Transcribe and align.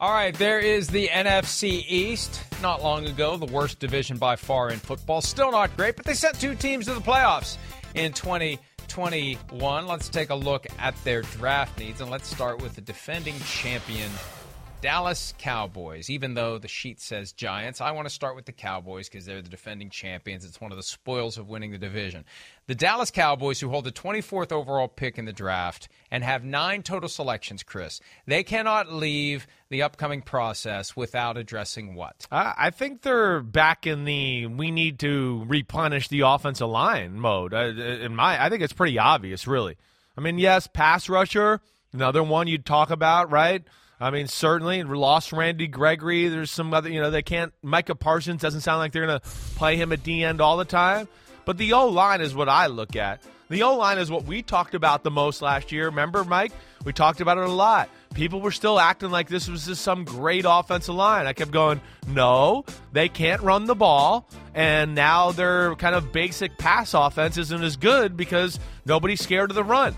All 0.00 0.12
right, 0.14 0.34
there 0.34 0.60
is 0.60 0.88
the 0.88 1.08
NFC 1.08 1.84
East. 1.86 2.42
Not 2.62 2.82
long 2.82 3.06
ago, 3.06 3.36
the 3.36 3.44
worst 3.44 3.80
division 3.80 4.16
by 4.16 4.34
far 4.34 4.70
in 4.70 4.78
football. 4.78 5.20
Still 5.20 5.50
not 5.50 5.76
great, 5.76 5.94
but 5.94 6.06
they 6.06 6.14
sent 6.14 6.40
two 6.40 6.54
teams 6.54 6.86
to 6.86 6.94
the 6.94 7.02
playoffs 7.02 7.58
in 7.94 8.14
2021. 8.14 9.86
Let's 9.86 10.08
take 10.08 10.30
a 10.30 10.34
look 10.34 10.66
at 10.78 10.96
their 11.04 11.20
draft 11.20 11.78
needs, 11.78 12.00
and 12.00 12.10
let's 12.10 12.34
start 12.34 12.62
with 12.62 12.76
the 12.76 12.80
defending 12.80 13.38
champion 13.40 14.10
Dallas 14.80 15.34
Cowboys. 15.38 16.08
Even 16.08 16.34
though 16.34 16.58
the 16.58 16.68
sheet 16.68 17.00
says 17.00 17.32
Giants, 17.32 17.80
I 17.80 17.90
want 17.90 18.08
to 18.08 18.14
start 18.14 18.36
with 18.36 18.46
the 18.46 18.52
Cowboys 18.52 19.08
because 19.08 19.26
they're 19.26 19.42
the 19.42 19.48
defending 19.48 19.90
champions. 19.90 20.44
It's 20.44 20.60
one 20.60 20.70
of 20.70 20.76
the 20.76 20.82
spoils 20.82 21.36
of 21.36 21.48
winning 21.48 21.70
the 21.70 21.78
division. 21.78 22.24
The 22.66 22.74
Dallas 22.74 23.10
Cowboys, 23.10 23.60
who 23.60 23.68
hold 23.68 23.84
the 23.84 23.92
24th 23.92 24.52
overall 24.52 24.88
pick 24.88 25.18
in 25.18 25.26
the 25.26 25.32
draft 25.32 25.88
and 26.10 26.24
have 26.24 26.44
nine 26.44 26.82
total 26.82 27.08
selections, 27.08 27.62
Chris, 27.62 28.00
they 28.26 28.42
cannot 28.42 28.92
leave 28.92 29.46
the 29.68 29.82
upcoming 29.82 30.22
process 30.22 30.96
without 30.96 31.36
addressing 31.36 31.94
what? 31.94 32.26
I 32.30 32.70
think 32.70 33.02
they're 33.02 33.40
back 33.40 33.86
in 33.86 34.04
the 34.04 34.46
we 34.46 34.70
need 34.70 34.98
to 35.00 35.44
replenish 35.46 36.08
the 36.08 36.20
offensive 36.20 36.68
line 36.68 37.20
mode. 37.20 37.52
In 37.52 38.14
my, 38.16 38.42
I 38.42 38.48
think 38.48 38.62
it's 38.62 38.72
pretty 38.72 38.98
obvious, 38.98 39.46
really. 39.46 39.76
I 40.16 40.20
mean, 40.20 40.38
yes, 40.38 40.66
pass 40.66 41.08
rusher, 41.08 41.60
another 41.92 42.22
one 42.22 42.46
you'd 42.46 42.66
talk 42.66 42.90
about, 42.90 43.30
right? 43.30 43.62
I 44.00 44.10
mean, 44.10 44.28
certainly 44.28 44.82
lost 44.82 45.30
Randy 45.30 45.66
Gregory. 45.66 46.28
There's 46.28 46.50
some 46.50 46.72
other, 46.72 46.88
you 46.88 47.00
know, 47.00 47.10
they 47.10 47.22
can't. 47.22 47.52
Micah 47.62 47.94
Parsons 47.94 48.40
doesn't 48.40 48.62
sound 48.62 48.78
like 48.78 48.92
they're 48.92 49.06
going 49.06 49.20
to 49.20 49.26
play 49.56 49.76
him 49.76 49.92
at 49.92 50.02
D 50.02 50.24
end 50.24 50.40
all 50.40 50.56
the 50.56 50.64
time. 50.64 51.06
But 51.44 51.58
the 51.58 51.74
O 51.74 51.88
line 51.88 52.20
is 52.20 52.34
what 52.34 52.48
I 52.48 52.66
look 52.68 52.96
at. 52.96 53.22
The 53.50 53.62
O 53.64 53.76
line 53.76 53.98
is 53.98 54.10
what 54.10 54.24
we 54.24 54.42
talked 54.42 54.74
about 54.74 55.02
the 55.02 55.10
most 55.10 55.42
last 55.42 55.70
year. 55.72 55.86
Remember, 55.86 56.24
Mike? 56.24 56.52
We 56.84 56.92
talked 56.92 57.20
about 57.20 57.36
it 57.36 57.44
a 57.44 57.52
lot. 57.52 57.90
People 58.14 58.40
were 58.40 58.52
still 58.52 58.80
acting 58.80 59.10
like 59.10 59.28
this 59.28 59.48
was 59.48 59.66
just 59.66 59.82
some 59.82 60.04
great 60.04 60.44
offensive 60.48 60.94
line. 60.94 61.26
I 61.26 61.32
kept 61.32 61.50
going, 61.50 61.80
no, 62.08 62.64
they 62.92 63.08
can't 63.08 63.42
run 63.42 63.66
the 63.66 63.74
ball. 63.74 64.28
And 64.54 64.94
now 64.94 65.32
their 65.32 65.74
kind 65.74 65.94
of 65.94 66.10
basic 66.10 66.56
pass 66.56 66.94
offense 66.94 67.36
isn't 67.36 67.62
as 67.62 67.76
good 67.76 68.16
because 68.16 68.58
nobody's 68.86 69.20
scared 69.20 69.50
of 69.50 69.56
the 69.56 69.64
run. 69.64 69.94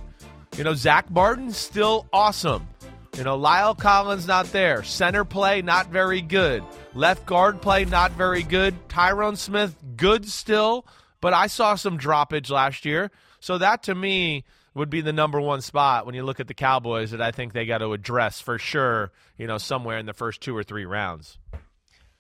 You 0.57 0.65
know, 0.65 0.75
Zack 0.75 1.11
Martin's 1.11 1.57
still 1.57 2.07
awesome. 2.13 2.67
You 3.15 3.25
know, 3.25 3.37
Lyle 3.37 3.75
Collins 3.75 4.27
not 4.27 4.47
there. 4.53 4.83
Center 4.83 5.27
play 5.27 5.61
not 5.61 5.89
very 5.89 6.23
good. 6.23 6.65
Left 6.95 7.27
guard 7.27 7.61
play 7.61 7.85
not 7.85 8.13
very 8.13 8.43
good. 8.43 8.89
Tyron 8.89 9.37
Smith 9.37 9.77
good 9.99 10.27
still, 10.27 10.87
but 11.21 11.35
I 11.35 11.47
saw 11.47 11.75
some 11.75 11.99
droppage 11.99 12.49
last 12.49 12.87
year. 12.87 13.11
So 13.39 13.59
that 13.59 13.83
to 13.83 13.95
me 13.95 14.45
would 14.73 14.89
be 14.89 15.03
the 15.03 15.13
number 15.13 15.39
one 15.39 15.61
spot 15.61 16.07
when 16.07 16.15
you 16.15 16.23
look 16.23 16.41
at 16.41 16.49
the 16.49 16.55
Cowboys 16.55 17.11
that 17.11 17.21
I 17.21 17.33
think 17.33 17.53
they 17.53 17.67
got 17.67 17.79
to 17.79 17.93
address 17.93 18.41
for 18.41 18.59
sure, 18.59 19.13
you 19.37 19.47
know, 19.47 19.59
somewhere 19.59 19.99
in 19.99 20.07
the 20.07 20.15
first 20.15 20.41
two 20.41 20.57
or 20.57 20.63
three 20.63 20.87
rounds. 20.87 21.37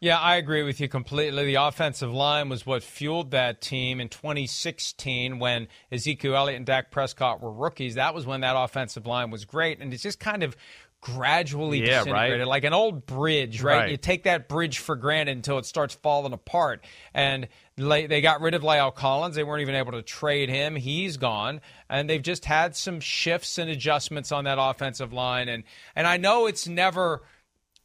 Yeah, 0.02 0.18
I 0.18 0.34
agree 0.34 0.64
with 0.64 0.80
you 0.80 0.88
completely. 0.88 1.44
The 1.44 1.54
offensive 1.54 2.12
line 2.12 2.48
was 2.48 2.66
what 2.66 2.82
fueled 2.82 3.30
that 3.30 3.60
team 3.60 4.00
in 4.00 4.08
2016 4.08 5.38
when 5.38 5.68
Ezekiel 5.92 6.34
Elliott 6.34 6.56
and 6.56 6.66
Dak 6.66 6.90
Prescott 6.90 7.40
were 7.40 7.52
rookies. 7.52 7.94
That 7.94 8.12
was 8.12 8.26
when 8.26 8.40
that 8.40 8.56
offensive 8.56 9.06
line 9.06 9.30
was 9.30 9.44
great. 9.44 9.78
And 9.78 9.94
it's 9.94 10.02
just 10.02 10.18
kind 10.18 10.42
of 10.42 10.56
gradually 11.02 11.80
yeah, 11.80 11.98
disintegrated, 11.98 12.38
right? 12.38 12.48
like 12.48 12.64
an 12.64 12.72
old 12.72 13.04
bridge, 13.04 13.60
right? 13.60 13.76
Right. 13.76 13.90
You 13.90 13.96
take 13.98 14.22
that 14.22 14.48
bridge 14.48 14.78
for 14.78 14.96
granted 14.96 15.36
until 15.36 15.58
it 15.58 15.66
starts 15.66 15.94
falling 15.96 16.32
apart. 16.32 16.84
And 17.12 17.48
they 17.76 18.20
got 18.22 18.40
rid 18.40 18.54
of 18.54 18.62
Lyle 18.62 18.92
Collins. 18.92 19.34
They 19.34 19.44
weren't 19.44 19.62
even 19.62 19.74
able 19.74 19.92
to 19.92 20.02
trade 20.02 20.48
him. 20.48 20.76
He's 20.76 21.16
gone. 21.18 21.60
And 21.90 22.08
they've 22.08 22.22
just 22.22 22.44
had 22.44 22.76
some 22.76 23.00
shifts 23.00 23.58
and 23.58 23.68
adjustments 23.68 24.32
on 24.32 24.44
that 24.44 24.58
offensive 24.60 25.12
line. 25.12 25.48
And 25.48 25.64
and 25.94 26.06
I 26.06 26.16
know 26.16 26.46
it's 26.46 26.66
never 26.66 27.22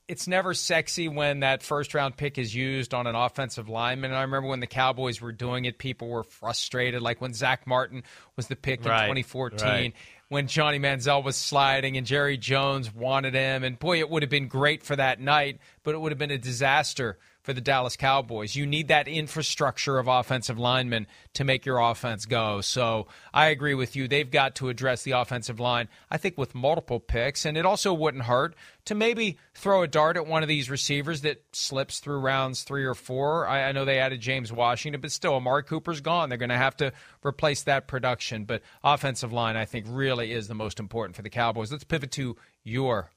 it's 0.07 0.27
never 0.27 0.53
sexy 0.53 1.09
when 1.09 1.41
that 1.41 1.61
first 1.63 1.94
round 1.94 2.16
pick 2.16 2.38
is 2.38 2.56
used 2.56 2.94
on 2.94 3.07
an 3.07 3.16
offensive 3.16 3.67
lineman. 3.67 4.11
And 4.11 4.17
I 4.17 4.22
remember 4.22 4.47
when 4.47 4.61
the 4.61 4.67
Cowboys 4.67 5.22
were 5.22 5.33
doing 5.33 5.66
it, 5.66 5.79
people 5.79 6.07
were 6.07 6.23
frustrated. 6.23 7.01
Like 7.01 7.19
when 7.19 7.33
Zack 7.33 7.67
Martin 7.67 8.03
was 8.35 8.47
the 8.47 8.56
pick 8.56 8.79
in 8.79 8.85
2014 8.85 9.67
right. 9.67 9.94
When 10.29 10.47
Johnny 10.47 10.79
Manziel 10.79 11.23
was 11.23 11.35
sliding 11.35 11.97
and 11.97 12.05
Jerry 12.05 12.38
Jones 12.38 12.93
wanted 12.93 13.33
him. 13.33 13.63
And 13.63 13.79
boy, 13.79 13.99
it 13.99 14.09
would 14.09 14.23
have 14.23 14.29
been 14.29 14.47
great 14.47 14.83
for 14.83 14.95
that 14.95 15.19
night, 15.19 15.59
but 15.83 15.95
it 15.95 15.99
would 15.99 16.11
have 16.11 16.19
been 16.19 16.31
a 16.31 16.38
disaster 16.38 17.17
for 17.47 17.53
the 17.53 17.61
Dallas 17.61 17.95
Cowboys. 17.95 18.57
You 18.57 18.65
need 18.65 18.89
that 18.89 19.07
infrastructure 19.07 19.99
of 19.99 20.09
offensive 20.09 20.59
linemen 20.59 21.07
to 21.35 21.45
make 21.45 21.65
your 21.65 21.79
offense 21.79 22.25
go. 22.25 22.59
So 22.59 23.07
I 23.33 23.45
agree 23.45 23.73
with 23.73 23.95
you. 23.95 24.09
They've 24.09 24.29
got 24.29 24.55
to 24.55 24.67
address 24.67 25.03
the 25.03 25.11
offensive 25.11 25.57
line, 25.57 25.87
I 26.11 26.17
think, 26.17 26.37
with 26.37 26.53
multiple 26.53 26.99
picks. 26.99 27.45
And 27.45 27.55
it 27.55 27.65
also 27.65 27.93
wouldn't 27.93 28.25
hurt 28.25 28.53
to 28.83 28.95
maybe 28.95 29.37
throw 29.53 29.81
a 29.81 29.87
dart 29.87 30.17
at 30.17 30.27
one 30.27 30.43
of 30.43 30.49
these 30.49 30.69
receivers 30.69 31.21
that 31.21 31.41
slips 31.53 32.01
through 32.01 32.19
rounds 32.19 32.63
three 32.63 32.83
or 32.83 32.93
four. 32.93 33.47
I, 33.47 33.69
I 33.69 33.71
know 33.71 33.85
they 33.85 33.99
added 33.99 34.19
James 34.19 34.51
Washington, 34.51 34.99
but 34.99 35.13
still, 35.13 35.35
Amari 35.35 35.63
Cooper's 35.63 36.01
gone. 36.01 36.27
They're 36.27 36.37
going 36.37 36.49
to 36.49 36.57
have 36.57 36.75
to 36.77 36.91
replace 37.25 37.63
that 37.63 37.87
production. 37.87 38.43
But 38.43 38.61
offensive 38.83 39.31
line, 39.31 39.55
I 39.55 39.63
think, 39.63 39.85
really 39.87 40.33
is 40.33 40.49
the 40.49 40.53
most 40.53 40.81
important 40.81 41.15
for 41.15 41.21
the 41.21 41.29
Cowboys. 41.29 41.71
Let's 41.71 41.85
pivot 41.85 42.11
to 42.11 42.35
your 42.65 43.09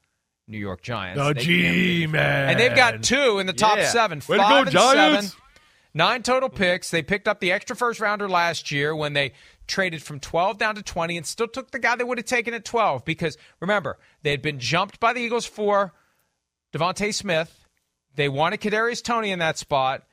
New 0.49 0.59
York 0.59 0.83
Giants. 0.83 1.21
Oh, 1.21 1.33
They 1.33 1.41
gee, 1.43 2.07
man. 2.07 2.51
And 2.51 2.59
they've 2.61 2.75
got 2.75 3.03
two 3.03 3.39
in 3.39 3.47
the 3.47 3.53
top 3.53 3.79
Yeah. 3.79 3.89
seven. 3.89 4.21
Way 4.29 4.37
to 4.39 4.43
five 4.43 4.51
go, 4.51 4.59
and 4.63 4.71
Giants. 4.71 5.27
seven. 5.29 5.41
Nine 5.93 6.23
total 6.23 6.49
picks. 6.49 6.91
They 6.91 7.03
picked 7.03 7.27
up 7.27 7.41
the 7.41 7.51
extra 7.53 7.75
first 7.75 8.01
rounder 8.01 8.29
last 8.29 8.71
year 8.71 8.95
when 8.95 9.13
they 9.13 9.33
traded 9.67 10.03
from 10.03 10.21
12 10.21 10.59
down 10.59 10.75
to 10.77 10.83
20 10.83 11.17
and 11.17 11.27
still 11.27 11.49
took 11.49 11.71
the 11.71 11.79
guy 11.79 11.97
they 11.97 12.05
would 12.05 12.19
have 12.19 12.27
taken 12.27 12.55
at 12.55 12.65
12 12.65 13.05
because 13.05 13.37
remember, 13.61 13.99
they 14.23 14.31
had 14.31 14.43
been 14.43 14.59
jumped 14.61 15.01
by 15.01 15.13
the 15.13 15.21
Eagles 15.21 15.47
for 15.47 15.93
DeVonta 16.73 17.13
Smith. 17.15 17.67
They 18.15 18.29
wanted 18.29 18.61
Kadarius 18.61 19.03
Toney 19.03 19.31
in 19.31 19.39
that 19.41 19.59
spot. 19.59 20.05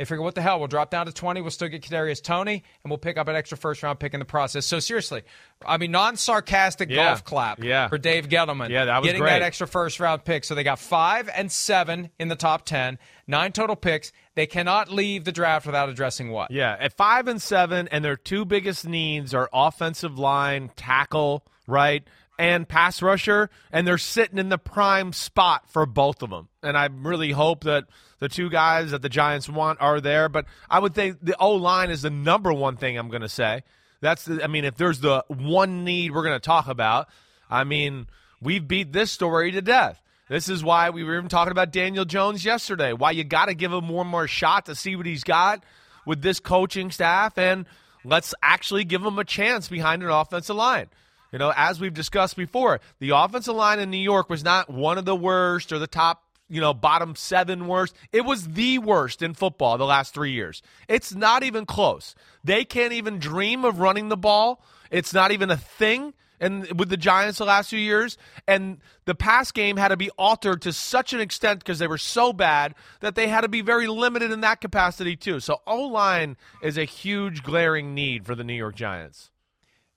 They 0.00 0.06
figure, 0.06 0.22
what 0.22 0.34
the 0.34 0.40
hell? 0.40 0.58
We'll 0.58 0.66
drop 0.66 0.88
down 0.88 1.04
to 1.04 1.12
20. 1.12 1.42
We'll 1.42 1.50
still 1.50 1.68
get 1.68 1.82
Kadarius 1.82 2.22
Toney, 2.22 2.64
and 2.82 2.90
we'll 2.90 2.96
pick 2.96 3.18
up 3.18 3.28
an 3.28 3.36
extra 3.36 3.58
first 3.58 3.82
round 3.82 4.00
pick 4.00 4.14
in 4.14 4.18
the 4.18 4.24
process. 4.24 4.64
So, 4.64 4.80
seriously, 4.80 5.24
I 5.66 5.76
mean, 5.76 5.90
non 5.90 6.16
sarcastic 6.16 6.88
Yeah. 6.88 7.04
golf 7.10 7.22
clap 7.22 7.62
Yeah. 7.62 7.86
for 7.88 7.98
Dave 7.98 8.26
Gettleman. 8.30 8.70
Yeah, 8.70 8.86
that 8.86 9.00
was 9.02 9.06
Getting 9.08 9.20
great. 9.20 9.32
that 9.32 9.42
extra 9.42 9.66
first 9.66 10.00
round 10.00 10.24
pick. 10.24 10.44
So, 10.44 10.54
they 10.54 10.64
got 10.64 10.78
five 10.78 11.28
and 11.28 11.52
seven 11.52 12.08
in 12.18 12.28
the 12.28 12.34
top 12.34 12.64
10, 12.64 12.98
nine 13.26 13.52
total 13.52 13.76
picks. 13.76 14.10
They 14.36 14.46
cannot 14.46 14.90
leave 14.90 15.24
the 15.24 15.32
draft 15.32 15.66
without 15.66 15.90
addressing 15.90 16.30
what? 16.30 16.50
Yeah, 16.50 16.78
at 16.80 16.94
five 16.96 17.28
and 17.28 17.42
seven, 17.42 17.86
and 17.88 18.02
their 18.02 18.16
two 18.16 18.46
biggest 18.46 18.86
needs 18.86 19.34
are 19.34 19.50
offensive 19.52 20.18
line, 20.18 20.70
tackle, 20.76 21.44
right, 21.66 22.04
and 22.38 22.66
pass 22.66 23.02
rusher, 23.02 23.50
and 23.70 23.86
they're 23.86 23.98
sitting 23.98 24.38
in 24.38 24.48
the 24.48 24.56
prime 24.56 25.12
spot 25.12 25.68
for 25.68 25.84
both 25.84 26.22
of 26.22 26.30
them. 26.30 26.48
And 26.62 26.78
I 26.78 26.88
really 26.90 27.32
hope 27.32 27.64
that 27.64 27.84
The 28.20 28.28
two 28.28 28.50
guys 28.50 28.92
that 28.92 29.02
the 29.02 29.08
Giants 29.08 29.48
want 29.48 29.80
are 29.80 30.00
there, 30.00 30.28
but 30.28 30.44
I 30.68 30.78
would 30.78 30.94
think 30.94 31.18
the 31.22 31.36
O 31.38 31.54
line 31.54 31.90
is 31.90 32.02
the 32.02 32.10
number 32.10 32.52
one 32.52 32.76
thing 32.76 32.96
I'm 32.96 33.08
going 33.08 33.22
to 33.22 33.28
say. 33.28 33.62
That's 34.00 34.24
the, 34.24 34.44
I 34.44 34.46
mean, 34.46 34.64
if 34.64 34.76
there's 34.76 35.00
the 35.00 35.24
one 35.28 35.84
need 35.84 36.12
we're 36.12 36.22
going 36.22 36.36
to 36.36 36.40
talk 36.40 36.68
about, 36.68 37.08
I 37.50 37.64
mean, 37.64 38.06
we've 38.40 38.66
beat 38.66 38.92
this 38.92 39.10
story 39.10 39.50
to 39.52 39.62
death. 39.62 40.00
This 40.28 40.48
is 40.48 40.62
why 40.62 40.90
we 40.90 41.02
were 41.02 41.16
even 41.16 41.28
talking 41.28 41.50
about 41.50 41.72
Daniel 41.72 42.04
Jones 42.04 42.44
yesterday. 42.44 42.92
Why 42.92 43.10
you 43.10 43.24
got 43.24 43.46
to 43.46 43.54
give 43.54 43.72
him 43.72 43.88
one 43.88 44.06
more 44.06 44.28
shot 44.28 44.66
to 44.66 44.76
see 44.76 44.94
what 44.94 45.06
he's 45.06 45.24
got 45.24 45.64
with 46.06 46.22
this 46.22 46.38
coaching 46.40 46.90
staff, 46.90 47.36
and 47.36 47.66
let's 48.04 48.32
actually 48.42 48.84
give 48.84 49.04
him 49.04 49.18
a 49.18 49.24
chance 49.24 49.68
behind 49.68 50.02
an 50.02 50.08
offensive 50.08 50.56
line. 50.56 50.88
You 51.32 51.38
know, 51.38 51.52
as 51.56 51.80
we've 51.80 51.94
discussed 51.94 52.36
before, 52.36 52.80
the 52.98 53.10
offensive 53.10 53.54
line 53.54 53.80
in 53.80 53.90
New 53.90 53.98
York 53.98 54.30
was 54.30 54.44
not 54.44 54.70
one 54.70 54.98
of 54.98 55.04
the 55.04 55.16
worst 55.16 55.72
or 55.72 55.78
the 55.78 55.86
top, 55.86 56.22
you 56.50 56.60
know, 56.60 56.74
bottom 56.74 57.14
seven 57.14 57.66
worst. 57.66 57.94
It 58.12 58.24
was 58.24 58.48
the 58.48 58.78
worst 58.78 59.22
in 59.22 59.34
football 59.34 59.78
the 59.78 59.86
last 59.86 60.12
three 60.12 60.32
years. 60.32 60.62
It's 60.88 61.14
not 61.14 61.42
even 61.42 61.64
close. 61.64 62.14
They 62.44 62.64
can't 62.64 62.92
even 62.92 63.18
dream 63.18 63.64
of 63.64 63.78
running 63.80 64.08
the 64.08 64.16
ball. 64.16 64.62
It's 64.90 65.14
not 65.14 65.30
even 65.30 65.50
a 65.50 65.56
thing 65.56 66.12
and 66.40 66.78
with 66.78 66.88
the 66.88 66.96
Giants 66.96 67.38
the 67.38 67.44
last 67.44 67.70
few 67.70 67.78
years, 67.78 68.16
and 68.48 68.78
the 69.04 69.14
pass 69.14 69.52
game 69.52 69.76
had 69.76 69.88
to 69.88 69.96
be 69.96 70.10
altered 70.10 70.62
to 70.62 70.72
such 70.72 71.12
an 71.12 71.20
extent 71.20 71.60
because 71.60 71.78
they 71.78 71.86
were 71.86 71.98
so 71.98 72.32
bad 72.32 72.74
that 73.00 73.14
they 73.14 73.28
had 73.28 73.42
to 73.42 73.48
be 73.48 73.60
very 73.60 73.86
limited 73.86 74.32
in 74.32 74.40
that 74.40 74.60
capacity 74.60 75.16
too. 75.16 75.38
So 75.38 75.60
O 75.66 75.82
line 75.82 76.36
is 76.62 76.78
a 76.78 76.84
huge 76.84 77.42
glaring 77.42 77.94
need 77.94 78.24
for 78.24 78.34
the 78.34 78.44
New 78.44 78.54
York 78.54 78.74
Giants. 78.74 79.30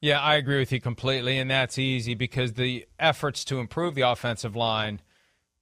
Yeah, 0.02 0.20
I 0.20 0.36
agree 0.36 0.60
with 0.60 0.74
you 0.74 0.82
completely, 0.82 1.38
and 1.38 1.50
that's 1.50 1.80
easy 1.80 2.14
because 2.14 2.54
the 2.54 2.86
efforts 3.00 3.46
to 3.46 3.60
improve 3.60 3.96
the 3.96 4.02
offensive 4.02 4.54
line. 4.54 5.00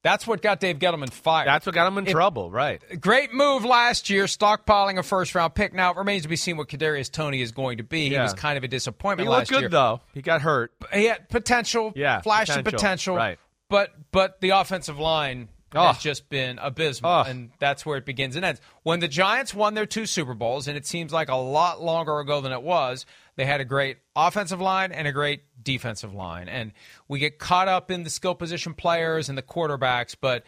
That's 0.02 0.26
what 0.26 0.42
got 0.42 0.58
Dave 0.58 0.78
Gettleman 0.80 1.10
fired. 1.12 1.46
That's 1.46 1.64
what 1.64 1.74
got 1.76 1.86
him 1.86 1.96
in 1.98 2.06
It- 2.08 2.10
trouble, 2.10 2.50
right? 2.50 2.82
Great 3.00 3.32
move 3.32 3.64
last 3.64 4.10
year, 4.10 4.24
stockpiling 4.24 4.98
a 4.98 5.02
first 5.02 5.34
round 5.34 5.54
pick. 5.54 5.72
Now 5.72 5.92
it 5.92 5.96
remains 5.96 6.22
to 6.22 6.28
be 6.28 6.34
seen 6.36 6.56
what 6.56 6.68
Kadarius 6.68 7.10
Toney 7.10 7.40
is 7.40 7.52
going 7.52 7.78
to 7.78 7.84
be. 7.84 8.08
He 8.10 8.18
was 8.18 8.34
kind 8.34 8.58
of 8.58 8.64
a 8.64 8.68
disappointment 8.68 9.28
He 9.28 9.34
looked 9.34 9.48
good 9.48 9.60
year. 9.60 9.68
though. 9.68 10.00
He 10.12 10.20
got 10.22 10.40
hurt. 10.42 10.72
He 10.92 11.04
had 11.04 11.28
potential, 11.28 11.92
Yeah, 11.94 12.20
flash 12.20 12.48
of 12.48 12.56
potential, 12.64 12.72
potential, 12.78 13.16
right. 13.16 13.38
But 13.68 13.90
but 14.10 14.40
the 14.40 14.50
offensive 14.50 14.98
line 14.98 15.48
Oh. 15.74 15.86
has 15.86 15.98
just 15.98 16.28
been 16.28 16.58
abysmal, 16.58 17.10
Oh. 17.10 17.22
and 17.22 17.50
that's 17.58 17.86
where 17.86 17.96
it 17.96 18.04
begins 18.04 18.36
and 18.36 18.44
ends. 18.44 18.60
When 18.82 19.00
the 19.00 19.08
Giants 19.08 19.54
won 19.54 19.72
their 19.74 19.86
two 19.86 20.04
Super 20.04 20.34
Bowls, 20.34 20.68
and 20.68 20.76
it 20.76 20.84
seems 20.86 21.12
like 21.14 21.30
a 21.30 21.36
lot 21.36 21.80
longer 21.80 22.18
ago 22.18 22.42
than 22.42 22.52
it 22.52 22.62
was, 22.62 23.06
they 23.36 23.44
had 23.44 23.60
a 23.60 23.64
great 23.64 23.98
offensive 24.14 24.60
line 24.60 24.92
and 24.92 25.06
a 25.08 25.12
great 25.12 25.42
defensive 25.62 26.12
line, 26.14 26.48
and 26.48 26.72
we 27.08 27.18
get 27.18 27.38
caught 27.38 27.68
up 27.68 27.90
in 27.90 28.02
the 28.02 28.10
skill 28.10 28.34
position 28.34 28.74
players 28.74 29.28
and 29.28 29.36
the 29.38 29.42
quarterbacks, 29.42 30.14
but 30.20 30.44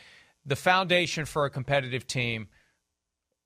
the 0.47 0.57
foundation 0.57 1.25
for 1.25 1.45
a 1.47 1.51
competitive 1.51 2.07
team 2.07 2.49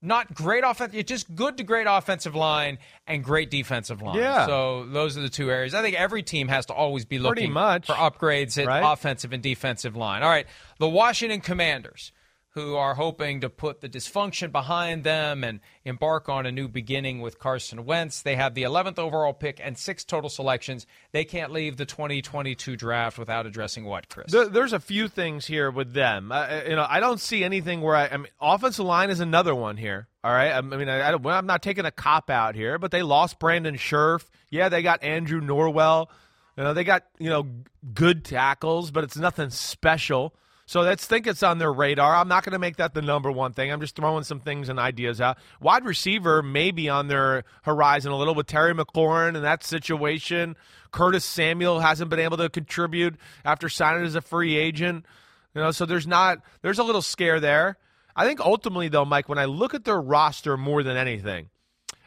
not 0.01 0.33
great 0.33 0.63
offense, 0.65 0.95
it's 0.95 1.09
just 1.09 1.35
good 1.35 1.57
to 1.57 1.65
great 1.65 1.87
offensive 1.91 2.37
line 2.37 2.79
and 3.09 3.25
great 3.25 3.51
defensive 3.51 4.01
line. 4.01 4.17
Yeah. 4.17 4.47
So 4.47 4.87
those 4.87 5.19
are 5.19 5.21
the 5.23 5.29
two 5.29 5.51
areas. 5.51 5.75
I 5.75 5.83
think 5.83 5.97
every 5.97 6.23
team 6.23 6.47
has 6.47 6.67
to 6.67 6.73
always 6.73 7.05
be 7.05 7.17
Pretty 7.19 7.29
looking 7.29 7.53
much. 7.53 7.87
for 7.87 7.95
upgrades 7.95 8.57
at 8.63 8.69
Right. 8.69 8.81
offensive 8.93 9.33
and 9.33 9.43
defensive 9.43 9.97
line. 9.97 10.23
All 10.23 10.29
right, 10.29 10.47
the 10.79 10.89
Washington 10.89 11.41
Commanders, 11.41 12.13
who 12.51 12.77
are 12.77 12.95
hoping 12.95 13.41
to 13.43 13.51
put 13.51 13.81
the 13.81 13.89
dysfunction 13.89 14.51
behind 14.51 15.05
them 15.05 15.45
and 15.45 15.61
embark 15.85 16.29
on 16.29 16.47
a 16.47 16.53
new 16.53 16.67
beginning 16.67 17.21
with 17.21 17.39
Carson 17.39 17.85
Wentz. 17.85 18.23
They 18.23 18.37
have 18.37 18.55
the 18.55 18.63
11th 18.63 18.99
overall 18.99 19.35
pick 19.35 19.61
and 19.63 19.77
six 19.77 20.05
total 20.05 20.31
selections. 20.31 20.87
They 21.13 21.25
can't 21.25 21.53
leave 21.53 21.77
the 21.77 21.85
2022 21.85 22.77
draft 22.77 23.19
without 23.19 23.47
addressing 23.47 23.85
what, 23.85 24.09
Chris? 24.09 24.33
There, 24.33 24.49
there's 24.49 24.73
a 24.73 24.81
few 24.81 25.09
things 25.09 25.47
here 25.47 25.71
with 25.71 25.93
them. 25.93 26.33
Uh, 26.33 26.63
you 26.67 26.75
know, 26.75 26.87
I 26.89 27.01
don't 27.01 27.21
see 27.21 27.45
anything 27.45 27.81
where 27.83 27.95
I, 27.95 28.07
I 28.09 28.17
mean, 28.17 28.29
offensive 28.41 28.85
line 28.85 29.11
is 29.11 29.21
another 29.21 29.55
one 29.55 29.77
here. 29.77 30.09
All 30.25 30.33
right, 30.33 30.53
I, 30.53 30.61
mean, 30.61 30.89
I, 30.89 31.13
I'm 31.13 31.47
not 31.47 31.63
taking 31.63 31.85
a 31.85 31.91
cop 31.91 32.29
out 32.29 32.55
here, 32.55 32.79
but 32.79 32.91
they 32.91 33.03
lost 33.03 33.39
Brandon 33.39 33.77
Scherff. 33.77 34.29
Yeah, 34.51 34.69
they 34.69 34.83
got 34.83 35.03
Andrew 35.03 35.41
Norwell. 35.41 36.09
You 36.57 36.65
know, 36.65 36.75
they 36.75 36.83
got 36.83 37.05
you 37.21 37.31
know 37.31 37.47
good 37.95 38.25
tackles, 38.25 38.91
but 38.91 39.05
it's 39.05 39.17
nothing 39.17 39.51
special. 39.51 40.35
So 40.69 40.83
let's 40.83 41.07
think 41.07 41.27
it's 41.27 41.43
on 41.43 41.57
their 41.57 41.73
radar. 41.73 42.15
I'm 42.15 42.29
not 42.29 42.45
going 42.45 42.53
to 42.53 42.59
make 42.59 42.77
that 42.77 42.93
the 42.93 43.01
number 43.01 43.33
one 43.33 43.55
thing. 43.55 43.73
I'm 43.73 43.81
just 43.81 43.97
throwing 43.97 44.23
some 44.23 44.39
things 44.39 44.69
and 44.69 44.79
ideas 44.79 45.19
out. 45.19 45.39
Wide 45.63 45.87
receiver 45.87 46.43
may 46.43 46.73
be 46.73 46.91
on 46.91 47.09
their 47.09 47.45
horizon 47.63 48.13
a 48.13 48.19
little 48.19 48.35
with 48.35 48.49
Terry 48.49 48.75
McLaurin 48.75 49.35
in 49.35 49.41
that 49.41 49.65
situation. 49.65 50.57
Curtis 50.91 51.25
Samuel 51.25 51.81
hasn't 51.81 52.11
been 52.11 52.19
able 52.19 52.37
to 52.37 52.51
contribute 52.51 53.17
after 53.47 53.71
signing 53.71 54.05
as 54.05 54.15
a 54.15 54.21
free 54.21 54.59
agent. 54.59 55.07
You 55.55 55.63
know, 55.63 55.71
so 55.71 55.87
there's 55.87 56.07
not 56.07 56.43
there's 56.61 56.79
a 56.79 56.85
little 56.85 57.01
scare 57.01 57.41
there. 57.41 57.79
I 58.15 58.27
think 58.27 58.39
ultimately 58.39 58.89
though, 58.89 59.07
Mike, 59.07 59.27
when 59.27 59.39
I 59.39 59.47
look 59.47 59.73
at 59.73 59.85
their 59.85 59.99
roster 59.99 60.59
more 60.59 60.83
than 60.83 60.99
anything, 60.99 61.49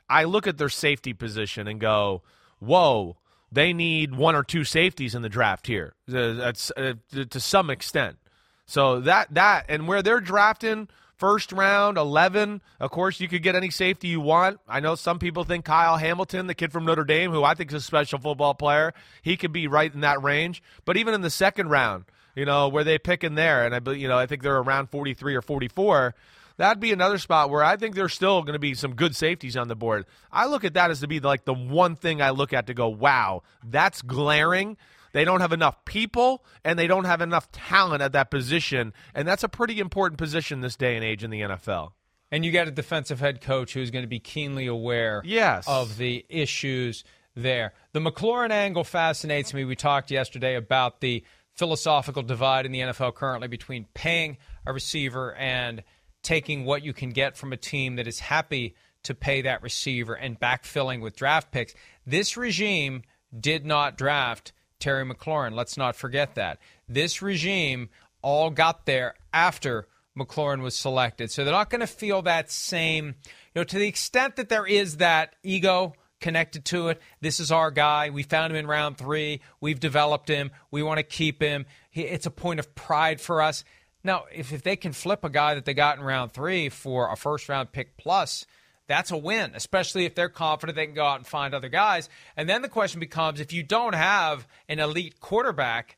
I 0.08 0.26
look 0.26 0.46
at 0.46 0.60
their 0.60 0.70
safety 0.70 1.14
position 1.14 1.68
and 1.68 1.80
go, 1.80 2.22
"Whoa, 2.60 3.18
they 3.52 3.74
need 3.74 4.14
one 4.14 4.36
or 4.36 4.44
two 4.44 4.66
safeties 4.66 5.16
in 5.16 5.24
the 5.24 5.30
draft 5.30 5.66
here." 5.66 5.96
Uh, 6.08 6.34
That's 6.34 6.72
uh, 6.78 6.94
to 7.28 7.40
some 7.40 7.72
extent. 7.72 8.20
So 8.66 9.02
that 9.02 9.34
that 9.34 9.66
and 9.70 9.88
where 9.88 10.02
they're 10.02 10.22
drafting 10.22 10.88
first 11.18 11.52
round 11.52 11.98
11, 11.98 12.62
of 12.80 12.90
course 12.90 13.20
you 13.20 13.28
could 13.28 13.44
get 13.44 13.56
any 13.56 13.70
safety 13.70 14.08
you 14.08 14.20
want. 14.20 14.60
I 14.68 14.80
know 14.80 14.96
some 14.96 15.20
people 15.20 15.44
think 15.44 15.66
Kyle 15.66 15.98
Hamilton, 15.98 16.48
the 16.48 16.56
kid 16.56 16.72
from 16.72 16.86
Notre 16.86 17.04
Dame 17.04 17.32
who 17.32 17.44
I 17.44 17.54
think 17.54 17.70
is 17.70 17.76
a 17.76 17.82
special 17.82 18.18
football 18.18 18.56
player, 18.56 18.94
he 19.22 19.38
could 19.38 19.52
be 19.52 19.68
right 19.68 19.94
in 19.94 20.02
that 20.02 20.24
range. 20.24 20.64
But 20.86 20.98
even 20.98 21.14
in 21.14 21.22
the 21.22 21.30
second 21.30 21.70
round, 21.70 22.06
you 22.36 22.46
know, 22.46 22.70
where 22.70 22.84
they 22.84 22.98
pick 22.98 23.24
in 23.24 23.36
there 23.36 23.66
and 23.66 23.76
I 23.76 23.92
you 23.92 24.08
know, 24.08 24.18
I 24.18 24.26
think 24.26 24.42
they're 24.42 24.58
around 24.58 24.90
43 24.90 25.36
or 25.36 25.42
44, 25.42 26.16
that'd 26.58 26.80
be 26.80 26.92
another 26.92 27.18
spot 27.18 27.50
where 27.50 27.64
I 27.64 27.78
think 27.78 27.96
there's 27.96 28.14
still 28.14 28.42
going 28.42 28.54
to 28.54 28.60
be 28.60 28.74
some 28.74 28.96
good 28.96 29.16
safeties 29.16 29.58
on 29.58 29.68
the 29.68 29.76
board. 29.76 30.06
I 30.32 30.48
look 30.48 30.64
at 30.64 30.74
that 30.76 30.92
as 30.92 31.02
to 31.02 31.08
be 31.08 31.20
like 31.20 31.46
the 31.46 31.54
one 31.54 31.96
thing 31.96 32.22
I 32.22 32.32
look 32.32 32.54
at 32.54 32.68
to 32.68 32.74
go, 32.74 32.90
"Wow, 32.90 33.44
that's 33.64 34.02
glaring." 34.02 34.78
They 35.14 35.26
don't 35.26 35.42
have 35.42 35.52
enough 35.54 35.84
people 35.86 36.44
and 36.64 36.78
they 36.80 36.88
don't 36.88 37.06
have 37.06 37.22
enough 37.22 37.52
talent 37.52 38.02
at 38.02 38.14
that 38.14 38.32
position. 38.32 38.94
And 39.14 39.28
that's 39.28 39.44
a 39.44 39.50
pretty 39.50 39.80
important 39.80 40.18
position 40.18 40.62
this 40.62 40.76
day 40.76 40.96
and 40.96 41.04
age 41.06 41.24
in 41.24 41.30
the 41.32 41.42
NFL. 41.42 41.92
And 42.32 42.46
you 42.46 42.52
got 42.52 42.68
a 42.68 42.72
defensive 42.72 43.20
head 43.20 43.42
coach 43.42 43.74
who's 43.74 43.92
going 43.92 44.04
to 44.04 44.08
be 44.10 44.20
keenly 44.20 44.68
aware 44.68 45.22
Yes. 45.26 45.66
of 45.68 45.98
the 45.98 46.26
issues 46.30 47.04
there. 47.36 47.74
The 47.94 48.00
McLaurin 48.00 48.52
angle 48.52 48.84
fascinates 48.86 49.54
me. 49.54 49.66
We 49.66 49.76
talked 49.76 50.12
yesterday 50.12 50.56
about 50.56 51.02
the 51.02 51.24
philosophical 51.56 52.24
divide 52.24 52.66
in 52.66 52.72
the 52.72 52.80
NFL 52.80 53.16
currently 53.16 53.48
between 53.50 53.86
paying 53.94 54.38
a 54.66 54.72
receiver 54.74 55.34
and 55.36 55.84
taking 56.24 56.64
what 56.66 56.84
you 56.84 56.94
can 56.94 57.10
get 57.10 57.36
from 57.36 57.52
a 57.52 57.58
team 57.58 57.96
that 57.98 58.08
is 58.08 58.20
happy 58.20 58.76
to 59.04 59.14
pay 59.14 59.42
that 59.42 59.62
receiver 59.62 60.14
and 60.14 60.40
backfilling 60.40 61.02
with 61.02 61.16
draft 61.16 61.52
picks. 61.52 61.74
This 62.06 62.38
regime 62.38 63.04
did 63.38 63.66
not 63.66 63.98
draft 63.98 64.54
Terry 64.82 65.06
McLaurin. 65.06 65.56
Let's 65.56 65.78
not 65.78 65.96
forget 65.96 66.36
that. 66.36 66.60
This 66.90 67.22
regime 67.22 67.90
all 68.22 68.50
got 68.50 68.86
there 68.86 69.16
after 69.34 69.88
McLaurin 70.18 70.62
was 70.62 70.76
selected. 70.76 71.32
So 71.32 71.44
they're 71.44 71.54
not 71.54 71.70
going 71.70 71.82
to 71.82 71.88
feel 71.88 72.22
that 72.24 72.52
same, 72.52 73.16
you 73.56 73.62
know, 73.62 73.64
to 73.64 73.80
the 73.80 73.88
extent 73.88 74.36
that 74.36 74.50
there 74.50 74.66
is 74.66 74.98
that 74.98 75.36
ego 75.44 75.94
connected 76.20 76.66
to 76.66 76.90
it. 76.90 77.02
This 77.22 77.40
is 77.40 77.52
our 77.52 77.72
guy. 77.72 78.10
We 78.10 78.24
found 78.24 78.52
him 78.52 78.58
in 78.58 78.68
round 78.68 78.98
three. 78.98 79.42
We've 79.60 79.80
developed 79.80 80.30
him. 80.30 80.52
We 80.70 80.84
want 80.84 80.98
to 80.98 81.04
keep 81.04 81.42
him. 81.42 81.66
It's 81.94 82.26
a 82.26 82.32
point 82.32 82.60
of 82.60 82.76
pride 82.76 83.20
for 83.20 83.42
us. 83.42 83.64
Now, 84.04 84.26
if, 84.34 84.52
if 84.52 84.64
they 84.64 84.76
can 84.76 84.94
flip 84.94 85.24
a 85.24 85.30
guy 85.30 85.56
that 85.56 85.66
they 85.66 85.74
got 85.74 85.98
in 85.98 86.04
round 86.04 86.32
three 86.32 86.70
for 86.70 87.12
a 87.12 87.16
first 87.16 87.50
round 87.50 87.72
pick 87.72 87.98
plus, 87.98 88.46
that's 88.92 89.12
a 89.12 89.18
win, 89.18 89.54
especially 89.56 90.06
if 90.06 90.16
they're 90.16 90.30
confident 90.30 90.76
they 90.76 90.86
can 90.86 90.94
go 90.94 91.06
out 91.06 91.18
and 91.18 91.26
find 91.26 91.54
other 91.54 91.70
guys. 91.70 92.10
And 92.36 92.50
then 92.50 92.62
the 92.62 92.70
question 92.70 93.00
becomes 93.00 93.40
if 93.40 93.54
you 93.54 93.64
don't 93.64 93.96
have 93.96 94.46
an 94.68 94.80
elite 94.80 95.20
quarterback, 95.20 95.98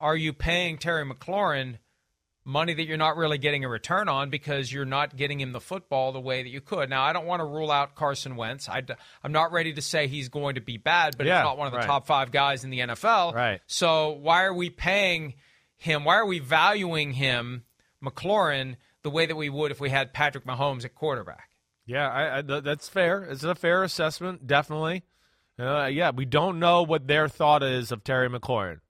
are 0.00 0.16
you 0.16 0.32
paying 0.32 0.78
Terry 0.78 1.04
McLaurin 1.04 1.76
money 2.46 2.74
that 2.74 2.84
you're 2.84 2.96
not 2.96 3.16
really 3.16 3.38
getting 3.38 3.64
a 3.64 3.68
return 3.68 4.08
on 4.08 4.30
because 4.30 4.72
you're 4.72 4.84
not 4.86 5.16
getting 5.16 5.40
him 5.40 5.52
the 5.52 5.60
football 5.60 6.12
the 6.12 6.20
way 6.20 6.42
that 6.42 6.48
you 6.48 6.62
could? 6.62 6.88
Now, 6.88 7.02
I 7.02 7.12
don't 7.12 7.26
want 7.26 7.40
to 7.40 7.44
rule 7.44 7.70
out 7.70 7.94
Carson 7.94 8.36
Wentz. 8.36 8.70
I, 8.70 8.82
am 9.22 9.32
not 9.32 9.52
ready 9.52 9.74
to 9.74 9.82
say 9.82 10.06
he's 10.06 10.30
going 10.30 10.54
to 10.54 10.62
be 10.62 10.78
bad, 10.78 11.18
but 11.18 11.26
Yeah, 11.26 11.40
he's 11.40 11.44
not 11.44 11.58
one 11.58 11.66
of 11.66 11.72
the 11.72 11.80
right. 11.80 11.86
top 11.86 12.06
five 12.06 12.30
guys 12.32 12.64
in 12.64 12.70
the 12.70 12.80
NFL. 12.80 13.34
Right. 13.34 13.60
So 13.66 14.12
why 14.12 14.44
are 14.44 14.54
we 14.54 14.70
paying 14.70 15.34
him? 15.76 16.04
Why 16.04 16.16
are 16.16 16.26
we 16.26 16.38
valuing 16.38 17.12
him, 17.12 17.64
McLaurin, 18.02 18.76
the 19.02 19.10
way 19.10 19.26
that 19.26 19.36
we 19.36 19.50
would 19.50 19.70
if 19.70 19.80
we 19.80 19.90
had 19.90 20.14
Patrick 20.14 20.46
Mahomes 20.46 20.86
at 20.86 20.94
quarterback? 20.94 21.50
Yeah, 21.86 22.08
I, 22.08 22.38
I, 22.38 22.42
th- 22.42 22.64
that's 22.64 22.88
fair. 22.88 23.22
It's 23.24 23.44
a 23.44 23.54
fair 23.54 23.82
assessment, 23.82 24.46
definitely. 24.46 25.02
Uh, 25.58 25.86
yeah, 25.86 26.10
we 26.10 26.24
don't 26.24 26.58
know 26.58 26.82
what 26.82 27.06
their 27.06 27.28
thought 27.28 27.62
is 27.62 27.92
of 27.92 28.02
Terry 28.02 28.28
McLaurin. 28.28 28.80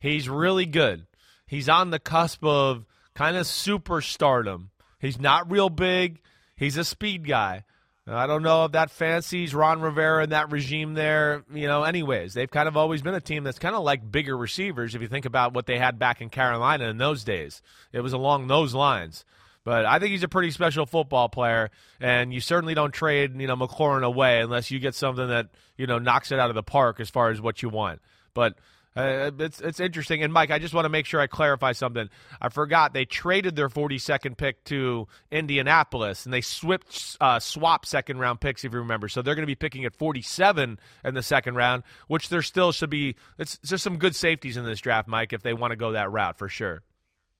He's 0.00 0.28
really 0.28 0.66
good. 0.66 1.06
He's 1.46 1.68
on 1.68 1.90
the 1.90 1.98
cusp 1.98 2.44
of 2.44 2.84
kind 3.14 3.36
of 3.36 3.46
superstardom. 3.46 4.68
He's 5.00 5.20
not 5.20 5.50
real 5.50 5.68
big. 5.68 6.20
He's 6.56 6.76
a 6.76 6.84
speed 6.84 7.26
guy. 7.26 7.64
I 8.10 8.26
don't 8.26 8.42
know 8.42 8.64
if 8.64 8.72
that 8.72 8.90
fancies 8.90 9.54
Ron 9.54 9.82
Rivera 9.82 10.22
and 10.22 10.32
that 10.32 10.50
regime 10.50 10.94
there. 10.94 11.44
You 11.52 11.66
know, 11.66 11.82
anyways, 11.82 12.32
they've 12.32 12.50
kind 12.50 12.66
of 12.66 12.76
always 12.76 13.02
been 13.02 13.14
a 13.14 13.20
team 13.20 13.44
that's 13.44 13.58
kind 13.58 13.74
of 13.74 13.82
like 13.82 14.10
bigger 14.10 14.36
receivers. 14.36 14.94
If 14.94 15.02
you 15.02 15.08
think 15.08 15.26
about 15.26 15.52
what 15.52 15.66
they 15.66 15.78
had 15.78 15.98
back 15.98 16.22
in 16.22 16.30
Carolina 16.30 16.88
in 16.88 16.96
those 16.96 17.22
days, 17.22 17.60
it 17.92 18.00
was 18.00 18.14
along 18.14 18.46
those 18.46 18.74
lines. 18.74 19.26
But 19.68 19.84
I 19.84 19.98
think 19.98 20.12
he's 20.12 20.22
a 20.22 20.28
pretty 20.28 20.50
special 20.50 20.86
football 20.86 21.28
player, 21.28 21.70
and 22.00 22.32
you 22.32 22.40
certainly 22.40 22.72
don't 22.72 22.90
trade, 22.90 23.38
you 23.38 23.46
know, 23.46 23.54
McLaurin 23.54 24.02
away 24.02 24.40
unless 24.40 24.70
you 24.70 24.78
get 24.78 24.94
something 24.94 25.28
that 25.28 25.50
you 25.76 25.86
know 25.86 25.98
knocks 25.98 26.32
it 26.32 26.38
out 26.38 26.48
of 26.48 26.54
the 26.54 26.62
park 26.62 27.00
as 27.00 27.10
far 27.10 27.28
as 27.28 27.38
what 27.38 27.60
you 27.62 27.68
want. 27.68 28.00
But 28.32 28.54
uh, 28.96 29.30
it's 29.38 29.60
it's 29.60 29.78
interesting. 29.78 30.22
And 30.22 30.32
Mike, 30.32 30.50
I 30.50 30.58
just 30.58 30.72
want 30.72 30.86
to 30.86 30.88
make 30.88 31.04
sure 31.04 31.20
I 31.20 31.26
clarify 31.26 31.72
something. 31.72 32.08
I 32.40 32.48
forgot 32.48 32.94
they 32.94 33.04
traded 33.04 33.56
their 33.56 33.68
42nd 33.68 34.38
pick 34.38 34.64
to 34.64 35.06
Indianapolis, 35.30 36.24
and 36.24 36.32
they 36.32 36.40
swapped 36.40 37.18
uh, 37.20 37.38
swap 37.38 37.84
second 37.84 38.20
round 38.20 38.40
picks, 38.40 38.64
if 38.64 38.72
you 38.72 38.78
remember. 38.78 39.06
So 39.06 39.20
they're 39.20 39.34
going 39.34 39.42
to 39.42 39.46
be 39.46 39.54
picking 39.54 39.84
at 39.84 39.94
47 39.94 40.80
in 41.04 41.14
the 41.14 41.22
second 41.22 41.56
round, 41.56 41.82
which 42.06 42.30
there 42.30 42.40
still 42.40 42.72
should 42.72 42.88
be. 42.88 43.16
It's 43.36 43.58
just 43.58 43.84
some 43.84 43.98
good 43.98 44.16
safeties 44.16 44.56
in 44.56 44.64
this 44.64 44.80
draft, 44.80 45.08
Mike, 45.08 45.34
if 45.34 45.42
they 45.42 45.52
want 45.52 45.72
to 45.72 45.76
go 45.76 45.92
that 45.92 46.10
route 46.10 46.38
for 46.38 46.48
sure. 46.48 46.84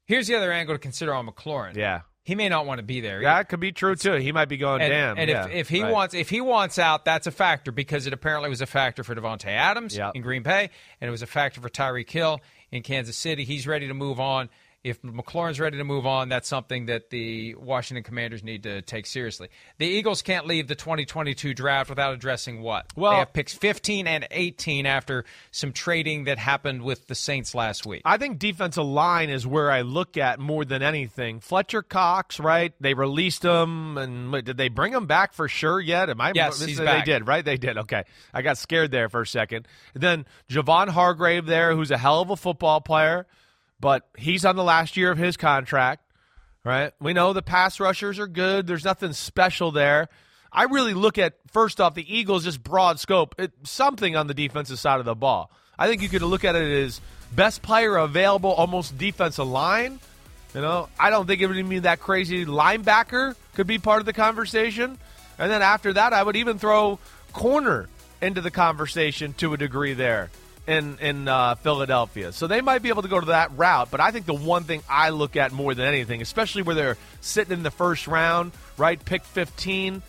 Here's 0.04 0.26
the 0.26 0.34
other 0.34 0.52
angle 0.52 0.74
to 0.74 0.78
consider 0.78 1.14
on 1.14 1.26
McLaurin. 1.26 1.74
Yeah 1.74 2.00
he 2.28 2.34
may 2.34 2.50
not 2.50 2.66
want 2.66 2.76
to 2.76 2.82
be 2.82 3.00
there. 3.00 3.22
That 3.22 3.48
could 3.48 3.58
be 3.58 3.72
true 3.72 3.96
too. 3.96 4.12
He 4.12 4.32
might 4.32 4.50
be 4.50 4.58
going 4.58 4.82
and, 4.82 4.90
damn. 4.90 5.16
And 5.16 5.30
yeah, 5.30 5.46
if, 5.46 5.50
if 5.50 5.68
he 5.70 5.82
right. 5.82 5.90
wants 5.90 6.14
if 6.14 6.28
he 6.28 6.42
wants 6.42 6.78
out, 6.78 7.06
that's 7.06 7.26
a 7.26 7.30
factor 7.30 7.72
because 7.72 8.06
it 8.06 8.12
apparently 8.12 8.50
was 8.50 8.60
a 8.60 8.66
factor 8.66 9.02
for 9.02 9.14
Davante 9.14 9.46
Adams 9.46 9.96
yep. 9.96 10.12
in 10.14 10.20
Green 10.20 10.42
Bay, 10.42 10.68
and 11.00 11.08
it 11.08 11.10
was 11.10 11.22
a 11.22 11.26
factor 11.26 11.62
for 11.62 11.70
Tyreek 11.70 12.10
Hill 12.10 12.42
in 12.70 12.82
Kansas 12.82 13.16
City. 13.16 13.44
He's 13.44 13.66
ready 13.66 13.88
to 13.88 13.94
move 13.94 14.20
on 14.20 14.50
if 14.84 15.02
McLaurin's 15.02 15.58
ready 15.58 15.76
to 15.78 15.84
move 15.84 16.06
on, 16.06 16.28
that's 16.28 16.48
something 16.48 16.86
that 16.86 17.10
the 17.10 17.54
Washington 17.56 18.04
Commanders 18.04 18.44
need 18.44 18.62
to 18.62 18.80
take 18.82 19.06
seriously. 19.06 19.48
The 19.78 19.86
Eagles 19.86 20.22
can't 20.22 20.46
leave 20.46 20.68
the 20.68 20.76
2022 20.76 21.52
draft 21.52 21.90
without 21.90 22.14
addressing 22.14 22.62
what? 22.62 22.86
Well, 22.94 23.10
they 23.10 23.18
have 23.18 23.32
picks 23.32 23.52
15 23.54 24.06
and 24.06 24.28
18 24.30 24.86
after 24.86 25.24
some 25.50 25.72
trading 25.72 26.24
that 26.24 26.38
happened 26.38 26.82
with 26.82 27.08
the 27.08 27.16
Saints 27.16 27.56
last 27.56 27.86
week. 27.86 28.02
I 28.04 28.18
think 28.18 28.38
defensive 28.38 28.84
line 28.84 29.30
is 29.30 29.46
where 29.46 29.70
I 29.70 29.80
look 29.80 30.16
at 30.16 30.38
more 30.38 30.64
than 30.64 30.82
anything. 30.82 31.40
Fletcher 31.40 31.82
Cox, 31.82 32.38
right? 32.38 32.72
They 32.80 32.94
released 32.94 33.44
him, 33.44 33.98
and 33.98 34.32
did 34.44 34.56
they 34.56 34.68
bring 34.68 34.92
him 34.92 35.06
back 35.06 35.32
for 35.32 35.48
sure 35.48 35.80
yet? 35.80 36.08
Am 36.08 36.20
I? 36.20 36.32
Yes, 36.34 36.60
this, 36.60 36.68
he's 36.68 36.78
they 36.78 36.84
back. 36.84 37.04
did, 37.04 37.26
right? 37.26 37.44
They 37.44 37.56
did. 37.56 37.78
Okay, 37.78 38.04
I 38.32 38.42
got 38.42 38.58
scared 38.58 38.92
there 38.92 39.08
for 39.08 39.22
a 39.22 39.26
second. 39.26 39.66
And 39.94 40.02
then 40.02 40.26
Javon 40.48 40.88
Hargrave 40.88 41.46
there, 41.46 41.74
who's 41.74 41.90
a 41.90 41.98
hell 41.98 42.20
of 42.20 42.30
a 42.30 42.36
football 42.36 42.80
player 42.80 43.26
but 43.80 44.08
he's 44.16 44.44
on 44.44 44.56
the 44.56 44.64
last 44.64 44.96
year 44.96 45.10
of 45.10 45.18
his 45.18 45.36
contract, 45.36 46.02
right? 46.64 46.92
We 47.00 47.12
know 47.12 47.32
the 47.32 47.42
pass 47.42 47.80
rushers 47.80 48.18
are 48.18 48.26
good. 48.26 48.66
There's 48.66 48.84
nothing 48.84 49.12
special 49.12 49.70
there. 49.70 50.08
I 50.52 50.64
really 50.64 50.94
look 50.94 51.18
at 51.18 51.34
first 51.52 51.80
off 51.80 51.94
the 51.94 52.16
Eagles 52.16 52.44
just 52.44 52.62
broad 52.62 52.98
scope, 52.98 53.34
it, 53.38 53.52
something 53.64 54.16
on 54.16 54.26
the 54.26 54.34
defensive 54.34 54.78
side 54.78 54.98
of 54.98 55.04
the 55.04 55.14
ball. 55.14 55.50
I 55.78 55.86
think 55.86 56.02
you 56.02 56.08
could 56.08 56.22
look 56.22 56.44
at 56.44 56.56
it 56.56 56.84
as 56.84 57.00
best 57.32 57.62
player 57.62 57.96
available, 57.96 58.50
almost 58.50 58.96
defensive 58.98 59.46
line. 59.46 60.00
You 60.54 60.62
know, 60.62 60.88
I 60.98 61.10
don't 61.10 61.26
think 61.26 61.40
it 61.42 61.46
would 61.46 61.64
mean 61.66 61.82
that 61.82 62.00
crazy 62.00 62.46
linebacker 62.46 63.36
could 63.54 63.66
be 63.66 63.78
part 63.78 64.00
of 64.00 64.06
the 64.06 64.12
conversation. 64.12 64.98
And 65.38 65.50
then 65.50 65.62
after 65.62 65.92
that, 65.92 66.12
I 66.12 66.22
would 66.22 66.36
even 66.36 66.58
throw 66.58 66.98
corner 67.32 67.88
into 68.20 68.40
the 68.40 68.50
conversation 68.50 69.34
to 69.34 69.52
a 69.52 69.56
degree 69.56 69.92
there 69.92 70.30
in 70.68 70.98
in 71.00 71.26
uh, 71.26 71.54
Philadelphia. 71.56 72.30
So 72.32 72.46
they 72.46 72.60
might 72.60 72.82
be 72.82 72.90
able 72.90 73.02
to 73.02 73.08
go 73.08 73.18
to 73.18 73.26
that 73.26 73.56
route. 73.56 73.90
But 73.90 74.00
I 74.00 74.10
think 74.12 74.26
the 74.26 74.34
one 74.34 74.64
thing 74.64 74.82
I 74.88 75.08
look 75.08 75.34
at 75.34 75.50
more 75.50 75.74
than 75.74 75.86
anything, 75.86 76.22
especially 76.22 76.62
where 76.62 76.74
they're 76.74 76.98
sitting 77.20 77.54
in 77.54 77.62
the 77.62 77.70
first 77.70 78.06
round, 78.06 78.52
right, 78.76 79.02
pick 79.02 79.24
15, 79.24 80.02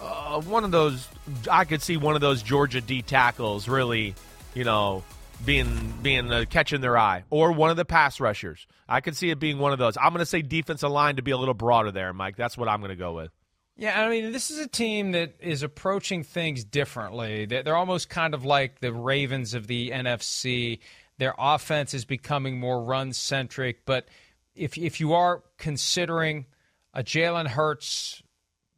uh, 0.00 0.40
one 0.42 0.64
of 0.64 0.70
those 0.70 1.06
I 1.50 1.64
could 1.64 1.82
see 1.82 1.96
one 1.96 2.14
of 2.14 2.20
those 2.20 2.42
Georgia 2.42 2.80
D 2.80 3.02
tackles 3.02 3.68
really, 3.68 4.14
you 4.54 4.64
know, 4.64 5.02
being 5.44 5.92
being 6.00 6.32
uh, 6.32 6.44
catching 6.48 6.80
their 6.80 6.96
eye, 6.96 7.24
or 7.28 7.52
one 7.52 7.70
of 7.70 7.76
the 7.76 7.84
pass 7.84 8.20
rushers. 8.20 8.66
I 8.88 9.00
could 9.00 9.16
see 9.16 9.30
it 9.30 9.38
being 9.38 9.58
one 9.58 9.72
of 9.72 9.78
those. 9.78 9.96
I'm 9.98 10.10
going 10.10 10.20
to 10.20 10.26
say 10.26 10.40
defensive 10.40 10.90
line 10.90 11.16
to 11.16 11.22
be 11.22 11.32
a 11.32 11.36
little 11.36 11.54
broader 11.54 11.90
there, 11.90 12.12
Mike. 12.12 12.36
That's 12.36 12.56
what 12.56 12.68
I'm 12.68 12.80
going 12.80 12.90
to 12.90 12.96
go 12.96 13.12
with. 13.14 13.30
Yeah, 13.80 14.02
I 14.02 14.10
mean, 14.10 14.32
this 14.32 14.50
is 14.50 14.58
a 14.58 14.66
team 14.66 15.12
that 15.12 15.36
is 15.38 15.62
approaching 15.62 16.24
things 16.24 16.64
differently. 16.64 17.46
They're 17.46 17.76
almost 17.76 18.10
kind 18.10 18.34
of 18.34 18.44
like 18.44 18.80
the 18.80 18.92
Ravens 18.92 19.54
of 19.54 19.68
the 19.68 19.90
NFC. 19.90 20.80
Their 21.18 21.32
offense 21.38 21.94
is 21.94 22.04
becoming 22.04 22.58
more 22.58 22.82
run 22.82 23.12
centric, 23.12 23.86
but 23.86 24.08
if 24.56 24.76
if 24.76 24.98
you 24.98 25.12
are 25.14 25.44
considering 25.58 26.46
a 26.92 27.04
Jalen 27.04 27.46
Hurts 27.46 28.20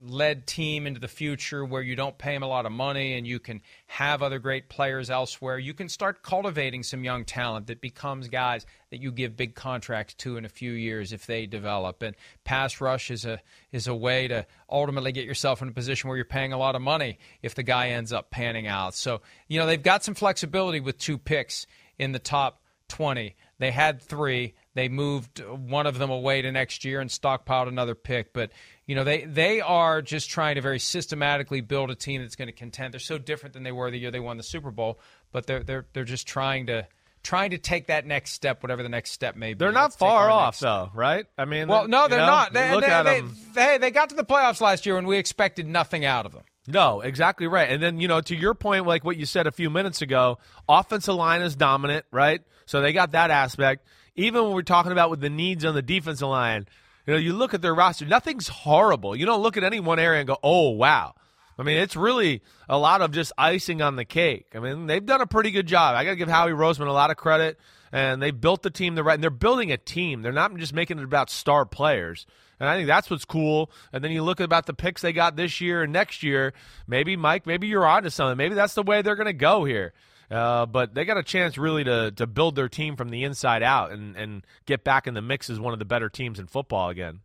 led 0.02 0.46
team 0.46 0.86
into 0.86 0.98
the 0.98 1.08
future 1.08 1.64
where 1.64 1.82
you 1.82 1.94
don't 1.94 2.16
pay 2.16 2.34
him 2.34 2.42
a 2.42 2.46
lot 2.46 2.64
of 2.64 2.72
money 2.72 3.14
and 3.14 3.26
you 3.26 3.38
can 3.38 3.60
have 3.86 4.22
other 4.22 4.38
great 4.38 4.68
players 4.70 5.10
elsewhere. 5.10 5.58
You 5.58 5.74
can 5.74 5.90
start 5.90 6.22
cultivating 6.22 6.82
some 6.82 7.04
young 7.04 7.24
talent 7.24 7.66
that 7.66 7.82
becomes 7.82 8.28
guys 8.28 8.64
that 8.90 9.02
you 9.02 9.12
give 9.12 9.36
big 9.36 9.54
contracts 9.54 10.14
to 10.14 10.38
in 10.38 10.46
a 10.46 10.48
few 10.48 10.72
years 10.72 11.12
if 11.12 11.26
they 11.26 11.44
develop. 11.46 12.02
And 12.02 12.16
pass 12.44 12.80
rush 12.80 13.10
is 13.10 13.26
a 13.26 13.40
is 13.72 13.88
a 13.88 13.94
way 13.94 14.26
to 14.28 14.46
ultimately 14.70 15.12
get 15.12 15.26
yourself 15.26 15.60
in 15.60 15.68
a 15.68 15.72
position 15.72 16.08
where 16.08 16.16
you're 16.16 16.24
paying 16.24 16.54
a 16.54 16.58
lot 16.58 16.76
of 16.76 16.82
money 16.82 17.18
if 17.42 17.54
the 17.54 17.62
guy 17.62 17.90
ends 17.90 18.12
up 18.12 18.30
panning 18.30 18.66
out. 18.66 18.94
So, 18.94 19.20
you 19.48 19.60
know, 19.60 19.66
they've 19.66 19.82
got 19.82 20.02
some 20.02 20.14
flexibility 20.14 20.80
with 20.80 20.96
two 20.96 21.18
picks 21.18 21.66
in 21.98 22.12
the 22.12 22.18
top 22.18 22.62
20. 22.88 23.36
They 23.58 23.70
had 23.70 24.00
3. 24.00 24.54
They 24.74 24.88
moved 24.88 25.40
one 25.40 25.86
of 25.86 25.98
them 25.98 26.10
away 26.10 26.42
to 26.42 26.52
next 26.52 26.84
year 26.84 27.00
and 27.00 27.10
stockpiled 27.10 27.66
another 27.66 27.94
pick, 27.94 28.32
but 28.32 28.50
you 28.86 28.94
know 28.94 29.02
they 29.02 29.24
they 29.24 29.60
are 29.60 30.00
just 30.00 30.30
trying 30.30 30.54
to 30.54 30.60
very 30.60 30.78
systematically 30.78 31.60
build 31.60 31.90
a 31.90 31.94
team 31.96 32.22
that's 32.22 32.36
going 32.36 32.48
to 32.48 32.52
contend. 32.52 32.94
They're 32.94 33.00
so 33.00 33.18
different 33.18 33.54
than 33.54 33.64
they 33.64 33.72
were 33.72 33.90
the 33.90 33.98
year 33.98 34.10
they 34.10 34.20
won 34.20 34.36
the 34.36 34.42
Super 34.42 34.70
Bowl, 34.70 35.00
but 35.32 35.46
they're 35.46 35.62
they're 35.64 35.86
they're 35.92 36.04
just 36.04 36.28
trying 36.28 36.66
to 36.66 36.86
trying 37.22 37.50
to 37.50 37.58
take 37.58 37.88
that 37.88 38.06
next 38.06 38.32
step, 38.32 38.62
whatever 38.62 38.82
the 38.82 38.88
next 38.88 39.10
step 39.10 39.36
may 39.36 39.54
be. 39.54 39.58
They're 39.58 39.72
not 39.72 39.84
Let's 39.90 39.96
far 39.96 40.30
off, 40.30 40.58
though, 40.60 40.90
right? 40.94 41.26
I 41.36 41.44
mean, 41.44 41.68
well, 41.68 41.86
no, 41.86 42.08
they're 42.08 42.18
you 42.18 42.24
know, 42.24 42.30
not. 42.30 42.52
They, 42.52 42.70
look 42.72 42.80
they, 42.82 42.90
at 42.90 43.02
they, 43.02 43.20
them. 43.20 43.36
They, 43.54 43.78
they 43.78 43.90
got 43.90 44.10
to 44.10 44.14
the 44.14 44.24
playoffs 44.24 44.60
last 44.60 44.86
year, 44.86 44.96
and 44.96 45.06
we 45.06 45.18
expected 45.18 45.66
nothing 45.66 46.04
out 46.04 46.26
of 46.26 46.32
them. 46.32 46.44
No, 46.66 47.00
exactly 47.00 47.46
right. 47.46 47.68
And 47.68 47.82
then, 47.82 48.00
you 48.00 48.08
know, 48.08 48.20
to 48.20 48.36
your 48.36 48.54
point, 48.54 48.86
like 48.86 49.04
what 49.04 49.16
you 49.16 49.26
said 49.26 49.46
a 49.46 49.52
few 49.52 49.70
minutes 49.70 50.02
ago, 50.02 50.38
offensive 50.68 51.14
line 51.14 51.42
is 51.42 51.56
dominant, 51.56 52.04
right? 52.10 52.42
So 52.66 52.80
they 52.80 52.92
got 52.92 53.12
that 53.12 53.30
aspect 53.30 53.86
even 54.16 54.44
when 54.44 54.52
we're 54.52 54.62
talking 54.62 54.92
about 54.92 55.10
with 55.10 55.20
the 55.20 55.30
needs 55.30 55.64
on 55.64 55.74
the 55.74 55.82
defensive 55.82 56.28
line, 56.28 56.66
you 57.06 57.14
know, 57.14 57.18
you 57.18 57.32
look 57.32 57.54
at 57.54 57.62
their 57.62 57.74
roster, 57.74 58.06
nothing's 58.06 58.48
horrible. 58.48 59.16
You 59.16 59.26
don't 59.26 59.42
look 59.42 59.56
at 59.56 59.64
any 59.64 59.80
one 59.80 59.98
area 59.98 60.20
and 60.20 60.26
go, 60.26 60.38
oh, 60.42 60.70
wow. 60.70 61.14
I 61.58 61.62
mean, 61.62 61.76
it's 61.76 61.96
really 61.96 62.42
a 62.68 62.78
lot 62.78 63.02
of 63.02 63.12
just 63.12 63.32
icing 63.36 63.82
on 63.82 63.96
the 63.96 64.04
cake. 64.04 64.52
I 64.54 64.60
mean, 64.60 64.86
they've 64.86 65.04
done 65.04 65.20
a 65.20 65.26
pretty 65.26 65.50
good 65.50 65.66
job. 65.66 65.94
I 65.94 66.04
got 66.04 66.10
to 66.10 66.16
give 66.16 66.28
Howie 66.28 66.52
Roseman 66.52 66.86
a 66.86 66.92
lot 66.92 67.10
of 67.10 67.18
credit, 67.18 67.58
and 67.92 68.22
they 68.22 68.30
built 68.30 68.62
the 68.62 68.70
team 68.70 68.94
the 68.94 69.02
right. 69.02 69.14
And 69.14 69.22
they're 69.22 69.30
building 69.30 69.70
a 69.70 69.76
team. 69.76 70.22
They're 70.22 70.32
not 70.32 70.56
just 70.56 70.72
making 70.72 70.98
it 70.98 71.04
about 71.04 71.28
star 71.28 71.66
players. 71.66 72.24
And 72.58 72.68
I 72.68 72.76
think 72.76 72.86
that's 72.86 73.10
what's 73.10 73.24
cool. 73.24 73.70
And 73.92 74.04
then 74.04 74.10
you 74.10 74.22
look 74.22 74.40
at 74.40 74.44
about 74.44 74.66
the 74.66 74.74
picks 74.74 75.02
they 75.02 75.12
got 75.12 75.36
this 75.36 75.60
year 75.60 75.82
and 75.82 75.92
next 75.92 76.22
year. 76.22 76.52
Maybe 76.86 77.16
Mike, 77.16 77.46
maybe 77.46 77.66
you're 77.66 77.86
onto 77.86 78.10
something. 78.10 78.36
Maybe 78.36 78.54
that's 78.54 78.74
the 78.74 78.82
way 78.82 79.02
they're 79.02 79.16
going 79.16 79.26
to 79.26 79.32
go 79.32 79.64
here. 79.64 79.92
Uh, 80.30 80.64
but 80.66 80.94
they 80.94 81.04
got 81.04 81.16
a 81.16 81.22
chance 81.22 81.58
really 81.58 81.82
to, 81.84 82.12
to 82.12 82.26
build 82.26 82.54
their 82.54 82.68
team 82.68 82.96
from 82.96 83.08
the 83.08 83.24
inside 83.24 83.62
out 83.62 83.90
and, 83.90 84.16
and 84.16 84.46
get 84.64 84.84
back 84.84 85.06
in 85.06 85.14
the 85.14 85.22
mix 85.22 85.50
as 85.50 85.58
one 85.58 85.72
of 85.72 85.78
the 85.78 85.84
better 85.84 86.08
teams 86.08 86.38
in 86.38 86.46
football 86.46 86.88
again. 86.88 87.20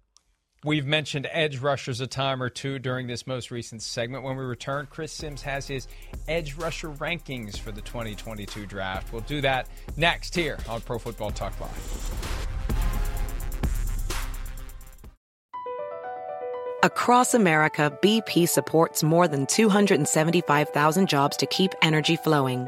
We've 0.63 0.87
mentioned 0.87 1.27
edge 1.31 1.59
rushers 1.59 2.01
a 2.01 2.07
time 2.07 2.41
or 2.41 2.49
two 2.49 2.79
during 2.79 3.05
this 3.05 3.27
most 3.27 3.51
recent 3.51 3.83
segment. 3.83 4.23
When 4.23 4.35
we 4.35 4.43
return, 4.43 4.87
Chris 4.89 5.11
Simms 5.11 5.43
has 5.43 5.67
his 5.67 5.87
edge 6.27 6.55
rusher 6.55 6.89
rankings 6.89 7.59
for 7.59 7.71
the 7.71 7.81
2022 7.81 8.65
draft. 8.65 9.13
We'll 9.13 9.21
do 9.21 9.41
that 9.41 9.67
next 9.95 10.33
here 10.33 10.57
on 10.67 10.81
Pro 10.81 10.97
Football 10.97 11.29
Talk 11.29 11.53
Live. 11.61 12.31
Across 16.81 17.35
America, 17.35 17.95
BP 18.01 18.49
supports 18.49 19.03
more 19.03 19.27
than 19.27 19.45
275,000 19.45 21.07
jobs 21.07 21.37
to 21.37 21.45
keep 21.45 21.73
energy 21.83 22.15
flowing 22.15 22.67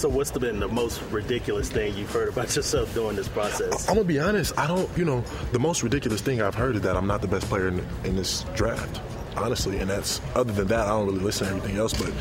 So, 0.00 0.08
what's 0.08 0.30
been 0.30 0.60
the 0.60 0.66
most 0.66 1.02
ridiculous 1.10 1.68
thing 1.68 1.94
you've 1.94 2.10
heard 2.10 2.30
about 2.30 2.56
yourself 2.56 2.94
during 2.94 3.16
this 3.16 3.28
process? 3.28 3.86
I'm 3.86 3.96
gonna 3.96 4.06
be 4.08 4.18
honest. 4.18 4.58
I 4.58 4.66
don't. 4.66 4.88
You 4.96 5.04
know, 5.04 5.22
the 5.52 5.58
most 5.58 5.82
ridiculous 5.82 6.22
thing 6.22 6.40
I've 6.40 6.54
heard 6.54 6.76
is 6.76 6.80
that 6.80 6.96
I'm 6.96 7.06
not 7.06 7.20
the 7.20 7.28
best 7.28 7.46
player 7.50 7.68
in, 7.68 7.86
in 8.04 8.16
this 8.16 8.44
draft. 8.54 8.98
Honestly. 9.40 9.78
And 9.78 9.90
that's 9.90 10.20
other 10.34 10.52
than 10.52 10.68
that, 10.68 10.86
I 10.86 10.90
don't 10.90 11.06
really 11.06 11.20
listen 11.20 11.46
to 11.46 11.54
everything 11.54 11.78
else. 11.78 11.92
But 11.92 12.12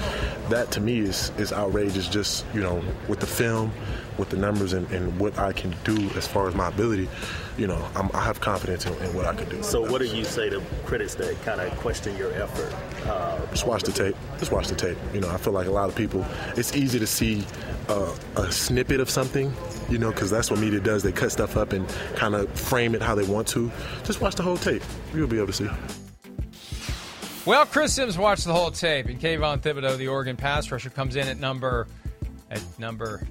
that 0.49 0.71
to 0.71 0.81
me 0.81 0.99
is 0.99 1.31
is 1.37 1.51
outrageous. 1.53 2.07
Just 2.07 2.45
you 2.53 2.61
know, 2.61 2.83
with 3.07 3.19
the 3.19 3.27
film, 3.27 3.71
with 4.17 4.29
the 4.29 4.37
numbers, 4.37 4.73
and, 4.73 4.89
and 4.91 5.19
what 5.19 5.37
I 5.37 5.51
can 5.51 5.75
do 5.83 6.09
as 6.11 6.27
far 6.27 6.47
as 6.47 6.55
my 6.55 6.67
ability. 6.67 7.09
You 7.57 7.67
know, 7.67 7.89
I'm, 7.93 8.09
i 8.13 8.23
have 8.23 8.39
confidence 8.39 8.85
in, 8.85 8.93
in, 9.03 9.13
what 9.13 9.25
I 9.25 9.35
can 9.35 9.49
do. 9.49 9.61
So, 9.63 9.81
what 9.81 9.99
do 9.99 10.07
you 10.07 10.23
say 10.23 10.49
to 10.49 10.61
critics 10.85 11.15
that 11.15 11.41
kind 11.43 11.59
of 11.59 11.77
question 11.77 12.15
your 12.17 12.31
effort? 12.33 12.73
Uh, 13.05 13.45
Just 13.47 13.67
watch 13.67 13.83
the 13.83 13.91
tape. 13.91 14.15
Just 14.37 14.51
watch 14.51 14.67
the 14.67 14.75
tape. 14.75 14.97
You 15.13 15.19
know, 15.19 15.29
I 15.29 15.37
feel 15.37 15.51
like 15.51 15.67
a 15.67 15.71
lot 15.71 15.89
of 15.89 15.95
people. 15.95 16.25
It's 16.55 16.73
easy 16.73 16.99
to 16.99 17.07
see 17.07 17.45
uh, 17.89 18.15
a 18.37 18.49
snippet 18.51 19.01
of 19.01 19.09
something 19.09 19.53
you 19.89 19.97
know, 19.97 20.11
because 20.11 20.29
that's 20.29 20.51
what 20.51 20.59
media 20.59 20.79
does. 20.79 21.03
They 21.03 21.11
cut 21.11 21.31
stuff 21.31 21.57
up 21.57 21.73
and 21.73 21.87
kind 22.15 22.35
of 22.35 22.49
frame 22.51 22.95
it 22.95 23.01
how 23.01 23.15
they 23.15 23.25
want 23.25 23.47
to. 23.49 23.71
Just 24.03 24.21
watch 24.21 24.35
the 24.35 24.43
whole 24.43 24.57
tape. 24.57 24.83
You'll 25.13 25.27
be 25.27 25.37
able 25.37 25.47
to 25.47 25.53
see. 25.53 25.69
Well, 27.49 27.65
Chris 27.65 27.95
Simms 27.95 28.15
watched 28.15 28.45
the 28.45 28.53
whole 28.53 28.69
tape, 28.69 29.07
and 29.07 29.19
Kayvon 29.19 29.61
Thibodeaux, 29.61 29.97
the 29.97 30.09
Oregon 30.09 30.35
pass 30.35 30.69
rusher, 30.69 30.91
comes 30.91 31.15
in 31.15 31.27
at 31.27 31.39
number 31.39 31.87
at 32.51 32.61
number. 32.77 33.27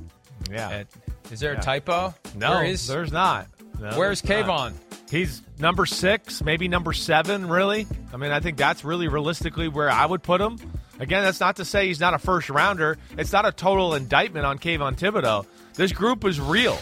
Yeah. 0.50 0.70
At, 0.70 0.86
is 1.30 1.38
there 1.38 1.52
a 1.52 1.60
typo? 1.60 2.12
No, 2.34 2.58
is, 2.58 2.88
there's 2.88 3.12
not. 3.12 3.46
No, 3.80 3.96
Where's 3.96 4.20
Kayvon? 4.20 4.74
He's 5.08 5.40
number 5.60 5.86
six, 5.86 6.42
maybe 6.42 6.66
number 6.66 6.92
seven. 6.92 7.46
Really, 7.48 7.86
I 8.12 8.16
mean, 8.16 8.32
I 8.32 8.40
think 8.40 8.58
that's 8.58 8.84
really 8.84 9.06
realistically 9.06 9.68
where 9.68 9.88
I 9.88 10.04
would 10.04 10.24
put 10.24 10.40
him. 10.40 10.58
Again, 10.98 11.22
that's 11.22 11.38
not 11.38 11.54
to 11.56 11.64
say 11.64 11.86
he's 11.86 12.00
not 12.00 12.12
a 12.12 12.18
first 12.18 12.50
rounder. 12.50 12.98
It's 13.16 13.32
not 13.32 13.46
a 13.46 13.52
total 13.52 13.94
indictment 13.94 14.46
on 14.46 14.58
Kayvon 14.58 14.98
Thibodeaux. 14.98 15.46
This 15.74 15.92
group 15.92 16.24
is 16.24 16.40
real. 16.40 16.76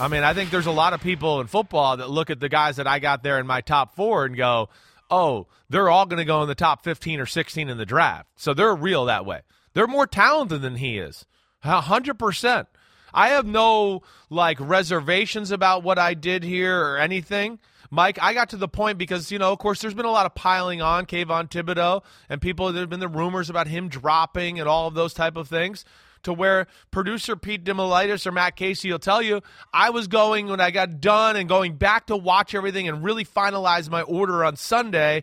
I 0.00 0.08
mean, 0.08 0.24
I 0.24 0.34
think 0.34 0.50
there's 0.50 0.66
a 0.66 0.72
lot 0.72 0.92
of 0.92 1.00
people 1.00 1.40
in 1.40 1.46
football 1.46 1.98
that 1.98 2.10
look 2.10 2.30
at 2.30 2.40
the 2.40 2.48
guys 2.48 2.76
that 2.76 2.88
I 2.88 2.98
got 2.98 3.22
there 3.22 3.38
in 3.38 3.46
my 3.46 3.60
top 3.60 3.94
four 3.94 4.24
and 4.24 4.36
go, 4.36 4.70
oh, 5.10 5.46
they're 5.68 5.90
all 5.90 6.06
going 6.06 6.18
to 6.18 6.24
go 6.24 6.42
in 6.42 6.48
the 6.48 6.54
top 6.54 6.84
15 6.84 7.20
or 7.20 7.26
16 7.26 7.68
in 7.68 7.78
the 7.78 7.86
draft. 7.86 8.28
So 8.36 8.54
they're 8.54 8.74
real 8.74 9.06
that 9.06 9.26
way. 9.26 9.40
They're 9.72 9.86
more 9.86 10.06
talented 10.06 10.62
than 10.62 10.76
he 10.76 10.98
is. 10.98 11.26
100%. 11.64 12.66
I 13.12 13.28
have 13.30 13.46
no 13.46 14.02
like 14.28 14.58
reservations 14.60 15.50
about 15.50 15.82
what 15.82 15.98
I 15.98 16.14
did 16.14 16.42
here 16.44 16.80
or 16.80 16.98
anything. 16.98 17.58
Mike, 17.90 18.18
I 18.22 18.34
got 18.34 18.50
to 18.50 18.56
the 18.56 18.68
point 18.68 18.98
because, 18.98 19.32
you 19.32 19.38
know, 19.38 19.52
of 19.52 19.58
course, 19.58 19.80
there's 19.80 19.94
been 19.94 20.04
a 20.04 20.10
lot 20.10 20.26
of 20.26 20.34
piling 20.34 20.80
on 20.80 21.06
Kayvon 21.06 21.50
Thibodeaux 21.50 22.04
and 22.28 22.40
people, 22.40 22.72
there 22.72 22.82
have 22.82 22.90
been 22.90 23.00
the 23.00 23.08
rumors 23.08 23.50
about 23.50 23.66
him 23.66 23.88
dropping 23.88 24.60
and 24.60 24.68
all 24.68 24.86
of 24.86 24.94
those 24.94 25.12
type 25.12 25.36
of 25.36 25.48
things 25.48 25.84
to 26.22 26.32
where 26.32 26.66
producer 26.90 27.36
Pete 27.36 27.64
Damilatis 27.64 28.26
or 28.26 28.32
Matt 28.32 28.56
Casey 28.56 28.90
will 28.90 28.98
tell 28.98 29.22
you, 29.22 29.40
I 29.72 29.90
was 29.90 30.08
going 30.08 30.48
when 30.48 30.60
I 30.60 30.70
got 30.70 31.00
done 31.00 31.36
and 31.36 31.48
going 31.48 31.76
back 31.76 32.06
to 32.06 32.16
watch 32.16 32.54
everything 32.54 32.88
and 32.88 33.02
really 33.04 33.24
finalize 33.24 33.90
my 33.90 34.02
order 34.02 34.44
on 34.44 34.56
Sunday. 34.56 35.22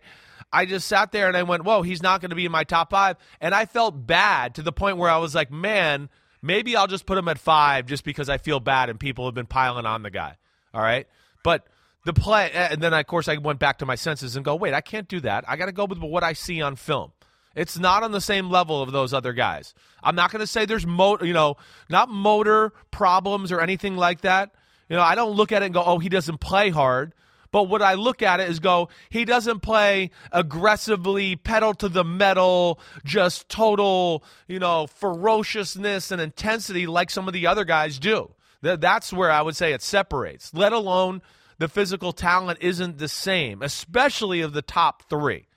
I 0.52 0.64
just 0.64 0.88
sat 0.88 1.12
there 1.12 1.28
and 1.28 1.36
I 1.36 1.42
went, 1.42 1.64
whoa, 1.64 1.82
he's 1.82 2.02
not 2.02 2.20
going 2.20 2.30
to 2.30 2.36
be 2.36 2.46
in 2.46 2.52
my 2.52 2.64
top 2.64 2.90
five. 2.90 3.16
And 3.40 3.54
I 3.54 3.66
felt 3.66 4.06
bad 4.06 4.54
to 4.54 4.62
the 4.62 4.72
point 4.72 4.96
where 4.96 5.10
I 5.10 5.18
was 5.18 5.34
like, 5.34 5.50
man, 5.50 6.08
maybe 6.40 6.74
I'll 6.74 6.86
just 6.86 7.06
put 7.06 7.18
him 7.18 7.28
at 7.28 7.38
five 7.38 7.86
just 7.86 8.04
because 8.04 8.28
I 8.28 8.38
feel 8.38 8.60
bad 8.60 8.88
and 8.88 8.98
people 8.98 9.26
have 9.26 9.34
been 9.34 9.46
piling 9.46 9.86
on 9.86 10.02
the 10.02 10.10
guy. 10.10 10.36
All 10.72 10.80
right. 10.80 11.06
But 11.44 11.66
the 12.04 12.12
play, 12.12 12.50
and 12.52 12.80
then 12.80 12.94
of 12.94 13.06
course 13.06 13.28
I 13.28 13.36
went 13.36 13.58
back 13.58 13.78
to 13.78 13.86
my 13.86 13.94
senses 13.94 14.36
and 14.36 14.44
go, 14.44 14.56
wait, 14.56 14.72
I 14.72 14.80
can't 14.80 15.08
do 15.08 15.20
that. 15.20 15.44
I 15.46 15.56
got 15.56 15.66
to 15.66 15.72
go 15.72 15.84
with 15.84 15.98
what 15.98 16.24
I 16.24 16.32
see 16.32 16.62
on 16.62 16.76
film. 16.76 17.12
It's 17.58 17.76
not 17.76 18.04
on 18.04 18.12
the 18.12 18.20
same 18.20 18.50
level 18.50 18.80
of 18.80 18.92
those 18.92 19.12
other 19.12 19.32
guys. 19.32 19.74
I'm 20.00 20.14
not 20.14 20.30
going 20.30 20.40
to 20.40 20.46
say 20.46 20.64
there's 20.64 20.86
motor, 20.86 21.26
you 21.26 21.32
know, 21.32 21.56
not 21.90 22.08
motor 22.08 22.72
problems 22.92 23.50
or 23.50 23.60
anything 23.60 23.96
like 23.96 24.20
that. 24.20 24.54
You 24.88 24.96
know, 24.96 25.02
I 25.02 25.16
don't 25.16 25.32
look 25.32 25.50
at 25.50 25.62
it 25.62 25.66
and 25.66 25.74
go, 25.74 25.82
oh, 25.84 25.98
he 25.98 26.08
doesn't 26.08 26.38
play 26.38 26.70
hard. 26.70 27.14
But 27.50 27.64
what 27.64 27.82
I 27.82 27.94
look 27.94 28.22
at 28.22 28.38
it 28.38 28.48
is 28.48 28.60
go, 28.60 28.90
he 29.10 29.24
doesn't 29.24 29.60
play 29.60 30.12
aggressively, 30.30 31.34
pedal 31.34 31.74
to 31.74 31.88
the 31.88 32.04
metal, 32.04 32.78
just 33.04 33.48
total, 33.48 34.22
you 34.46 34.60
know, 34.60 34.86
ferociousness 34.86 36.12
and 36.12 36.20
intensity 36.20 36.86
like 36.86 37.10
some 37.10 37.26
of 37.26 37.34
the 37.34 37.48
other 37.48 37.64
guys 37.64 37.98
do. 37.98 38.30
That's 38.60 39.12
where 39.12 39.32
I 39.32 39.42
would 39.42 39.56
say 39.56 39.72
it 39.72 39.82
separates, 39.82 40.54
let 40.54 40.72
alone 40.72 41.22
the 41.58 41.68
physical 41.68 42.12
talent 42.12 42.58
isn't 42.60 42.98
the 42.98 43.08
same, 43.08 43.62
especially 43.62 44.42
of 44.42 44.52
the 44.52 44.62
top 44.62 45.08
three. 45.08 45.47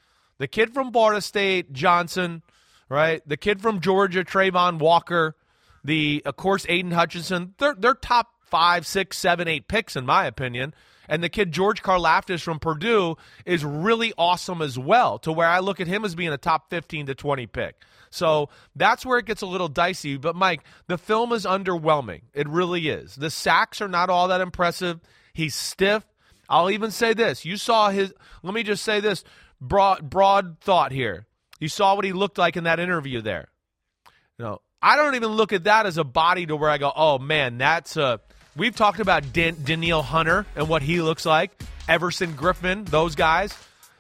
The 0.42 0.48
kid 0.48 0.74
from 0.74 0.92
Florida 0.92 1.22
State, 1.22 1.72
Johnson, 1.72 2.42
right? 2.90 3.22
The 3.28 3.38
kid 3.38 3.62
from 3.62 3.80
Georgia, 3.80 4.24
Travon 4.24 4.80
Walker, 4.80 5.36
the 5.84 6.24
of 6.26 6.36
course 6.36 6.66
Aidan 6.68 6.94
Hutchinson. 6.94 7.54
They're 7.60 7.76
they're 7.76 7.94
top 7.94 8.30
five, 8.46 8.88
six, 8.88 9.20
seven, 9.20 9.48
eight 9.48 9.68
picks 9.68 9.96
in 9.96 10.04
my 10.04 10.25
opinion. 10.25 10.74
And 11.08 11.24
the 11.24 11.30
kid 11.30 11.51
George 11.51 11.84
Karlaftis 11.84 12.42
from 12.42 12.58
Purdue 12.58 13.18
is 13.46 13.64
really 13.64 14.14
awesome 14.18 14.64
as 14.64 14.80
well, 14.80 15.20
to 15.20 15.32
where 15.32 15.48
I 15.48 15.60
look 15.60 15.80
at 15.80 15.86
him 15.86 16.04
as 16.04 16.16
being 16.16 16.34
a 16.34 16.40
top 16.40 16.72
15 16.72 17.06
to 17.06 17.14
20 17.14 17.46
pick. 17.46 17.75
So 18.10 18.50
that's 18.75 19.06
where 19.06 19.20
it 19.20 19.27
gets 19.27 19.44
a 19.44 19.46
little 19.46 19.68
dicey. 19.68 20.18
But 20.18 20.36
Mike, 20.36 20.62
the 20.88 20.98
film 20.98 21.34
is 21.34 21.46
underwhelming. 21.46 22.22
It 22.34 22.50
really 22.50 22.90
is. 22.90 23.14
The 23.14 23.30
sacks 23.30 23.80
are 23.80 23.88
not 23.88 24.10
all 24.10 24.27
that 24.30 24.42
impressive. 24.42 25.01
He's 25.34 25.54
stiff. 25.54 26.04
I'll 26.50 26.72
even 26.72 26.90
say 26.90 27.14
this. 27.14 27.46
You 27.46 27.58
saw 27.58 27.92
his 27.92 28.12
let 28.42 28.56
me 28.56 28.64
just 28.64 28.84
say 28.84 29.00
this 29.01 29.24
broad 29.62 30.10
broad 30.10 30.58
thought 30.60 30.92
here. 30.92 31.28
You 31.60 31.70
saw 31.70 31.96
what 31.96 32.04
he 32.06 32.12
looked 32.12 32.38
like 32.38 32.58
in 32.58 32.64
that 32.66 32.80
interview 32.80 33.22
there. 33.22 33.48
You 34.38 34.46
know, 34.46 34.62
I 34.82 34.96
don't 34.96 35.16
even 35.16 35.30
look 35.30 35.54
at 35.54 35.66
that 35.66 35.86
as 35.86 35.98
a 35.98 36.04
body 36.04 36.46
to 36.48 36.56
where 36.56 36.70
I 36.70 36.78
go, 36.80 36.92
"Oh 36.96 37.20
man, 37.20 37.58
that's 37.58 37.96
a 37.96 38.20
We've 38.56 38.76
talked 38.76 39.00
about 39.00 39.32
Dan- 39.32 39.64
Danielle 39.64 40.02
Hunter 40.02 40.46
and 40.58 40.68
what 40.68 40.82
he 40.82 41.02
looks 41.02 41.26
like, 41.26 41.52
Everson 41.88 42.34
Griffen, 42.34 42.86
those 42.86 43.16
guys, 43.16 43.54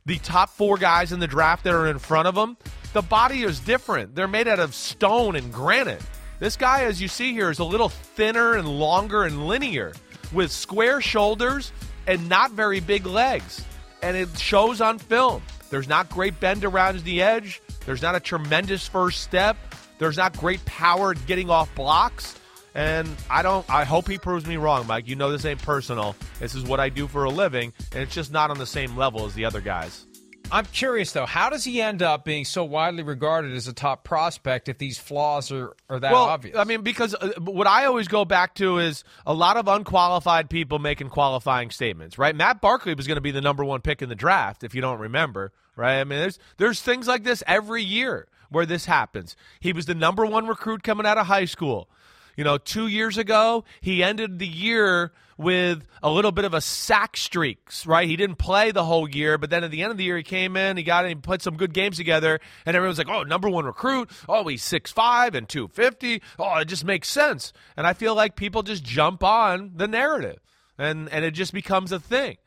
the 0.05 0.17
top 0.17 0.49
4 0.49 0.77
guys 0.77 1.13
in 1.13 1.21
the 1.21 1.27
draft 1.27 1.63
that 1.63 1.73
are 1.73 1.87
in 1.87 1.99
front 1.99 2.27
of 2.27 2.35
them. 2.35 2.57
The 2.91 3.01
body 3.01 3.43
is 3.43 3.61
different. 3.61 4.13
They're 4.13 4.27
made 4.27 4.49
out 4.49 4.59
of 4.59 4.75
stone 4.75 5.37
and 5.37 5.53
granite. 5.53 6.01
This 6.39 6.57
guy, 6.57 6.83
as 6.83 7.01
you 7.01 7.07
see 7.07 7.31
here, 7.31 7.49
is 7.49 7.59
a 7.59 7.63
little 7.63 7.87
thinner 7.87 8.55
and 8.55 8.67
longer 8.67 9.23
and 9.23 9.47
linear 9.47 9.93
with 10.33 10.51
square 10.51 10.99
shoulders 10.99 11.71
and 12.05 12.27
not 12.27 12.51
very 12.51 12.81
big 12.81 13.05
legs. 13.05 13.63
And 14.01 14.17
it 14.17 14.37
shows 14.37 14.81
on 14.81 14.99
film. 14.99 15.41
There's 15.69 15.87
not 15.87 16.09
great 16.09 16.39
bend 16.39 16.65
around 16.65 16.99
the 16.99 17.21
edge. 17.21 17.61
There's 17.85 18.01
not 18.01 18.15
a 18.15 18.19
tremendous 18.19 18.87
first 18.87 19.21
step. 19.21 19.57
There's 19.99 20.17
not 20.17 20.37
great 20.37 20.63
power 20.65 21.13
getting 21.13 21.49
off 21.49 21.73
blocks. 21.75 22.37
And 22.73 23.07
I 23.29 23.41
don't 23.41 23.69
I 23.69 23.83
hope 23.83 24.07
he 24.07 24.17
proves 24.17 24.45
me 24.45 24.57
wrong, 24.57 24.87
Mike. 24.87 25.07
You 25.07 25.15
know 25.15 25.31
this 25.31 25.45
ain't 25.45 25.61
personal. 25.61 26.15
This 26.39 26.55
is 26.55 26.63
what 26.63 26.79
I 26.79 26.89
do 26.89 27.07
for 27.07 27.25
a 27.25 27.29
living, 27.29 27.73
and 27.91 28.01
it's 28.01 28.13
just 28.13 28.31
not 28.31 28.49
on 28.49 28.57
the 28.57 28.65
same 28.65 28.95
level 28.95 29.25
as 29.25 29.33
the 29.33 29.45
other 29.45 29.61
guys. 29.61 30.05
I'm 30.51 30.65
curious 30.65 31.13
though, 31.13 31.25
how 31.25 31.49
does 31.49 31.63
he 31.63 31.81
end 31.81 32.01
up 32.01 32.25
being 32.25 32.45
so 32.45 32.63
widely 32.65 33.03
regarded 33.03 33.53
as 33.53 33.67
a 33.67 33.73
top 33.73 34.03
prospect 34.03 34.67
if 34.67 34.77
these 34.77 34.97
flaws 34.97 35.51
are, 35.51 35.73
are 35.89 35.99
that 35.99 36.11
well, 36.11 36.25
obvious? 36.25 36.57
I 36.57 36.65
mean, 36.65 36.81
because 36.81 37.15
uh, 37.15 37.31
what 37.39 37.67
I 37.67 37.85
always 37.85 38.07
go 38.07 38.25
back 38.25 38.55
to 38.55 38.79
is 38.79 39.03
a 39.25 39.33
lot 39.33 39.57
of 39.57 39.67
unqualified 39.67 40.49
people 40.49 40.79
making 40.79 41.09
qualifying 41.09 41.69
statements, 41.71 42.17
right? 42.17 42.35
Matt 42.35 42.59
Barkley 42.59 42.93
was 42.93 43.07
going 43.07 43.15
to 43.15 43.21
be 43.21 43.31
the 43.31 43.41
number 43.41 43.63
one 43.63 43.81
pick 43.81 44.01
in 44.01 44.09
the 44.09 44.15
draft, 44.15 44.63
if 44.63 44.75
you 44.75 44.81
don't 44.81 44.99
remember, 44.99 45.53
right? 45.75 45.99
I 45.99 46.03
mean, 46.03 46.19
there's 46.19 46.39
there's 46.57 46.81
things 46.81 47.07
like 47.07 47.23
this 47.23 47.43
every 47.47 47.83
year 47.83 48.27
where 48.49 48.65
this 48.65 48.85
happens. 48.85 49.35
He 49.59 49.71
was 49.71 49.85
the 49.85 49.95
number 49.95 50.25
one 50.25 50.47
recruit 50.47 50.83
coming 50.83 51.05
out 51.05 51.17
of 51.17 51.27
high 51.27 51.45
school. 51.45 51.89
You 52.35 52.43
know, 52.43 52.57
two 52.57 52.87
years 52.87 53.17
ago, 53.17 53.63
he 53.81 54.03
ended 54.03 54.39
the 54.39 54.47
year 54.47 55.11
with 55.41 55.85
a 56.03 56.09
little 56.09 56.31
bit 56.31 56.45
of 56.45 56.53
a 56.53 56.61
sack 56.61 57.17
streaks, 57.17 57.85
right? 57.85 58.07
He 58.07 58.15
didn't 58.15 58.37
play 58.37 58.71
the 58.71 58.83
whole 58.83 59.09
year, 59.09 59.37
but 59.37 59.49
then 59.49 59.63
at 59.63 59.71
the 59.71 59.81
end 59.81 59.91
of 59.91 59.97
the 59.97 60.03
year, 60.03 60.17
he 60.17 60.23
came 60.23 60.55
in, 60.55 60.77
he 60.77 60.83
got 60.83 61.05
in, 61.05 61.09
he 61.09 61.15
put 61.15 61.41
some 61.41 61.57
good 61.57 61.73
games 61.73 61.97
together, 61.97 62.39
and 62.65 62.75
everyone's 62.75 62.97
like, 62.97 63.09
oh, 63.09 63.23
number 63.23 63.49
one 63.49 63.65
recruit. 63.65 64.09
Oh, 64.29 64.47
he's 64.47 64.63
6'5 64.63 65.35
and 65.35 65.49
250. 65.49 66.21
Oh, 66.39 66.57
it 66.57 66.65
just 66.65 66.85
makes 66.85 67.07
sense. 67.07 67.53
And 67.75 67.85
I 67.85 67.93
feel 67.93 68.15
like 68.15 68.35
people 68.35 68.63
just 68.63 68.83
jump 68.83 69.23
on 69.23 69.71
the 69.75 69.87
narrative, 69.87 70.39
and, 70.77 71.09
and 71.09 71.25
it 71.25 71.31
just 71.31 71.53
becomes 71.53 71.91
a 71.91 71.99
thing, 71.99 72.37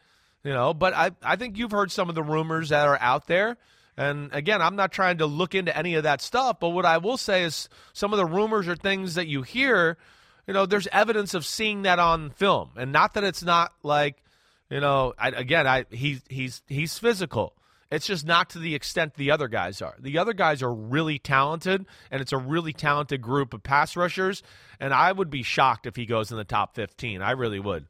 you 0.43 0.53
know? 0.53 0.73
But 0.73 0.95
I, 0.95 1.11
I 1.23 1.37
think 1.37 1.59
you've 1.59 1.73
heard 1.73 1.91
some 1.91 2.09
of 2.09 2.15
the 2.15 2.23
rumors 2.23 2.69
that 2.69 2.87
are 2.87 2.99
out 3.01 3.27
there. 3.27 3.57
And 3.97 4.31
again, 4.33 4.61
I'm 4.61 4.77
not 4.77 4.93
trying 4.93 5.19
to 5.19 5.27
look 5.27 5.55
into 5.55 5.77
any 5.77 5.95
of 5.95 6.03
that 6.03 6.21
stuff, 6.21 6.59
but 6.61 6.71
what 6.71 6.85
I 6.85 6.99
will 6.99 7.17
say 7.17 7.45
is 7.45 7.69
some 7.93 8.13
of 8.13 8.17
the 8.17 8.27
rumors 8.27 8.67
or 8.67 8.75
things 8.75 9.15
that 9.15 9.29
you 9.29 9.43
hear, 9.43 9.99
you 10.47 10.55
know, 10.55 10.67
there's 10.67 10.87
evidence 10.89 11.35
of 11.35 11.45
seeing 11.47 11.83
that 11.83 11.99
on 11.99 12.31
film, 12.31 12.71
and 12.77 12.93
not 12.93 13.15
that 13.15 13.25
it's 13.25 13.43
not 13.43 13.73
like, 13.83 14.23
you 14.71 14.81
know, 14.81 15.15
I, 15.19 15.29
again, 15.29 15.67
I 15.67 15.87
he 15.91 16.21
he's 16.29 16.63
he's 16.67 16.99
physical. 16.99 17.55
It's 17.91 18.07
just 18.07 18.27
not 18.27 18.51
to 18.51 18.59
the 18.59 18.75
extent 18.75 19.15
the 19.15 19.31
other 19.31 19.47
guys 19.47 19.81
are. 19.81 19.95
The 20.01 20.19
other 20.19 20.33
guys 20.33 20.63
are 20.63 20.73
really 20.73 21.19
talented, 21.19 21.87
and 22.11 22.21
it's 22.21 22.33
a 22.33 22.39
really 22.39 22.73
talented 22.73 23.23
group 23.23 23.55
of 23.55 23.63
pass 23.63 23.97
rushers. 23.97 24.43
And 24.81 24.93
I 24.93 25.13
would 25.13 25.31
be 25.31 25.43
shocked 25.43 25.87
if 25.87 25.95
he 25.95 26.05
goes 26.05 26.33
in 26.33 26.37
the 26.37 26.45
top 26.45 26.75
15. 26.75 27.23
I 27.23 27.33
really 27.33 27.61
would. 27.61 27.87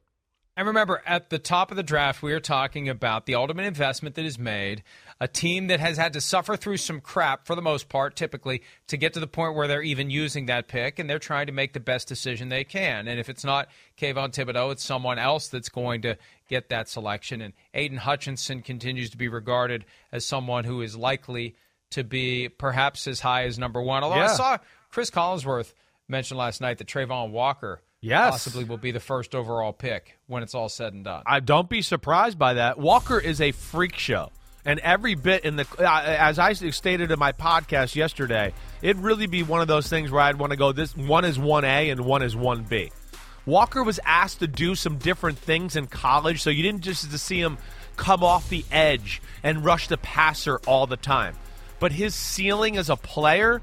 And 0.57 0.67
remember, 0.67 1.01
at 1.05 1.29
the 1.29 1.39
top 1.39 1.71
of 1.71 1.77
the 1.77 1.83
draft, 1.83 2.23
we 2.23 2.31
are 2.31 2.39
talking 2.39 2.87
about 2.87 3.25
the 3.25 3.35
ultimate 3.35 3.65
investment 3.65 4.15
that 4.15 4.25
is 4.25 4.39
made, 4.39 4.83
a 5.21 5.27
team 5.27 5.67
that 5.67 5.79
has 5.79 5.97
had 5.97 6.11
to 6.13 6.19
suffer 6.21 6.57
through 6.57 6.77
some 6.77 6.99
crap 6.99 7.45
for 7.45 7.55
the 7.55 7.61
most 7.61 7.87
part, 7.87 8.15
typically, 8.15 8.61
to 8.87 8.97
get 8.97 9.13
to 9.13 9.19
the 9.19 9.27
point 9.27 9.55
where 9.55 9.67
they're 9.67 9.81
even 9.81 10.09
using 10.09 10.47
that 10.47 10.67
pick, 10.67 10.99
and 10.99 11.09
they're 11.09 11.19
trying 11.19 11.47
to 11.47 11.53
make 11.53 11.71
the 11.73 11.79
best 11.79 12.07
decision 12.07 12.49
they 12.49 12.63
can. 12.65 13.07
And 13.07 13.19
if 13.19 13.29
it's 13.29 13.45
not 13.45 13.69
Kayvon 13.97 14.33
Thibodeaux, 14.33 14.73
it's 14.73 14.83
someone 14.83 15.17
else 15.17 15.47
that's 15.47 15.69
going 15.69 16.01
to 16.01 16.17
get 16.49 16.67
that 16.69 16.89
selection. 16.89 17.41
And 17.41 17.53
Aidan 17.73 17.97
Hutchinson 17.97 18.61
continues 18.61 19.09
to 19.11 19.17
be 19.17 19.29
regarded 19.29 19.85
as 20.11 20.25
someone 20.25 20.65
who 20.65 20.81
is 20.81 20.97
likely 20.97 21.55
to 21.91 22.03
be 22.03 22.49
perhaps 22.49 23.07
as 23.07 23.21
high 23.21 23.45
as 23.45 23.57
number 23.57 23.81
one. 23.81 24.03
Although 24.03 24.17
Yeah. 24.17 24.31
I 24.31 24.35
saw 24.35 24.57
Cris 24.89 25.09
Collinsworth 25.11 25.73
mention 26.09 26.35
last 26.35 26.59
night 26.59 26.77
that 26.79 26.87
Travon 26.87 27.29
Walker 27.31 27.81
Yes. 28.01 28.31
possibly 28.31 28.65
will 28.65 28.77
be 28.77 28.91
the 28.91 28.99
first 28.99 29.33
overall 29.33 29.71
pick 29.71 30.19
when 30.27 30.43
it's 30.43 30.53
all 30.53 30.67
said 30.69 30.93
and 30.93 31.03
done. 31.05 31.23
I 31.25 31.39
don't 31.39 31.69
be 31.69 31.81
surprised 31.81 32.37
by 32.37 32.55
that. 32.55 32.77
Walker 32.77 33.19
is 33.19 33.39
a 33.39 33.51
freak 33.51 33.95
show. 33.97 34.31
And 34.65 34.79
every 34.79 35.13
bit 35.13 35.45
in 35.45 35.57
the, 35.57 35.67
uh, 35.77 36.01
as 36.03 36.39
I 36.39 36.53
stated 36.53 37.11
in 37.11 37.19
my 37.19 37.31
podcast 37.31 37.95
yesterday, 37.95 38.51
it'd 38.81 39.01
really 39.01 39.27
be 39.27 39.43
one 39.43 39.61
of 39.61 39.67
those 39.67 39.87
things 39.87 40.09
where 40.09 40.21
I'd 40.21 40.39
want 40.39 40.51
to 40.51 40.57
go. 40.57 40.71
This 40.71 40.97
one 40.97 41.23
is 41.23 41.37
one 41.37 41.63
A 41.63 41.91
and 41.91 42.01
one 42.01 42.23
is 42.23 42.35
one 42.35 42.63
B. 42.63 42.91
Walker 43.45 43.83
was 43.83 43.99
asked 44.05 44.39
to 44.39 44.47
do 44.47 44.73
some 44.73 44.97
different 44.97 45.37
things 45.37 45.75
in 45.75 45.85
college, 45.85 46.41
so 46.41 46.49
you 46.49 46.63
didn't 46.63 46.81
just 46.81 47.11
to 47.11 47.17
see 47.19 47.39
him 47.39 47.59
come 47.95 48.23
off 48.23 48.49
the 48.49 48.65
edge 48.71 49.21
and 49.43 49.63
rush 49.63 49.87
the 49.87 49.97
passer 49.97 50.59
all 50.65 50.87
the 50.87 50.97
time. 50.97 51.35
But 51.79 51.91
his 51.91 52.15
ceiling 52.15 52.77
as 52.77 52.89
a 52.89 52.95
player 52.95 53.61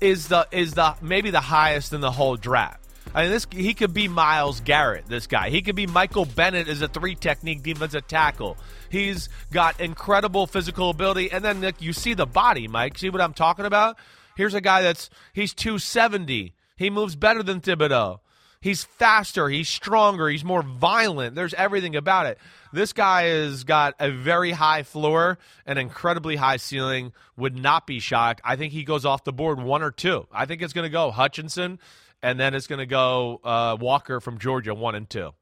is 0.00 0.28
the 0.28 0.46
is 0.52 0.74
the 0.74 0.94
maybe 1.00 1.30
the 1.30 1.40
highest 1.40 1.92
in 1.92 2.00
the 2.00 2.12
whole 2.12 2.36
draft. 2.36 2.83
I 3.14 3.22
mean, 3.22 3.30
this 3.30 3.46
he 3.50 3.74
could 3.74 3.94
be 3.94 4.08
Myles 4.08 4.60
Garrett. 4.60 5.06
This 5.06 5.28
guy, 5.28 5.48
he 5.48 5.62
could 5.62 5.76
be 5.76 5.86
Michael 5.86 6.24
Bennett 6.24 6.68
as 6.68 6.82
a 6.82 6.88
three 6.88 7.14
technique 7.14 7.62
defensive 7.62 8.08
tackle. 8.08 8.56
He's 8.90 9.28
got 9.52 9.80
incredible 9.80 10.46
physical 10.46 10.90
ability, 10.90 11.30
and 11.30 11.44
then 11.44 11.72
you 11.78 11.92
see 11.92 12.14
the 12.14 12.26
body, 12.26 12.66
Mike. 12.66 12.98
See 12.98 13.10
what 13.10 13.20
I'm 13.20 13.34
talking 13.34 13.66
about? 13.66 13.96
Here's 14.36 14.54
a 14.54 14.60
guy 14.60 14.82
that's 14.82 15.10
he's 15.32 15.54
270. 15.54 16.54
He 16.76 16.90
moves 16.90 17.14
better 17.14 17.44
than 17.44 17.60
Thibodeaux. 17.60 18.18
He's 18.64 18.82
faster. 18.82 19.50
He's 19.50 19.68
stronger. 19.68 20.26
He's 20.26 20.42
more 20.42 20.62
violent. 20.62 21.34
There's 21.34 21.52
everything 21.52 21.96
about 21.96 22.24
it. 22.24 22.38
This 22.72 22.94
guy 22.94 23.24
has 23.24 23.62
got 23.62 23.94
a 24.00 24.10
very 24.10 24.52
high 24.52 24.84
floor, 24.84 25.38
an 25.66 25.76
incredibly 25.76 26.36
high 26.36 26.56
ceiling. 26.56 27.12
Would 27.36 27.54
not 27.56 27.86
be 27.86 28.00
shocked. 28.00 28.40
I 28.42 28.56
think 28.56 28.72
he 28.72 28.82
goes 28.82 29.04
off 29.04 29.22
the 29.22 29.34
board 29.34 29.60
one 29.60 29.82
or 29.82 29.90
two. 29.90 30.26
I 30.32 30.46
think 30.46 30.62
it's 30.62 30.72
going 30.72 30.86
to 30.86 30.90
go 30.90 31.10
Hutchinson, 31.10 31.78
and 32.24 32.40
then 32.40 32.54
it's 32.54 32.66
going 32.66 32.78
to 32.80 32.86
go 32.86 33.40
uh, 33.44 33.76
Walker 33.80 34.20
from 34.20 34.38
Georgia, 34.38 34.74
one 34.74 34.94
and 34.94 35.08
two. 35.08 35.32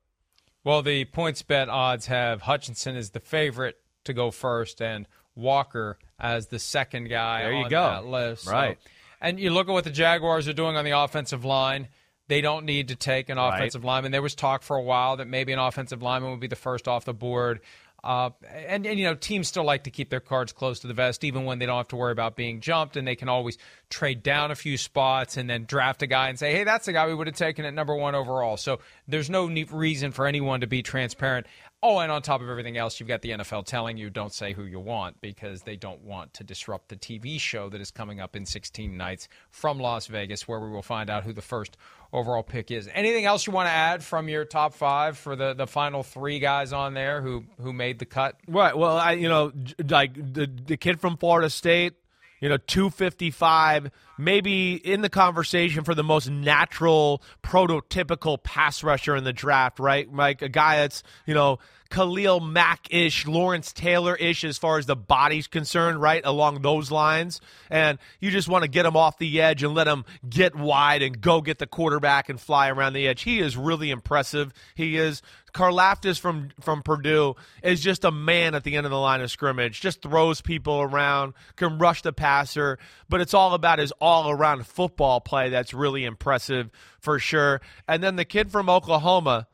Well, 0.65 0.83
the 0.83 1.05
PointsBet 1.07 1.69
odds 1.69 2.07
have 2.07 2.43
Hutchinson 2.43 2.97
as 2.97 3.11
the 3.11 3.21
favorite 3.21 3.77
to 4.05 4.13
go 4.13 4.31
first 4.31 4.81
and 4.83 5.07
Walker 5.35 5.99
as 6.19 6.49
the 6.49 6.59
second 6.59 7.09
guy 7.09 7.43
There 7.43 7.53
you 7.53 7.65
on 7.65 7.71
go. 7.71 7.83
that 7.83 8.05
list. 8.07 8.45
So- 8.45 8.53
Right. 8.53 8.79
and 9.21 9.41
you 9.41 9.51
look 9.51 9.69
at 9.69 9.73
what 9.73 9.85
the 9.85 9.91
Jaguars 9.91 10.47
are 10.49 10.53
doing 10.53 10.77
on 10.77 10.85
the 10.85 10.91
offensive 10.99 11.45
line. 11.45 11.89
They 12.29 12.41
don't 12.41 12.65
need 12.65 12.89
to 12.89 12.97
take 12.97 13.29
an 13.29 13.39
Right. 13.39 13.55
offensive 13.57 13.85
lineman. 13.85 14.13
There 14.13 14.23
was 14.23 14.35
talk 14.35 14.63
for 14.63 14.77
a 14.77 14.83
while 14.83 15.17
that 15.17 15.27
maybe 15.27 15.53
an 15.53 15.59
offensive 15.59 16.03
lineman 16.03 16.31
would 16.31 16.41
be 16.41 16.47
the 16.47 16.57
first 16.57 16.87
off 16.89 17.05
the 17.05 17.15
board. 17.15 17.61
Uh, 18.05 18.31
and, 18.51 18.85
and, 18.85 18.99
you 18.99 19.05
know, 19.05 19.15
teams 19.15 19.47
still 19.47 19.65
like 19.65 19.85
to 19.85 19.91
keep 19.91 20.11
their 20.11 20.21
cards 20.21 20.53
close 20.53 20.81
to 20.81 20.89
the 20.89 20.95
vest, 20.95 21.23
even 21.23 21.45
when 21.45 21.61
they 21.61 21.67
don't 21.67 21.77
have 21.77 21.89
to 21.89 21.97
worry 21.97 22.11
about 22.11 22.35
being 22.35 22.61
jumped, 22.61 22.97
and 22.97 23.07
they 23.07 23.15
can 23.15 23.29
always 23.29 23.59
trade 23.91 24.23
down 24.25 24.51
a 24.51 24.57
few 24.57 24.77
spots 24.77 25.37
and 25.37 25.49
then 25.49 25.65
draft 25.67 26.03
a 26.03 26.09
guy 26.09 26.29
and 26.29 26.39
say, 26.39 26.53
hey, 26.53 26.65
that's 26.65 26.87
the 26.87 26.93
guy 26.93 27.07
we 27.07 27.15
would 27.15 27.29
have 27.29 27.37
taken 27.37 27.65
at 27.65 27.75
number 27.75 27.95
one 27.95 28.15
overall. 28.17 28.57
So 28.57 28.81
there's 29.07 29.31
no 29.31 29.47
reason 29.71 30.11
for 30.11 30.27
anyone 30.27 30.63
to 30.63 30.67
be 30.67 30.83
transparent. 30.83 31.47
Oh, 31.85 31.99
and 31.99 32.13
on 32.13 32.23
top 32.23 32.41
of 32.41 32.49
everything 32.49 32.77
else, 32.77 33.01
you've 33.01 33.09
got 33.09 33.23
the 33.23 33.31
NFL 33.31 33.67
telling 33.67 33.97
you 33.97 34.09
don't 34.09 34.33
say 34.33 34.53
who 34.53 34.65
you 34.65 34.79
want 34.79 35.21
because 35.21 35.63
they 35.63 35.75
don't 35.75 36.01
want 36.03 36.33
to 36.35 36.45
disrupt 36.45 36.89
the 36.89 36.97
TV 36.97 37.41
show 37.41 37.69
that 37.69 37.81
is 37.81 37.91
coming 37.91 38.21
up 38.21 38.37
in 38.37 38.47
16 38.47 38.97
nights 38.97 39.29
from 39.51 39.79
Las 39.79 40.07
Vegas, 40.07 40.47
where 40.47 40.61
we 40.61 40.71
will 40.71 40.83
find 40.83 41.11
out 41.11 41.25
who 41.25 41.33
the 41.33 41.43
first 41.43 41.77
overall 42.13 42.43
pick 42.43 42.71
is. 42.71 42.89
Anything 42.93 43.25
else 43.25 43.47
you 43.47 43.53
want 43.53 43.69
to 43.69 43.73
add 43.73 44.05
from 44.05 44.29
your 44.29 44.45
top 44.45 44.75
five 44.75 45.17
for 45.17 45.35
the, 45.35 45.55
the 45.55 45.67
final 45.67 46.03
three 46.03 46.39
guys 46.39 46.73
on 46.73 46.95
there 46.95 47.23
who 47.23 47.45
who 47.61 47.73
made 47.73 47.99
the 47.99 48.07
cut? 48.07 48.37
Right. 48.47 48.77
Well, 48.77 48.97
I 48.97 49.13
you 49.13 49.29
know 49.29 49.53
like 49.89 50.15
the 50.15 50.47
the 50.47 50.77
kid 50.77 51.01
from 51.01 51.17
Florida 51.17 51.49
State, 51.51 51.95
you 52.43 52.49
know, 52.49 52.57
255, 52.57 53.93
maybe 54.19 54.75
in 54.75 55.01
the 55.01 55.09
conversation 55.09 55.85
for 55.85 55.95
the 55.95 56.03
most 56.03 56.29
natural 56.29 57.23
prototypical 57.43 58.43
pass 58.43 58.83
rusher 58.83 59.15
in 59.15 59.23
the 59.23 59.33
draft, 59.33 59.79
right? 59.79 60.13
Like 60.13 60.43
a 60.43 60.49
guy 60.49 60.79
that's, 60.79 61.05
you 61.25 61.35
know, 61.35 61.61
Khalil 61.93 62.41
Mack-ish, 62.41 63.27
Lawrence 63.27 63.71
Taylor-ish 63.71 64.45
as 64.45 64.57
far 64.57 64.79
as 64.79 64.87
the 64.87 64.97
body's 64.97 65.47
concerned, 65.47 66.01
right? 66.01 66.23
Along 66.25 66.63
those 66.63 66.91
lines. 66.91 67.39
And 67.69 67.99
you 68.19 68.31
just 68.31 68.49
want 68.49 68.63
to 68.63 68.69
get 68.69 68.87
him 68.87 68.97
off 68.97 69.19
the 69.19 69.43
edge 69.43 69.63
and 69.63 69.75
let 69.75 69.87
him 69.87 70.07
get 70.27 70.57
wide 70.57 71.03
and 71.03 71.21
go 71.21 71.43
get 71.43 71.59
the 71.59 71.67
quarterback 71.67 72.31
and 72.31 72.41
fly 72.41 72.71
around 72.71 72.95
the 72.95 73.07
edge. 73.07 73.23
He 73.23 73.41
is 73.41 73.59
really 73.59 73.91
impressive. 73.91 74.55
He 74.75 74.97
is 74.97 75.21
Karlaftis 75.53 76.19
from 76.19 76.49
from 76.61 76.83
Purdue 76.83 77.37
is 77.63 77.83
just 77.83 78.05
a 78.05 78.11
man 78.11 78.55
at 78.55 78.65
the 78.65 78.75
end 78.75 78.87
of 78.87 78.91
the 78.91 78.99
line 78.99 79.21
of 79.21 79.31
scrimmage. 79.31 79.83
Just 79.83 80.01
throws 80.01 80.41
people 80.41 80.81
around, 80.81 81.35
can 81.57 81.77
rush 81.77 82.01
the 82.01 82.13
passer, 82.13 82.79
but 83.11 83.21
it's 83.21 83.35
all 83.35 83.53
about 83.53 83.79
his 83.79 83.93
all-around 84.01 84.67
football 84.67 85.21
play 85.21 85.51
that's 85.51 85.75
really 85.75 86.07
impressive 86.07 86.71
for 86.99 87.19
sure. 87.19 87.61
And 87.87 88.03
then 88.03 88.17
the 88.17 88.25
kid 88.25 88.51
from 88.51 88.71
Oklahoma, 88.71 89.47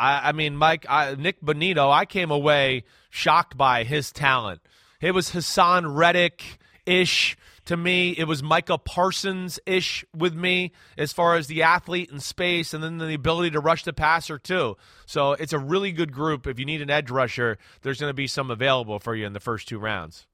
I, 0.00 0.30
I 0.30 0.32
mean, 0.32 0.56
Mike, 0.56 0.86
I, 0.88 1.14
Nik 1.14 1.42
Bonitto, 1.42 1.92
I 1.92 2.06
came 2.06 2.30
away 2.30 2.84
shocked 3.10 3.56
by 3.56 3.84
his 3.84 4.10
talent. 4.10 4.62
It 5.00 5.12
was 5.12 5.30
Haason 5.30 5.94
Reddick 5.94 6.58
ish 6.86 7.36
to 7.66 7.76
me. 7.76 8.12
It 8.16 8.24
was 8.24 8.42
Micah 8.42 8.78
Parsons 8.78 9.60
ish 9.66 10.04
with 10.16 10.34
me 10.34 10.72
as 10.96 11.12
far 11.12 11.36
as 11.36 11.48
the 11.48 11.62
athlete 11.62 12.10
and 12.10 12.22
space, 12.22 12.72
and 12.72 12.82
then 12.82 12.96
the 12.96 13.14
ability 13.14 13.50
to 13.50 13.60
rush 13.60 13.84
the 13.84 13.92
passer 13.92 14.38
too. 14.38 14.76
So 15.04 15.32
it's 15.32 15.52
a 15.52 15.58
really 15.58 15.92
good 15.92 16.12
group. 16.12 16.46
If 16.46 16.58
you 16.58 16.64
need 16.64 16.80
an 16.80 16.90
edge 16.90 17.10
rusher, 17.10 17.58
there's 17.82 18.00
going 18.00 18.10
to 18.10 18.14
be 18.14 18.26
some 18.26 18.50
available 18.50 18.98
for 18.98 19.14
you 19.14 19.26
in 19.26 19.34
the 19.34 19.40
first 19.40 19.68
two 19.68 19.78
rounds. 19.78 20.26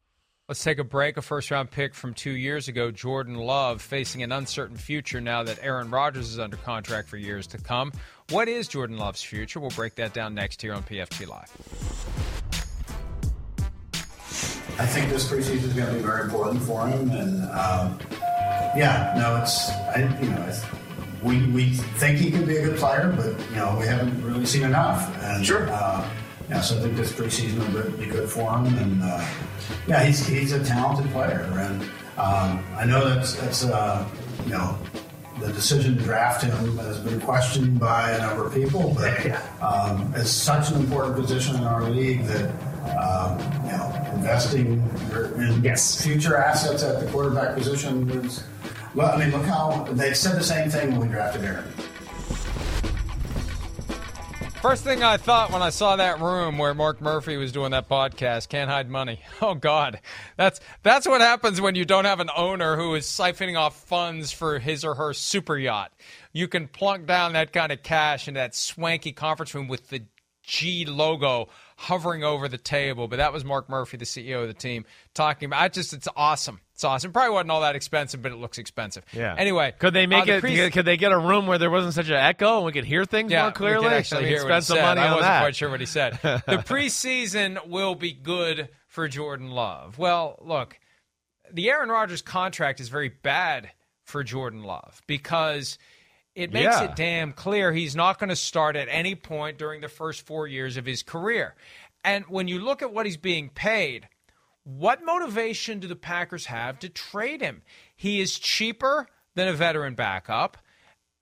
Let's 0.48 0.62
take 0.62 0.78
a 0.78 0.84
break. 0.84 1.16
A 1.16 1.22
first 1.22 1.50
round 1.50 1.72
pick 1.72 1.92
from 1.92 2.14
two 2.14 2.30
years 2.30 2.68
ago, 2.68 2.92
Jordan 2.92 3.34
Love, 3.34 3.82
facing 3.82 4.22
an 4.22 4.30
uncertain 4.30 4.76
future 4.76 5.20
now 5.20 5.42
that 5.42 5.58
Aaron 5.60 5.90
Rodgers 5.90 6.30
is 6.30 6.38
under 6.38 6.56
contract 6.56 7.08
for 7.08 7.16
years 7.16 7.48
to 7.48 7.58
come. 7.58 7.90
What 8.30 8.48
is 8.48 8.66
Jordan 8.66 8.98
Love's 8.98 9.22
future? 9.22 9.60
We'll 9.60 9.70
break 9.70 9.94
that 9.94 10.12
down 10.12 10.34
next 10.34 10.60
here 10.60 10.74
on 10.74 10.82
PFT 10.82 11.28
Live. 11.28 11.48
I 14.80 14.84
think 14.84 15.10
this 15.10 15.30
preseason 15.30 15.62
is 15.62 15.72
going 15.74 15.86
to 15.86 15.94
be 15.94 16.00
very 16.00 16.24
important 16.24 16.60
for 16.64 16.88
him, 16.88 17.08
and 17.12 17.44
um, 17.52 18.00
yeah, 18.76 19.14
no, 19.16 19.40
it's 19.40 19.70
I, 19.70 20.00
you 20.20 20.28
know 20.28 20.44
it's, 20.48 20.64
we 21.22 21.46
we 21.52 21.70
think 21.70 22.18
he 22.18 22.32
can 22.32 22.44
be 22.44 22.56
a 22.56 22.64
good 22.64 22.78
player, 22.78 23.14
but 23.16 23.38
you 23.50 23.56
know 23.56 23.76
we 23.78 23.86
haven't 23.86 24.20
really 24.24 24.44
seen 24.44 24.64
enough. 24.64 25.16
And, 25.22 25.46
Sure. 25.46 25.68
Uh, 25.70 26.08
yeah, 26.48 26.60
so 26.60 26.78
I 26.78 26.80
think 26.80 26.96
this 26.96 27.12
preseason 27.12 27.72
will 27.72 27.96
be 27.96 28.06
good 28.06 28.28
for 28.28 28.58
him, 28.58 28.66
and 28.76 29.04
uh, 29.04 29.24
yeah, 29.86 30.02
he's 30.02 30.26
he's 30.26 30.50
a 30.50 30.64
talented 30.64 31.12
player, 31.12 31.48
and 31.56 31.80
um, 32.18 32.64
I 32.76 32.84
know 32.86 33.08
that's 33.08 33.34
that's 33.34 33.64
uh, 33.64 34.04
you 34.44 34.50
know. 34.50 34.76
The 35.40 35.52
decision 35.52 35.96
to 35.96 36.02
draft 36.02 36.42
him 36.42 36.78
has 36.78 36.98
been 36.98 37.20
questioned 37.20 37.78
by 37.78 38.12
a 38.12 38.18
number 38.18 38.46
of 38.46 38.54
people, 38.54 38.94
but 38.96 39.12
um, 39.62 40.12
it's 40.16 40.30
such 40.30 40.70
an 40.70 40.76
important 40.80 41.14
position 41.16 41.56
in 41.56 41.64
our 41.64 41.88
league 41.90 42.24
that 42.24 42.50
um, 42.96 43.38
you 43.64 43.72
know 43.72 44.10
investing 44.14 44.82
in 45.36 45.62
Yes. 45.62 46.02
future 46.02 46.36
assets 46.36 46.82
at 46.82 47.00
the 47.00 47.06
quarterback 47.10 47.54
position 47.56 48.08
is. 48.10 48.42
Well, 48.94 49.14
I 49.14 49.18
mean, 49.18 49.30
look 49.30 49.44
how 49.44 49.84
they 49.92 50.14
said 50.14 50.36
the 50.36 50.42
same 50.44 50.70
thing 50.70 50.92
when 50.92 51.00
we 51.00 51.08
drafted 51.08 51.44
Aaron. 51.44 51.64
First 54.68 54.82
thing 54.82 55.04
I 55.04 55.16
thought 55.16 55.52
when 55.52 55.62
I 55.62 55.70
saw 55.70 55.94
that 55.94 56.20
room 56.20 56.58
where 56.58 56.74
Mark 56.74 57.00
Murphy 57.00 57.36
was 57.36 57.52
doing 57.52 57.70
that 57.70 57.88
podcast, 57.88 58.48
can't 58.48 58.68
hide 58.68 58.90
money. 58.90 59.20
Oh 59.40 59.54
God, 59.54 60.00
that's 60.36 60.58
that's 60.82 61.06
what 61.06 61.20
happens 61.20 61.60
when 61.60 61.76
you 61.76 61.84
don't 61.84 62.04
have 62.04 62.18
an 62.18 62.30
owner 62.36 62.74
who 62.74 62.96
is 62.96 63.06
siphoning 63.06 63.56
off 63.56 63.84
funds 63.84 64.32
for 64.32 64.58
his 64.58 64.84
or 64.84 64.96
her 64.96 65.12
super 65.12 65.56
yacht. 65.56 65.92
You 66.32 66.48
can 66.48 66.66
plunk 66.66 67.06
down 67.06 67.34
that 67.34 67.52
kind 67.52 67.70
of 67.70 67.84
cash 67.84 68.26
in 68.26 68.34
that 68.34 68.56
swanky 68.56 69.12
conference 69.12 69.54
room 69.54 69.68
with 69.68 69.88
the 69.88 70.02
G 70.42 70.84
logo 70.84 71.48
hovering 71.76 72.24
over 72.24 72.48
the 72.48 72.58
table. 72.58 73.06
But 73.06 73.18
that 73.18 73.32
was 73.32 73.44
Mark 73.44 73.68
Murphy, 73.68 73.98
the 73.98 74.04
CEO 74.04 74.42
of 74.42 74.48
the 74.48 74.54
team, 74.54 74.84
talking 75.14 75.46
about. 75.46 75.62
I 75.62 75.68
just, 75.68 75.92
it's 75.92 76.08
awesome. 76.16 76.60
It's 76.76 76.84
awesome. 76.84 77.10
Probably 77.10 77.30
wasn't 77.32 77.52
all 77.52 77.62
that 77.62 77.74
expensive, 77.74 78.20
but 78.20 78.32
it 78.32 78.34
looks 78.36 78.58
expensive. 78.58 79.02
Yeah. 79.14 79.34
Anyway, 79.38 79.72
could 79.78 79.94
they 79.94 80.04
uh, 80.04 80.08
make 80.08 80.26
the 80.26 80.36
it? 80.36 80.40
pre- 80.42 80.70
could 80.70 80.84
they 80.84 80.98
get 80.98 81.10
a 81.10 81.18
room 81.18 81.46
where 81.46 81.56
there 81.56 81.70
wasn't 81.70 81.94
such 81.94 82.08
an 82.10 82.16
echo 82.16 82.58
and 82.58 82.66
we 82.66 82.72
could 82.72 82.84
hear 82.84 83.06
things 83.06 83.32
yeah, 83.32 83.44
more 83.44 83.52
clearly? 83.52 83.86
We 83.86 83.88
can 83.88 83.98
actually 83.98 84.18
I 84.18 84.20
mean, 84.24 84.28
hear 84.28 84.38
spend 84.40 84.50
what 84.50 84.56
he 84.56 84.66
some 84.66 84.76
said. 84.76 84.82
money 84.84 85.00
I 85.00 85.04
on 85.06 85.10
wasn't 85.12 85.22
that. 85.30 85.40
quite 85.40 85.56
sure 85.56 85.70
what 85.70 85.80
he 85.80 85.86
said. 85.86 86.12
the 86.22 86.62
preseason 86.66 87.66
will 87.66 87.94
be 87.94 88.12
good 88.12 88.68
for 88.88 89.08
Jordan 89.08 89.52
Love. 89.52 89.96
Well, 89.96 90.38
look, 90.44 90.78
the 91.50 91.70
Aaron 91.70 91.88
Rodgers 91.88 92.20
contract 92.20 92.78
is 92.78 92.90
very 92.90 93.08
bad 93.08 93.70
for 94.04 94.22
Jordan 94.22 94.62
Love 94.62 95.00
because 95.06 95.78
it 96.34 96.52
makes 96.52 96.64
Yeah. 96.78 96.84
it 96.84 96.94
damn 96.94 97.32
clear 97.32 97.72
he's 97.72 97.96
not 97.96 98.18
going 98.18 98.28
to 98.28 98.36
start 98.36 98.76
at 98.76 98.88
any 98.90 99.14
point 99.14 99.56
during 99.56 99.80
the 99.80 99.88
first 99.88 100.26
four 100.26 100.46
years 100.46 100.76
of 100.76 100.84
his 100.84 101.02
career. 101.02 101.54
And 102.04 102.26
when 102.28 102.48
you 102.48 102.58
look 102.58 102.82
at 102.82 102.92
what 102.92 103.06
he's 103.06 103.16
being 103.16 103.48
paid, 103.48 104.08
what 104.66 105.04
motivation 105.04 105.78
do 105.78 105.86
the 105.86 105.94
Packers 105.94 106.46
have 106.46 106.80
to 106.80 106.88
trade 106.88 107.40
him? 107.40 107.62
He 107.94 108.20
is 108.20 108.36
cheaper 108.36 109.06
than 109.36 109.46
a 109.46 109.52
veteran 109.52 109.94
backup, 109.94 110.56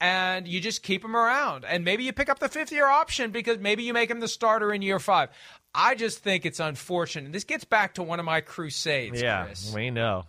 and 0.01 0.49
you 0.49 0.61
just 0.61 0.83
keep 0.83 1.05
him 1.05 1.15
around. 1.15 1.67
And 1.67 1.85
maybe 1.85 2.05
you 2.05 2.13
pick 2.15 2.31
up 2.31 2.39
the 2.39 2.49
fifth 2.49 2.73
year 2.73 2.87
option 2.87 3.33
because 3.33 3.59
maybe 3.59 3.83
you 3.83 3.93
make 3.93 4.11
him 4.11 4.21
the 4.21 4.29
starter 4.29 4.73
in 4.73 4.81
year 4.81 4.99
five. 4.99 5.29
I 5.75 5.95
just 5.95 6.21
think 6.21 6.47
it's 6.47 6.59
unfortunate. 6.61 7.33
This 7.33 7.45
gets 7.45 7.65
back 7.65 7.95
to 7.95 8.03
one 8.03 8.19
of 8.19 8.25
my 8.25 8.41
crusades, 8.41 9.21
Yeah, 9.21 9.45
Chris. 9.45 9.73
we 9.75 9.91
know. 9.91 10.25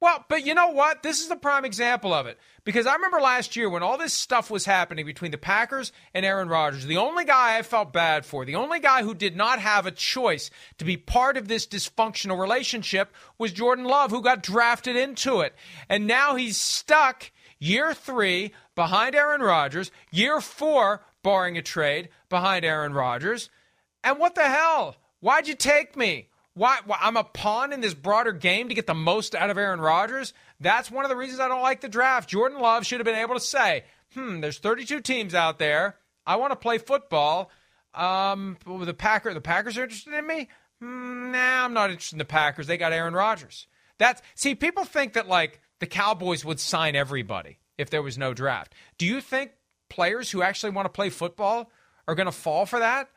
Well, 0.00 0.24
but 0.30 0.46
you 0.46 0.54
know 0.54 0.70
what? 0.70 1.02
This 1.02 1.20
is 1.20 1.28
the 1.28 1.36
prime 1.36 1.66
example 1.66 2.14
of 2.14 2.26
it. 2.26 2.38
Because 2.64 2.86
I 2.86 2.94
remember 2.94 3.20
last 3.20 3.54
year 3.54 3.68
when 3.68 3.82
all 3.82 3.98
this 3.98 4.14
stuff 4.14 4.50
was 4.50 4.64
happening 4.64 5.04
between 5.04 5.30
the 5.30 5.38
Packers 5.38 5.92
and 6.14 6.24
Aaron 6.24 6.48
Rodgers, 6.48 6.86
the 6.86 6.96
only 6.96 7.26
guy 7.26 7.58
I 7.58 7.62
felt 7.62 7.92
bad 7.92 8.24
for, 8.24 8.46
the 8.46 8.54
only 8.54 8.80
guy 8.80 9.02
who 9.02 9.14
did 9.14 9.36
not 9.36 9.58
have 9.58 9.84
a 9.84 9.90
choice 9.90 10.50
to 10.78 10.86
be 10.86 10.96
part 10.96 11.36
of 11.36 11.48
this 11.48 11.66
dysfunctional 11.66 12.40
relationship 12.40 13.12
was 13.36 13.52
Jordan 13.52 13.84
Love, 13.84 14.10
who 14.10 14.22
got 14.22 14.42
drafted 14.42 14.96
into 14.96 15.40
it. 15.40 15.54
And 15.88 16.06
now 16.06 16.34
he's 16.34 16.56
stuck 16.56 17.30
year 17.58 17.92
three 17.92 18.52
behind 18.74 19.14
Aaron 19.14 19.42
Rodgers, 19.42 19.90
year 20.10 20.40
four, 20.40 21.02
barring 21.22 21.58
a 21.58 21.62
trade, 21.62 22.08
behind 22.30 22.64
Aaron 22.64 22.94
Rodgers. 22.94 23.50
And 24.02 24.18
what 24.18 24.34
the 24.34 24.48
hell? 24.48 24.96
Why'd 25.20 25.46
you 25.46 25.54
take 25.54 25.94
me? 25.94 26.29
Why, 26.60 26.80
why 26.84 26.98
I'm 27.00 27.16
a 27.16 27.24
pawn 27.24 27.72
in 27.72 27.80
this 27.80 27.94
broader 27.94 28.32
game 28.32 28.68
to 28.68 28.74
get 28.74 28.86
the 28.86 28.92
most 28.92 29.34
out 29.34 29.48
of 29.48 29.56
Aaron 29.56 29.80
Rodgers? 29.80 30.34
That's 30.60 30.90
one 30.90 31.06
of 31.06 31.08
the 31.08 31.16
reasons 31.16 31.40
I 31.40 31.48
don't 31.48 31.62
like 31.62 31.80
the 31.80 31.88
draft. 31.88 32.28
Jordan 32.28 32.60
Love 32.60 32.84
should 32.84 33.00
have 33.00 33.06
been 33.06 33.14
able 33.14 33.32
to 33.32 33.40
say, 33.40 33.84
"Hmm, 34.12 34.42
there's 34.42 34.58
32 34.58 35.00
teams 35.00 35.34
out 35.34 35.58
there. 35.58 35.96
I 36.26 36.36
want 36.36 36.50
to 36.50 36.56
play 36.56 36.76
football. 36.76 37.50
Um, 37.94 38.58
the 38.66 38.92
Packer, 38.92 39.32
the 39.32 39.40
Packers 39.40 39.78
are 39.78 39.84
interested 39.84 40.12
in 40.12 40.26
me. 40.26 40.50
Hmm, 40.82 41.32
nah, 41.32 41.64
I'm 41.64 41.72
not 41.72 41.88
interested 41.88 42.16
in 42.16 42.18
the 42.18 42.26
Packers. 42.26 42.66
They 42.66 42.76
got 42.76 42.92
Aaron 42.92 43.14
Rodgers. 43.14 43.66
That's 43.96 44.20
see, 44.34 44.54
people 44.54 44.84
think 44.84 45.14
that 45.14 45.28
like 45.28 45.62
the 45.78 45.86
Cowboys 45.86 46.44
would 46.44 46.60
sign 46.60 46.94
everybody 46.94 47.58
if 47.78 47.88
there 47.88 48.02
was 48.02 48.18
no 48.18 48.34
draft. 48.34 48.74
Do 48.98 49.06
you 49.06 49.22
think 49.22 49.52
players 49.88 50.30
who 50.30 50.42
actually 50.42 50.72
want 50.72 50.84
to 50.84 50.90
play 50.90 51.08
football 51.08 51.70
are 52.06 52.14
going 52.14 52.26
to 52.26 52.32
fall 52.32 52.66
for 52.66 52.80
that? 52.80 53.08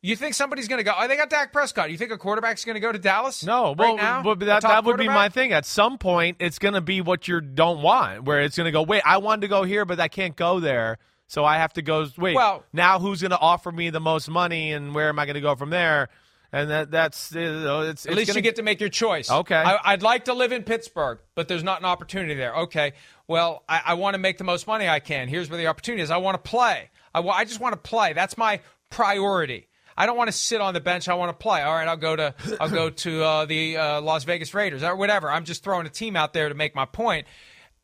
You 0.00 0.14
think 0.14 0.34
somebody's 0.34 0.68
going 0.68 0.78
to 0.78 0.84
go? 0.84 0.92
Oh, 0.96 1.08
they 1.08 1.16
got 1.16 1.28
Dak 1.28 1.52
Prescott. 1.52 1.90
You 1.90 1.98
think 1.98 2.12
a 2.12 2.18
quarterback's 2.18 2.64
going 2.64 2.74
to 2.74 2.80
go 2.80 2.92
to 2.92 2.98
Dallas? 2.98 3.44
No, 3.44 3.70
right 3.70 3.78
well, 3.78 3.96
now? 3.96 4.22
but 4.22 4.38
that, 4.40 4.62
that 4.62 4.84
would 4.84 4.96
be 4.96 5.08
my 5.08 5.28
thing. 5.28 5.52
At 5.52 5.66
some 5.66 5.98
point, 5.98 6.36
it's 6.38 6.60
going 6.60 6.74
to 6.74 6.80
be 6.80 7.00
what 7.00 7.26
you 7.26 7.40
don't 7.40 7.82
want, 7.82 8.22
where 8.22 8.40
it's 8.40 8.56
going 8.56 8.66
to 8.66 8.70
go, 8.70 8.82
wait, 8.82 9.02
I 9.04 9.18
wanted 9.18 9.42
to 9.42 9.48
go 9.48 9.64
here, 9.64 9.84
but 9.84 9.98
I 9.98 10.06
can't 10.06 10.36
go 10.36 10.60
there. 10.60 10.98
So 11.26 11.44
I 11.44 11.56
have 11.56 11.72
to 11.74 11.82
go, 11.82 12.06
wait, 12.16 12.36
Well- 12.36 12.64
now 12.72 13.00
who's 13.00 13.20
going 13.20 13.32
to 13.32 13.38
offer 13.38 13.72
me 13.72 13.90
the 13.90 14.00
most 14.00 14.28
money 14.28 14.72
and 14.72 14.94
where 14.94 15.08
am 15.08 15.18
I 15.18 15.26
going 15.26 15.34
to 15.34 15.40
go 15.40 15.56
from 15.56 15.70
there? 15.70 16.08
And 16.50 16.70
that 16.70 16.90
that's, 16.90 17.32
you 17.32 17.42
know, 17.42 17.82
it's, 17.82 18.06
At 18.06 18.12
it's 18.12 18.16
least 18.16 18.28
gonna, 18.28 18.38
you 18.38 18.42
get 18.42 18.56
to 18.56 18.62
make 18.62 18.80
your 18.80 18.88
choice. 18.88 19.30
Okay. 19.30 19.54
I, 19.54 19.78
I'd 19.84 20.02
like 20.02 20.24
to 20.26 20.32
live 20.32 20.50
in 20.50 20.62
Pittsburgh, 20.62 21.18
but 21.34 21.46
there's 21.46 21.62
not 21.62 21.80
an 21.80 21.84
opportunity 21.84 22.34
there. 22.34 22.54
Okay. 22.54 22.92
Well, 23.26 23.64
I, 23.68 23.82
I 23.86 23.94
want 23.94 24.14
to 24.14 24.18
make 24.18 24.38
the 24.38 24.44
most 24.44 24.66
money 24.66 24.88
I 24.88 25.00
can. 25.00 25.28
Here's 25.28 25.50
where 25.50 25.58
the 25.58 25.66
opportunity 25.66 26.02
is. 26.02 26.10
I 26.10 26.16
want 26.16 26.42
to 26.42 26.50
play. 26.50 26.88
I, 27.14 27.20
I 27.20 27.44
just 27.44 27.60
want 27.60 27.74
to 27.74 27.76
play. 27.76 28.14
That's 28.14 28.38
my 28.38 28.60
priority. 28.88 29.68
I 29.98 30.06
don't 30.06 30.16
want 30.16 30.28
to 30.28 30.32
sit 30.32 30.60
on 30.60 30.74
the 30.74 30.80
bench. 30.80 31.08
I 31.08 31.14
want 31.14 31.36
to 31.36 31.42
play. 31.42 31.60
All 31.60 31.74
right, 31.74 31.88
I'll 31.88 31.96
go 31.96 32.14
to 32.14 32.32
I'll 32.60 32.70
go 32.70 32.88
to 32.88 33.24
uh, 33.24 33.44
the 33.46 33.76
uh, 33.76 34.00
Las 34.00 34.22
Vegas 34.22 34.54
Raiders 34.54 34.84
or 34.84 34.94
whatever. 34.94 35.28
I'm 35.28 35.44
just 35.44 35.64
throwing 35.64 35.86
a 35.86 35.90
team 35.90 36.14
out 36.14 36.32
there 36.32 36.48
to 36.48 36.54
make 36.54 36.76
my 36.76 36.84
point. 36.84 37.26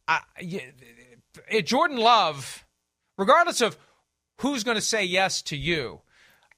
I, 0.06 0.20
eh, 0.40 1.60
Jordan 1.62 1.96
Love, 1.96 2.64
regardless 3.18 3.60
of 3.60 3.76
who's 4.40 4.62
going 4.62 4.76
to 4.76 4.80
say 4.80 5.04
yes 5.04 5.42
to 5.42 5.56
you, 5.56 6.02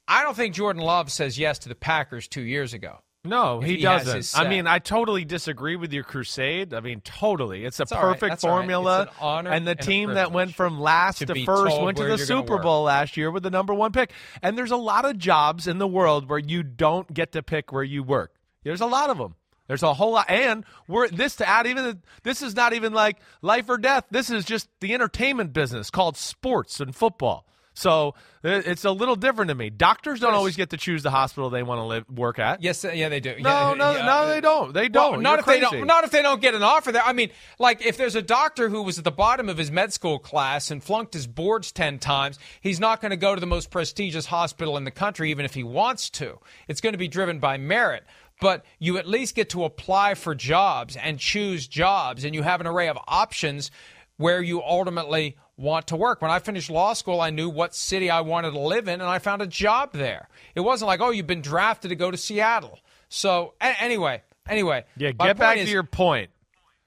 I 0.07 0.23
don't 0.23 0.37
think 0.37 0.55
Jordan 0.55 0.83
Love 0.83 1.11
says 1.11 1.39
yes 1.39 1.59
to 1.61 1.71
the 1.71 1.75
Packers 1.75 2.29
two 2.29 2.43
years 2.43 2.75
ago. 2.75 2.99
No, 3.29 3.61
he, 3.61 3.77
he 3.77 3.83
doesn't. 3.83 4.39
I 4.39 4.49
mean, 4.49 4.67
I 4.67 4.79
totally 4.79 5.25
disagree 5.25 5.77
with 5.77 5.93
your 5.93 6.05
crusade. 6.05 6.73
I 6.73 6.81
mean, 6.81 7.01
totally. 7.01 7.65
It's 7.65 7.81
a 7.81 7.85
right. 7.85 8.01
perfect 8.01 8.31
right. 8.31 8.41
formula. 8.41 9.03
It's 9.03 9.11
an 9.13 9.17
honor 9.21 9.51
and 9.51 9.67
the 9.67 9.73
and 9.73 9.81
team 9.81 10.15
that 10.15 10.33
went 10.33 10.55
from 10.55 10.81
last 10.81 11.19
to 11.19 11.27
to, 11.27 11.45
first 11.45 11.81
went 11.81 11.99
to 11.99 12.05
the 12.05 12.19
Super. 12.19 12.59
Bowl 12.59 12.85
last 12.85 13.17
year 13.17 13.31
with 13.31 13.43
the 13.43 13.51
number 13.51 13.75
one 13.75 13.93
pick. 13.93 14.13
And 14.43 14.57
there's 14.57 14.71
a 14.71 14.77
lot 14.77 15.05
of 15.05 15.19
jobs 15.19 15.67
in 15.67 15.79
the 15.79 15.87
world 15.87 16.29
where 16.29 16.39
you 16.39 16.63
don't 16.63 17.13
get 17.13 17.33
to 17.33 17.43
pick 17.43 17.73
where 17.73 17.85
you 17.85 18.03
work. 18.03 18.35
There's 18.63 18.81
a 18.81 18.87
lot 18.87 19.11
of 19.11 19.19
them. 19.19 19.35
There's 19.69 19.83
a 19.83 19.95
whole 19.95 20.13
lot, 20.13 20.31
and 20.31 20.65
we're 20.87 21.09
this 21.09 21.37
to 21.37 21.49
add 21.49 21.67
even. 21.67 22.03
This 22.23 22.41
is 22.41 22.55
not 22.55 22.73
even 22.73 22.93
like 22.93 23.19
life 23.43 23.69
or 23.69 23.79
death. 23.79 24.05
This 24.11 24.31
is 24.31 24.45
just 24.45 24.69
the 24.81 24.95
entertainment 24.95 25.53
business 25.53 25.91
called 25.91 26.17
sports 26.17 26.79
and 26.79 26.95
football. 26.95 27.47
So 27.77 28.15
it's 28.43 28.87
a 28.87 28.91
little 28.91 29.17
different 29.17 29.51
to 29.51 29.55
me. 29.55 29.69
Doctors 29.69 30.21
don't 30.21 30.33
always 30.33 30.57
get 30.57 30.71
to 30.71 30.79
choose 30.79 31.03
the 31.03 31.11
hospital 31.11 31.51
they 31.51 31.63
want 31.63 31.79
to 31.81 31.85
live 31.85 32.09
work 32.09 32.39
at. 32.39 32.63
Yes, 32.63 32.83
uh, 32.83 32.89
yeah, 32.89 33.11
they 33.11 33.21
do. 33.21 33.37
No, 33.39 33.71
yeah, 33.71 33.75
no, 33.75 33.93
yeah. 33.93 34.07
no, 34.07 34.29
they 34.29 34.41
don't. 34.41 34.73
They 34.73 34.89
don't. 34.89 35.21
not 35.21 35.33
You're 35.33 35.39
if 35.41 35.45
they 35.47 35.61
don't. 35.61 35.87
Not 35.87 36.05
if 36.05 36.11
they 36.11 36.23
don't 36.23 36.41
get 36.41 36.55
an 36.55 36.63
offer 36.63 36.91
there. 36.91 37.03
I 37.05 37.13
mean, 37.13 37.31
like 37.59 37.85
if 37.85 37.99
there's 37.99 38.15
a 38.15 38.23
doctor 38.23 38.71
who 38.71 38.83
was 38.83 38.97
at 38.97 39.05
the 39.05 39.11
bottom 39.11 39.51
of 39.51 39.59
his 39.59 39.71
med 39.71 39.93
school 39.93 40.19
class 40.19 40.71
and 40.71 40.83
flunked 40.83 41.13
his 41.13 41.27
boards 41.27 41.71
ten 41.71 41.99
times, 41.99 42.39
he's 42.63 42.81
not 42.81 43.03
going 43.03 43.11
to 43.11 43.17
go 43.17 43.35
to 43.35 43.41
the 43.41 43.47
most 43.47 43.71
prestigious 43.71 44.25
hospital 44.25 44.79
in 44.79 44.85
the 44.85 44.91
country, 44.91 45.31
even 45.31 45.45
if 45.45 45.53
he 45.53 45.63
wants 45.63 46.09
to. 46.11 46.39
It's 46.69 46.81
going 46.81 46.95
to 46.95 46.99
be 46.99 47.09
driven 47.09 47.41
by 47.41 47.59
merit. 47.59 48.05
But 48.41 48.65
you 48.79 48.99
at 48.99 49.09
least 49.09 49.35
get 49.35 49.51
to 49.51 49.65
apply 49.65 50.15
for 50.15 50.35
jobs 50.35 50.97
and 50.97 51.19
choose 51.19 51.67
jobs, 51.67 52.25
and 52.25 52.35
you 52.35 52.43
have 52.43 52.61
an 52.61 52.67
array 52.67 52.89
of 52.89 52.99
options 53.07 53.71
where 54.17 54.43
you 54.43 54.63
ultimately 54.63 55.37
want 55.57 55.87
to 55.89 55.97
work. 55.97 56.23
When 56.23 56.31
I 56.31 56.39
finished 56.39 56.71
law 56.71 56.93
school, 56.93 57.21
I 57.21 57.31
knew 57.31 57.49
what 57.49 57.75
city 57.75 58.11
I 58.11 58.21
wanted 58.21 58.53
to 58.53 58.59
live 58.61 58.89
in, 58.89 59.01
and 59.01 59.09
I 59.09 59.19
found 59.19 59.43
a 59.43 59.47
job 59.47 59.93
there. 59.93 60.29
It 60.55 60.61
wasn't 60.61 60.89
like, 60.89 61.01
oh, 61.01 61.11
you've 61.11 61.27
been 61.27 61.43
drafted 61.43 61.89
to 61.91 61.97
go 61.97 62.11
to 62.11 62.17
Seattle. 62.17 62.79
So 63.09 63.55
a- 63.61 63.81
anyway, 63.83 64.23
anyway, 64.49 64.85
Yeah, 64.97 65.13
get 65.13 65.37
back 65.39 65.57
point 65.57 65.67
to 65.67 65.73
your 65.73 65.83
point. 65.83 66.31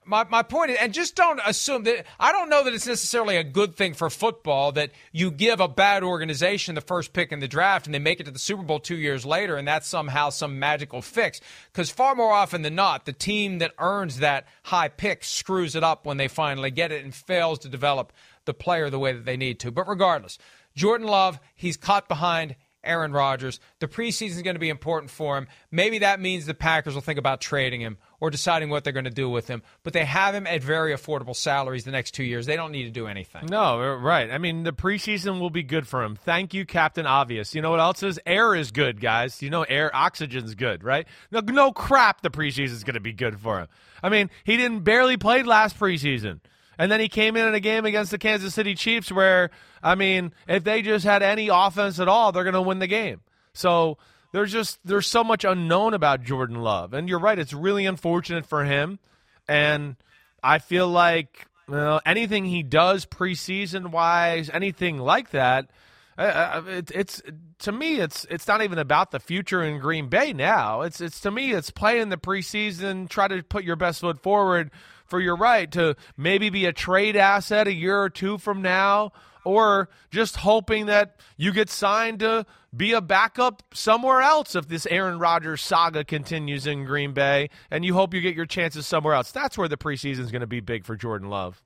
My, 0.10 0.26
my 0.28 0.42
point 0.42 0.72
is, 0.72 0.78
and 0.82 0.94
just 0.94 1.16
don't 1.16 1.40
assume 1.46 1.84
that 1.84 2.06
I 2.20 2.32
don't 2.32 2.50
know 2.50 2.64
that 2.64 2.74
it's 2.74 2.88
necessarily 2.88 3.38
a 3.38 3.44
good 3.44 3.76
thing 3.76 3.94
for 3.94 4.10
football 4.10 4.72
that 4.72 4.92
you 5.12 5.30
give 5.30 5.60
a 5.60 5.68
bad 5.68 6.04
organization 6.04 6.74
the 6.74 6.82
first 6.82 7.14
pick 7.14 7.32
in 7.32 7.40
the 7.40 7.48
draft 7.48 7.86
and 7.86 7.94
they 7.94 8.00
make 8.00 8.20
it 8.20 8.24
to 8.24 8.32
the 8.32 8.40
Super 8.40 8.64
Bowl 8.64 8.80
two 8.80 8.98
years 8.98 9.26
later 9.26 9.56
and 9.56 9.68
that's 9.68 9.88
somehow 9.88 10.32
some 10.32 10.58
magical 10.58 11.04
fix. 11.04 11.40
Because 11.72 11.92
far 11.92 12.16
more 12.16 12.34
often 12.34 12.64
than 12.64 12.74
not, 12.74 13.06
the 13.06 13.14
team 13.14 13.60
that 13.60 13.74
earns 13.78 14.18
that 14.18 14.48
high 14.64 14.88
pick 14.88 15.24
screws 15.24 15.76
it 15.76 15.84
up 15.84 16.06
when 16.06 16.18
they 16.18 16.28
finally 16.28 16.72
get 16.72 16.92
it 16.92 17.04
and 17.04 17.14
fails 17.14 17.60
to 17.60 17.70
develop 17.70 18.12
the 18.46 18.54
player 18.54 18.90
the 18.90 19.00
way 19.00 19.14
that 19.14 19.26
they 19.26 19.38
need 19.38 19.60
to. 19.60 19.72
But 19.72 19.88
regardless, 19.88 20.40
Jordan 20.76 21.08
Love, 21.08 21.40
he's 21.56 21.78
caught 21.78 22.08
behind 22.08 22.56
Aaron 22.84 23.12
Rodgers. 23.12 23.60
The 23.80 23.88
preseason 23.88 24.32
is 24.32 24.42
going 24.42 24.56
to 24.56 24.60
be 24.60 24.70
important 24.70 25.12
for 25.12 25.38
him. 25.38 25.48
Maybe 25.72 26.00
that 26.00 26.20
means 26.20 26.46
the 26.46 26.54
Packers 26.54 26.94
will 26.94 27.02
think 27.02 27.20
about 27.20 27.42
trading 27.42 27.82
him 27.82 27.98
or 28.20 28.30
deciding 28.30 28.70
what 28.70 28.84
they're 28.84 28.94
going 28.94 29.06
to 29.06 29.12
do 29.12 29.30
with 29.30 29.48
him. 29.48 29.62
But 29.84 29.94
they 29.94 30.06
have 30.06 30.36
him 30.36 30.48
at 30.48 30.64
very 30.64 30.94
affordable 30.94 31.36
salaries 31.36 31.84
the 31.84 31.92
next 31.92 32.12
two 32.12 32.24
years. 32.24 32.46
They 32.46 32.56
don't 32.56 32.72
need 32.72 32.84
to 32.84 32.92
do 32.92 33.08
anything. 33.08 33.48
No, 33.48 33.96
right. 33.96 34.30
I 34.32 34.38
mean, 34.38 34.64
the 34.64 34.74
preseason 34.74 35.40
will 35.40 35.50
be 35.50 35.64
good 35.64 35.88
for 35.88 36.04
him. 36.04 36.16
Thank 36.16 36.54
you, 36.54 36.66
Captain 36.66 37.06
Obvious. 37.06 37.56
You 37.56 37.62
know 37.62 37.72
what 37.72 37.80
else 37.80 38.04
is? 38.04 38.20
Air 38.26 38.56
is 38.56 38.72
good, 38.72 39.02
guys. 39.02 39.42
You 39.42 39.50
know, 39.50 39.64
air, 39.64 39.92
oxygen's 39.96 40.56
good, 40.56 40.84
right? 40.84 41.08
No, 41.32 41.40
no 41.42 41.72
crap. 41.72 42.22
The 42.22 42.30
preseason 42.30 42.72
is 42.72 42.84
going 42.84 42.96
to 42.96 43.00
be 43.00 43.14
good 43.14 43.40
for 43.40 43.60
him. 43.60 43.68
I 44.02 44.10
mean, 44.10 44.30
he 44.44 44.58
didn't 44.58 44.82
barely 44.82 45.18
played 45.18 45.46
last 45.46 45.78
preseason. 45.78 46.40
And 46.80 46.90
then 46.90 47.02
he 47.02 47.10
came 47.10 47.36
in 47.36 47.46
in 47.46 47.54
a 47.54 47.60
game 47.60 47.86
against 47.86 48.10
the 48.10 48.18
Kansas 48.18 48.54
City 48.54 48.74
Chiefs 48.74 49.12
where, 49.12 49.52
I 49.84 49.96
mean, 49.96 50.34
if 50.48 50.64
they 50.64 50.82
just 50.82 51.04
had 51.04 51.22
any 51.22 51.50
offense 51.50 52.00
at 52.00 52.08
all, 52.08 52.32
they're 52.32 52.46
going 52.46 52.54
to 52.54 52.62
win 52.62 52.80
the 52.80 52.88
game. 52.88 53.20
So 53.54 53.98
there's 54.32 54.52
just 54.52 54.80
there's 54.86 55.06
so 55.06 55.24
much 55.24 55.44
unknown 55.44 55.94
about 55.94 56.24
Jordan 56.24 56.62
Love, 56.62 56.94
and 56.94 57.10
you're 57.10 57.20
right. 57.20 57.38
It's 57.38 57.54
really 57.54 57.86
unfortunate 57.86 58.46
for 58.46 58.64
him, 58.64 59.00
and 59.48 59.98
I 60.42 60.60
feel 60.60 60.88
like 60.88 61.48
well, 61.68 62.00
anything 62.06 62.46
he 62.46 62.64
does 62.64 63.06
preseason 63.06 63.92
wise, 63.92 64.50
anything 64.50 64.98
like 65.00 65.32
that, 65.32 65.70
uh, 66.18 66.22
uh, 66.22 66.64
it, 66.68 66.92
it's 66.92 67.22
to 67.60 67.72
me, 67.72 68.00
it's 68.00 68.26
it's 68.30 68.48
not 68.48 68.62
even 68.62 68.78
about 68.78 69.12
the 69.12 69.20
future 69.20 69.64
in 69.64 69.80
Green 69.80 70.10
Bay 70.10 70.32
now. 70.32 70.82
It's 70.82 71.02
it's 71.02 71.20
to 71.22 71.32
me, 71.32 71.52
it's 71.52 71.72
play 71.72 72.00
in 72.00 72.10
the 72.10 72.18
preseason, 72.18 73.10
try 73.10 73.28
to 73.28 73.42
put 73.42 73.64
your 73.64 73.76
best 73.76 74.02
foot 74.02 74.22
forward 74.22 74.70
for 75.10 75.20
your 75.20 75.36
right 75.36 75.72
to 75.72 75.96
maybe 76.16 76.50
be 76.50 76.66
a 76.66 76.74
trade 76.74 77.16
asset 77.16 77.68
a 77.68 77.74
year 77.74 78.02
or 78.02 78.10
two 78.10 78.38
from 78.38 78.62
now, 78.62 79.12
or 79.46 79.90
just 80.12 80.38
hoping 80.38 80.86
that 80.88 81.20
you 81.38 81.52
get 81.52 81.70
signed 81.70 82.20
to 82.20 82.46
be 82.76 82.94
a 82.94 83.02
backup 83.02 83.64
somewhere 83.74 84.22
else 84.22 84.56
if 84.56 84.68
this 84.68 84.86
Aaron 84.88 85.18
Rodgers 85.18 85.62
saga 85.62 86.04
continues 86.04 86.68
in 86.68 86.86
Green 86.86 87.14
Bay, 87.14 87.50
and 87.72 87.84
you 87.84 87.94
hope 87.94 88.14
you 88.14 88.22
get 88.22 88.36
your 88.36 88.46
chances 88.46 88.86
somewhere 88.86 89.14
else. 89.14 89.32
That's 89.32 89.58
where 89.58 89.68
the 89.68 89.78
preseason 89.78 90.20
is 90.20 90.32
going 90.32 90.42
to 90.42 90.48
be 90.48 90.60
big 90.60 90.86
for 90.86 90.96
Jordan 90.96 91.30
Love. 91.30 91.64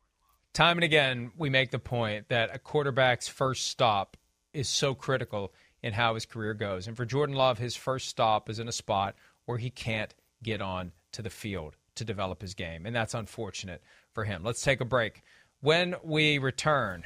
Time 0.54 0.78
and 0.78 0.84
again, 0.84 1.32
we 1.38 1.50
make 1.50 1.72
the 1.72 1.80
point 1.80 2.30
that 2.30 2.56
a 2.56 2.60
quarterback's 2.60 3.28
first 3.28 3.68
stop 3.68 4.18
is 4.54 4.70
so 4.70 4.94
critical 4.94 5.52
in 5.82 5.94
how 5.94 6.14
his 6.14 6.26
career 6.26 6.54
goes. 6.54 6.88
And 6.88 6.96
for 6.96 7.06
Jordan 7.06 7.36
Love, 7.36 7.58
his 7.58 7.76
first 7.76 8.08
stop 8.08 8.50
is 8.50 8.60
in 8.60 8.68
a 8.68 8.72
spot 8.72 9.16
where 9.46 9.58
he 9.58 9.70
can't 9.70 10.14
get 10.44 10.62
on 10.62 10.92
to 11.14 11.22
the 11.22 11.30
field 11.30 11.76
to 11.96 12.06
develop 12.06 12.42
his 12.42 12.54
game. 12.54 12.86
And 12.86 12.96
that's 12.96 13.14
unfortunate 13.14 13.82
for 14.14 14.24
him. 14.24 14.44
Let's 14.44 14.62
take 14.62 14.82
a 14.82 14.86
break. 14.86 15.22
When 15.62 15.96
we 16.04 16.38
return, 16.38 17.04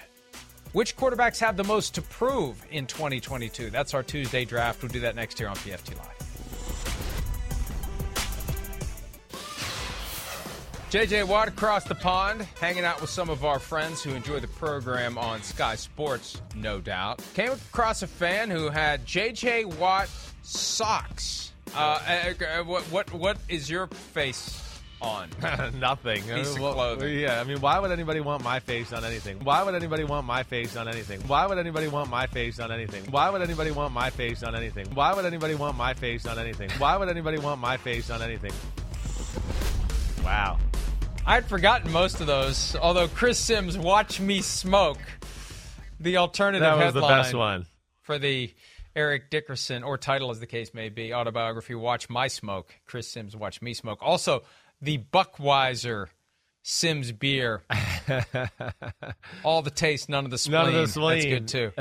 Which 0.74 0.98
quarterbacks 0.98 1.40
have 1.40 1.56
the 1.58 1.64
most 1.64 1.96
to 1.96 2.02
prove 2.02 2.64
in 2.70 2.86
2022? 2.88 3.70
That's 3.70 3.94
our 3.94 4.04
Tuesday 4.04 4.44
draft. 4.46 4.82
We'll 4.84 4.92
do 4.92 5.00
that 5.00 5.16
next 5.16 5.40
year 5.40 5.50
on 5.50 5.56
PFT 5.56 5.98
Live. 5.98 6.14
JJ 10.90 11.28
Watt 11.28 11.50
across 11.50 11.84
the 11.84 11.96
pond, 11.96 12.48
hanging 12.62 12.86
out 12.86 13.02
with 13.02 13.10
some 13.10 13.30
of 13.30 13.44
our 13.44 13.60
friends 13.60 14.02
who 14.02 14.12
enjoy 14.12 14.40
the 14.40 14.48
program 14.48 15.18
on 15.18 15.44
Sky 15.44 15.76
Sports, 15.76 16.42
no 16.56 16.80
doubt. 16.80 17.22
Came 17.34 17.52
across 17.52 18.04
a 18.04 18.08
fan 18.08 18.50
who 18.50 18.70
had 18.70 19.06
JJ 19.06 19.78
Watt 19.78 20.10
socks. 20.44 21.52
Uh, 21.76 21.80
uh, 22.40 22.44
uh, 22.44 22.64
what 22.64 22.84
what 22.84 23.12
what 23.14 23.38
is 23.50 23.70
your 23.70 23.88
face 23.88 24.64
on? 25.02 25.30
Nothing. 25.80 26.24
Piece 26.24 26.56
of 26.56 26.62
Well, 26.62 26.74
clothing. 26.74 27.20
Yeah, 27.20 27.40
I 27.40 27.44
mean, 27.44 27.60
why 27.62 27.80
would 27.80 27.92
anybody 27.92 28.20
want 28.20 28.44
my 28.44 28.60
face 28.60 28.92
on 28.94 29.04
anything? 29.04 29.40
Why 29.44 29.64
would 29.64 29.76
anybody 29.76 30.04
want 30.04 30.26
my 30.26 30.44
face 30.44 30.76
on 30.76 30.88
anything? 30.88 31.22
Why 31.28 31.46
would 31.48 31.58
anybody 31.58 31.88
want 31.88 32.10
my 32.10 32.28
face 32.28 32.60
on 32.60 32.72
anything? 32.72 33.04
Why 33.12 33.30
would 33.30 33.42
anybody 33.42 33.72
want 33.72 33.94
my 33.94 34.10
face 34.10 34.44
on 34.44 34.56
anything? 34.56 34.88
Why 34.94 35.14
would 35.14 35.26
anybody 35.26 35.56
want 35.56 35.78
my 35.78 35.94
face 35.94 36.26
on 36.26 36.40
anything? 36.40 36.70
Why 36.78 36.98
would 36.98 37.10
anybody 37.10 37.38
want 37.38 37.62
my 37.62 37.78
face 37.78 38.10
on 38.10 38.22
anything? 38.22 38.52
Wow. 40.24 40.58
I'd 41.26 41.46
forgotten 41.46 41.92
most 41.92 42.22
of 42.22 42.28
those. 42.28 42.76
Although 42.76 43.08
Chris 43.10 43.38
Simms, 43.38 43.78
"Watch 43.78 44.20
Me 44.20 44.42
Smoke," 44.42 45.00
the 46.00 46.18
alternative 46.18 46.62
That 46.62 46.78
was 46.86 46.94
the 46.94 47.02
best 47.02 47.34
one. 47.34 47.66
for 48.02 48.18
the 48.18 48.54
Eric 48.96 49.30
Dickerson, 49.30 49.84
or 49.84 49.98
title 49.98 50.32
as 50.32 50.40
the 50.40 50.48
case 50.48 50.74
may 50.74 50.90
be, 50.90 51.14
autobiography. 51.14 51.76
Watch 51.76 52.10
My 52.10 52.28
Smoke. 52.28 52.74
Chris 52.88 53.08
Simms, 53.10 53.36
"Watch 53.36 53.62
Me 53.62 53.74
Smoke." 53.74 54.00
Also, 54.02 54.44
the 54.82 54.98
Buckweiser 54.98 56.08
Simms 56.70 57.14
beer. 57.14 57.64
All 59.46 59.62
the 59.62 59.72
taste, 59.72 60.10
none 60.10 60.26
of 60.26 60.32
the 60.32 60.38
spleen. 60.38 60.66
None 60.66 60.68
of 60.68 60.74
the 60.74 60.88
spleen. 60.90 61.18
That's 61.18 61.26
good 61.26 61.48
too. 61.48 61.72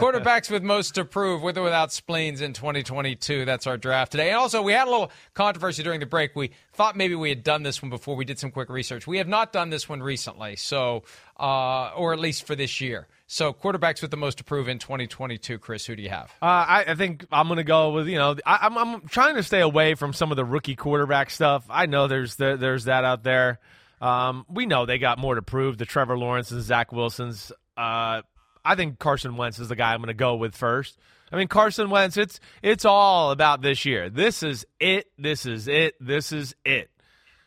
Quarterbacks 0.00 0.50
with 0.50 0.64
most 0.64 0.96
to 0.96 1.04
prove, 1.04 1.40
with 1.40 1.56
or 1.56 1.62
without 1.62 1.92
spleens 1.92 2.40
in 2.40 2.52
2022. 2.52 3.44
That's 3.44 3.68
our 3.68 3.76
draft 3.76 4.10
today. 4.10 4.30
And 4.30 4.36
also, 4.36 4.60
we 4.60 4.72
had 4.72 4.88
a 4.88 4.90
little 4.90 5.12
controversy 5.34 5.84
during 5.84 6.00
the 6.00 6.06
break. 6.06 6.34
We 6.34 6.50
thought 6.72 6.96
maybe 6.96 7.14
we 7.14 7.28
had 7.28 7.44
done 7.44 7.62
this 7.62 7.80
one 7.80 7.90
before. 7.90 8.16
We 8.16 8.24
did 8.24 8.40
some 8.40 8.50
quick 8.50 8.70
research. 8.70 9.06
We 9.06 9.18
have 9.18 9.28
not 9.28 9.52
done 9.52 9.70
this 9.70 9.88
one 9.88 10.02
recently, 10.02 10.56
so 10.56 11.04
uh, 11.38 11.90
or 11.90 12.12
at 12.12 12.18
least 12.18 12.44
for 12.44 12.56
this 12.56 12.80
year. 12.80 13.06
So, 13.26 13.52
quarterbacks 13.52 14.02
with 14.02 14.10
the 14.10 14.16
most 14.16 14.38
to 14.38 14.44
prove 14.44 14.68
in 14.68 14.78
2022. 14.78 15.58
Chris, 15.58 15.86
who 15.86 15.96
do 15.96 16.02
you 16.02 16.10
have? 16.10 16.30
Uh, 16.42 16.44
I, 16.44 16.84
I 16.88 16.94
think 16.94 17.24
I'm 17.32 17.46
going 17.46 17.56
to 17.56 17.64
go 17.64 17.92
with 17.92 18.06
you 18.06 18.18
know 18.18 18.36
I, 18.44 18.58
I'm 18.62 18.76
I'm 18.76 19.08
trying 19.08 19.36
to 19.36 19.42
stay 19.42 19.60
away 19.60 19.94
from 19.94 20.12
some 20.12 20.30
of 20.30 20.36
the 20.36 20.44
rookie 20.44 20.76
quarterback 20.76 21.30
stuff. 21.30 21.64
I 21.70 21.86
know 21.86 22.06
there's 22.06 22.36
there, 22.36 22.56
there's 22.56 22.84
that 22.84 23.04
out 23.04 23.22
there. 23.22 23.60
Um, 24.00 24.44
we 24.50 24.66
know 24.66 24.84
they 24.84 24.98
got 24.98 25.18
more 25.18 25.34
to 25.34 25.42
prove. 25.42 25.78
The 25.78 25.86
Trevor 25.86 26.18
Lawrence 26.18 26.50
and 26.50 26.62
Zach 26.62 26.92
Wilsons. 26.92 27.50
Uh, 27.76 28.22
I 28.64 28.74
think 28.76 28.98
Carson 28.98 29.36
Wentz 29.36 29.58
is 29.58 29.68
the 29.68 29.76
guy 29.76 29.92
I'm 29.92 30.00
going 30.00 30.08
to 30.08 30.14
go 30.14 30.36
with 30.36 30.54
first. 30.54 30.98
I 31.32 31.36
mean 31.36 31.48
Carson 31.48 31.88
Wentz. 31.90 32.16
It's 32.16 32.38
it's 32.62 32.84
all 32.84 33.30
about 33.30 33.62
this 33.62 33.84
year. 33.84 34.10
This 34.10 34.42
is 34.42 34.66
it. 34.78 35.06
This 35.18 35.46
is 35.46 35.66
it. 35.66 35.94
This 35.98 36.30
is 36.30 36.54
it. 36.64 36.90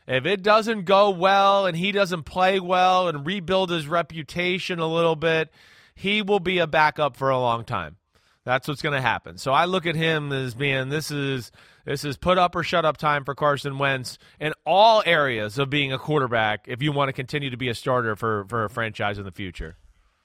If 0.07 0.25
it 0.25 0.41
doesn't 0.41 0.85
go 0.85 1.09
well 1.09 1.65
and 1.65 1.75
he 1.75 1.91
doesn't 1.91 2.23
play 2.23 2.59
well 2.59 3.09
and 3.09 3.25
rebuild 3.25 3.69
his 3.69 3.87
reputation 3.87 4.79
a 4.79 4.87
little 4.87 5.17
bit, 5.17 5.51
he 5.93 6.21
will 6.21 6.39
be 6.39 6.59
a 6.59 6.67
backup 6.67 7.17
for 7.17 7.29
a 7.29 7.39
long 7.39 7.65
time. 7.65 7.97
That's 8.45 8.69
what's 8.69 8.81
going 8.81 8.95
to 8.95 9.01
happen. 9.01 9.37
So 9.37 9.51
I 9.51 9.65
look 9.65 9.85
at 9.85 9.95
him 9.95 10.31
as 10.31 10.53
being 10.53 10.87
this 10.87 11.11
is 11.11 11.51
this 11.83 12.05
is 12.05 12.15
put 12.15 12.37
up 12.37 12.55
or 12.55 12.63
shut 12.63 12.85
up 12.85 12.95
time 12.95 13.25
for 13.25 13.35
Carson 13.35 13.77
Wentz 13.77 14.17
in 14.39 14.53
all 14.65 15.03
areas 15.05 15.59
of 15.59 15.69
being 15.69 15.91
a 15.91 15.99
quarterback 15.99 16.65
if 16.69 16.81
you 16.81 16.93
want 16.93 17.09
to 17.09 17.13
continue 17.13 17.49
to 17.49 17.57
be 17.57 17.67
a 17.67 17.75
starter 17.75 18.15
for 18.15 18.45
for 18.47 18.63
a 18.63 18.69
franchise 18.69 19.17
in 19.17 19.25
the 19.25 19.31
future. 19.31 19.75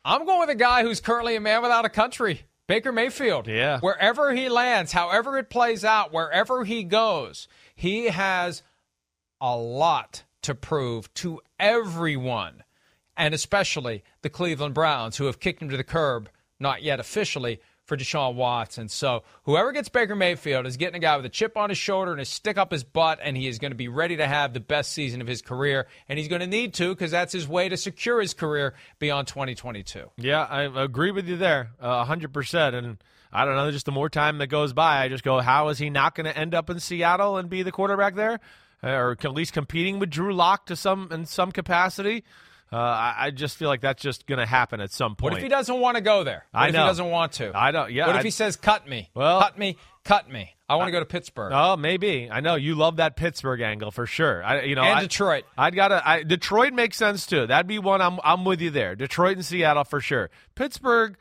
I'm 0.04 0.24
going 0.24 0.38
with 0.38 0.50
a 0.50 0.54
guy 0.54 0.82
who's 0.82 1.00
currently 1.00 1.34
a 1.34 1.40
man 1.40 1.62
without 1.62 1.84
a 1.84 1.88
country, 1.88 2.42
Baker 2.68 2.92
Mayfield. 2.92 3.48
Yeah. 3.48 3.80
Wherever 3.80 4.32
he 4.32 4.48
lands, 4.48 4.92
however 4.92 5.36
it 5.38 5.50
plays 5.50 5.84
out, 5.84 6.12
wherever 6.12 6.64
he 6.64 6.84
goes, 6.84 7.48
he 7.74 8.06
has 8.06 8.62
a 9.42 9.56
lot 9.56 10.22
to 10.42 10.54
prove 10.54 11.12
to 11.14 11.40
everyone, 11.60 12.62
and 13.16 13.34
especially 13.34 14.02
the 14.22 14.30
Cleveland 14.30 14.74
Browns, 14.74 15.16
who 15.16 15.26
have 15.26 15.40
kicked 15.40 15.60
him 15.60 15.68
to 15.68 15.76
the 15.76 15.84
curb, 15.84 16.28
not 16.58 16.82
yet 16.82 17.00
officially, 17.00 17.60
for 17.84 17.96
Deshaun 17.96 18.36
Watson. 18.36 18.88
So 18.88 19.24
whoever 19.42 19.72
gets 19.72 19.88
Baker 19.88 20.14
Mayfield 20.14 20.66
is 20.66 20.76
getting 20.76 20.94
a 20.94 21.00
guy 21.00 21.16
with 21.16 21.26
a 21.26 21.28
chip 21.28 21.56
on 21.56 21.68
his 21.68 21.78
shoulder 21.78 22.12
and 22.12 22.20
a 22.20 22.24
stick 22.24 22.56
up 22.56 22.70
his 22.70 22.84
butt, 22.84 23.18
and 23.20 23.36
he 23.36 23.48
is 23.48 23.58
going 23.58 23.72
to 23.72 23.76
be 23.76 23.88
ready 23.88 24.16
to 24.18 24.26
have 24.26 24.54
the 24.54 24.60
best 24.60 24.92
season 24.92 25.20
of 25.20 25.26
his 25.26 25.42
career, 25.42 25.88
and 26.08 26.18
he's 26.18 26.28
going 26.28 26.40
to 26.40 26.46
need 26.46 26.74
to 26.74 26.90
because 26.90 27.10
that's 27.10 27.32
his 27.32 27.46
way 27.48 27.68
to 27.68 27.76
secure 27.76 28.20
his 28.20 28.34
career 28.34 28.74
beyond 29.00 29.26
2022. 29.26 30.10
Yeah, 30.16 30.44
I 30.44 30.62
agree 30.82 31.10
with 31.10 31.28
you 31.28 31.36
there, 31.36 31.70
hundred 31.80 32.32
percent. 32.32 32.76
And 32.76 32.98
I 33.32 33.44
don't 33.44 33.56
know, 33.56 33.70
just 33.72 33.86
the 33.86 33.92
more 33.92 34.08
time 34.08 34.38
that 34.38 34.46
goes 34.46 34.72
by, 34.72 35.02
I 35.02 35.08
just 35.08 35.24
go, 35.24 35.40
how 35.40 35.68
is 35.68 35.78
he 35.78 35.90
not 35.90 36.14
going 36.14 36.26
to 36.26 36.36
end 36.38 36.54
up 36.54 36.70
in 36.70 36.78
Seattle 36.78 37.36
and 37.36 37.50
be 37.50 37.62
the 37.64 37.72
quarterback 37.72 38.14
there, 38.14 38.34
Uh, 38.34 38.38
or 38.82 39.12
at 39.12 39.32
least 39.32 39.52
competing 39.52 39.98
with 39.98 40.10
Drew 40.10 40.34
Lock 40.34 40.66
to 40.66 40.76
some 40.76 41.08
in 41.12 41.26
some 41.26 41.52
capacity? 41.52 42.24
Uh, 42.72 42.76
I, 42.76 43.14
I 43.26 43.30
just 43.30 43.58
feel 43.58 43.68
like 43.68 43.82
that's 43.82 44.02
just 44.02 44.26
going 44.26 44.38
to 44.38 44.46
happen 44.46 44.80
at 44.80 44.90
some 44.90 45.14
point. 45.14 45.32
What 45.32 45.38
if 45.38 45.42
he 45.42 45.50
doesn't 45.50 45.78
want 45.78 45.96
to 45.96 46.00
go 46.00 46.24
there? 46.24 46.46
What 46.52 46.60
I 46.60 46.66
if 46.68 46.72
know. 46.72 46.80
he 46.80 46.86
doesn't 46.88 47.10
want 47.10 47.32
to? 47.32 47.52
I 47.54 47.70
don't- 47.70 47.92
yeah, 47.92 48.06
What 48.06 48.16
if 48.16 48.20
I- 48.20 48.24
he 48.24 48.30
says, 48.30 48.56
"Cut 48.56 48.88
me"? 48.88 49.10
Well- 49.14 49.40
cut 49.42 49.58
me, 49.58 49.76
cut 50.04 50.30
me. 50.30 50.54
I 50.70 50.76
want 50.76 50.88
to 50.88 50.92
go 50.92 51.00
to 51.00 51.04
Pittsburgh. 51.04 51.52
Oh, 51.54 51.76
maybe. 51.76 52.30
I 52.30 52.40
know 52.40 52.54
you 52.54 52.74
love 52.74 52.96
that 52.96 53.14
Pittsburgh 53.14 53.60
angle 53.60 53.90
for 53.90 54.06
sure. 54.06 54.42
I, 54.42 54.62
you 54.62 54.74
know, 54.74 54.82
And 54.84 55.00
Detroit. 55.00 55.44
I'd 55.58 55.74
gotta. 55.74 56.00
I, 56.08 56.22
Detroit 56.22 56.72
makes 56.72 56.96
sense 56.96 57.26
too. 57.26 57.46
That'd 57.46 57.66
be 57.66 57.78
one. 57.78 58.00
I'm. 58.00 58.18
I'm 58.24 58.46
with 58.46 58.62
you 58.62 58.70
there. 58.70 58.96
Detroit 58.96 59.36
and 59.36 59.44
Seattle 59.44 59.84
for 59.84 60.00
sure. 60.00 60.30
Pittsburgh. 60.54 61.18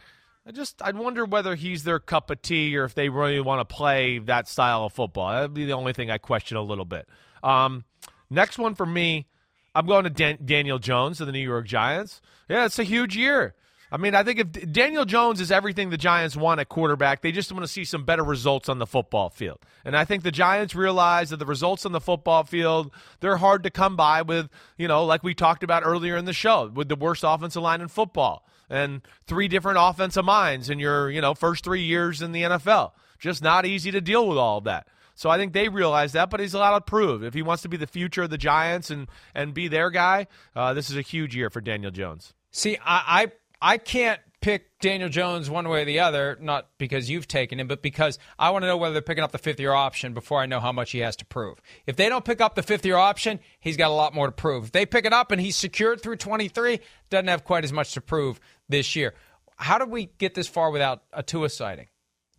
I 0.47 0.52
just. 0.52 0.82
I'd 0.82 0.95
wonder 0.95 1.26
whether 1.26 1.56
he's 1.56 1.84
their 1.84 2.00
cup 2.00 2.30
of 2.32 2.41
tea 2.41 2.78
or 2.78 2.86
if 2.86 2.95
they 2.95 3.10
really 3.10 3.41
want 3.41 3.67
to 3.67 3.76
play 3.76 4.19
that 4.19 4.47
style 4.47 4.86
of 4.86 4.93
football. 4.93 5.34
That'd 5.34 5.54
be 5.54 5.65
the 5.65 5.74
only 5.74 5.91
thing 5.91 6.10
I 6.10 6.17
question 6.17 6.56
a 6.56 6.62
little 6.62 6.86
bit. 6.86 7.10
Um, 7.44 7.86
next 8.30 8.58
one 8.58 8.76
for 8.76 8.86
me. 8.86 9.28
I'm 9.74 9.86
going 9.86 10.04
to 10.04 10.10
Dan- 10.10 10.40
Daniel 10.44 10.80
Jones 10.80 11.22
of 11.22 11.28
the 11.28 11.34
New 11.34 11.40
York 11.40 11.66
Giants. 11.66 12.22
Yeah, 12.50 12.66
it's 12.66 12.80
a 12.80 12.84
huge 12.84 13.16
year. 13.16 13.56
I 13.94 13.98
mean, 13.98 14.16
I 14.16 14.24
think 14.24 14.40
if 14.40 14.52
D- 14.52 14.66
Daniel 14.66 15.04
Jones 15.04 15.42
is 15.42 15.52
everything 15.52 15.90
the 15.90 15.98
Giants 15.98 16.38
want 16.38 16.62
at 16.62 16.70
quarterback, 16.70 17.22
they 17.22 17.32
just 17.32 17.52
want 17.52 17.64
to 17.64 17.68
see 17.68 17.84
some 17.84 18.06
better 18.06 18.24
results 18.24 18.70
on 18.70 18.80
the 18.80 18.86
football 18.86 19.30
field. 19.30 19.60
And 19.84 19.98
I 19.98 20.06
think 20.06 20.24
the 20.24 20.32
Giants 20.32 20.76
realize 20.76 21.30
that 21.32 21.38
the 21.38 21.46
results 21.46 21.86
on 21.86 21.92
the 21.92 22.00
football 22.00 22.44
field, 22.44 22.92
they're 23.20 23.38
hard 23.38 23.64
to 23.64 23.70
come 23.70 23.98
by 23.98 24.22
with, 24.22 24.50
you 24.78 24.88
know, 24.88 25.04
like 25.06 25.24
we 25.24 25.34
talked 25.34 25.64
about 25.64 25.84
earlier 25.86 26.16
in 26.16 26.26
the 26.26 26.34
show, 26.34 26.72
with 26.74 26.88
the 26.88 26.96
worst 26.96 27.24
offensive 27.26 27.62
line 27.62 27.82
in 27.82 27.90
football 27.90 28.46
and 28.70 29.02
three 29.28 29.50
different 29.50 29.78
offensive 29.82 30.24
minds 30.24 30.70
in 30.70 30.80
your, 30.80 31.10
you 31.10 31.20
know, 31.20 31.34
first 31.34 31.64
three 31.66 31.84
years 31.84 32.22
in 32.22 32.32
the 32.32 32.44
NFL. 32.44 32.92
Just 33.20 33.44
not 33.44 33.66
easy 33.66 33.92
to 33.92 34.00
deal 34.00 34.26
with 34.28 34.38
all 34.38 34.60
of 34.60 34.64
that. 34.64 34.88
So 35.15 35.30
I 35.30 35.38
think 35.38 35.54
they 35.54 35.69
realize 35.69 36.13
that, 36.13 36.30
but 36.30 36.39
he's 36.39 36.54
allowed 36.54 36.80
to 36.80 36.82
prove 36.82 37.24
if 37.24 37.34
he 37.34 37.41
wants 37.41 37.63
to 37.63 37.69
be 37.69 37.78
the 37.78 37.88
future 37.88 38.24
of 38.24 38.30
the 38.30 38.38
Giants 38.38 38.89
and 38.89 39.08
and 39.36 39.54
be 39.54 39.67
their 39.67 39.89
guy. 39.89 40.28
Uh, 40.56 40.74
this 40.74 40.89
is 40.89 40.97
a 40.97 41.02
huge 41.02 41.36
year 41.36 41.50
for 41.50 41.62
Daniel 41.62 41.91
Jones. 41.91 42.34
See, 42.52 42.78
I, 42.78 43.32
I 43.62 43.74
I 43.74 43.78
can't 43.78 44.19
pick 44.41 44.80
Daniel 44.80 45.08
Jones 45.08 45.50
one 45.50 45.69
way 45.69 45.84
or 45.84 45.86
the 45.86 46.00
other, 46.00 46.38
not 46.41 46.67
because 46.80 47.10
you've 47.10 47.28
taken 47.28 47.60
him, 47.60 47.67
but 47.67 47.84
because 47.84 48.17
I 48.39 48.50
want 48.50 48.63
to 48.63 48.67
know 48.67 48.76
whether 48.76 48.93
they're 48.93 49.02
picking 49.04 49.24
up 49.24 49.32
the 49.32 49.38
fifth 49.38 49.60
year 49.60 49.71
option 49.71 50.13
before 50.13 50.41
I 50.41 50.47
know 50.47 50.60
how 50.60 50.71
much 50.71 50.91
he 50.91 51.00
has 51.00 51.15
to 51.17 51.26
prove. 51.26 51.62
If 51.86 51.95
they 51.95 52.10
don't 52.10 52.26
pick 52.26 52.41
up 52.41 52.56
the 52.56 52.63
fifth 52.63 52.86
year 52.86 52.97
option, 52.97 53.39
he's 53.60 53.78
got 53.78 53.91
a 53.91 53.93
lot 53.93 54.15
more 54.15 54.26
to 54.26 54.32
prove. 54.32 54.65
If 54.65 54.71
they 54.71 54.88
pick 54.88 55.06
it 55.06 55.13
up 55.13 55.32
and 55.32 55.39
he's 55.39 55.56
secured 55.56 56.02
through 56.02 56.17
23, 56.17 56.80
doesn't 57.12 57.28
have 57.28 57.43
quite 57.43 57.63
as 57.63 57.71
much 57.71 57.93
to 57.93 58.02
prove 58.02 58.39
this 58.67 58.95
year. 58.95 59.13
How 59.58 59.78
did 59.78 59.89
we 59.89 60.08
get 60.17 60.34
this 60.34 60.47
far 60.47 60.71
without 60.71 61.04
a 61.13 61.21
Tua 61.21 61.50
sighting? 61.50 61.88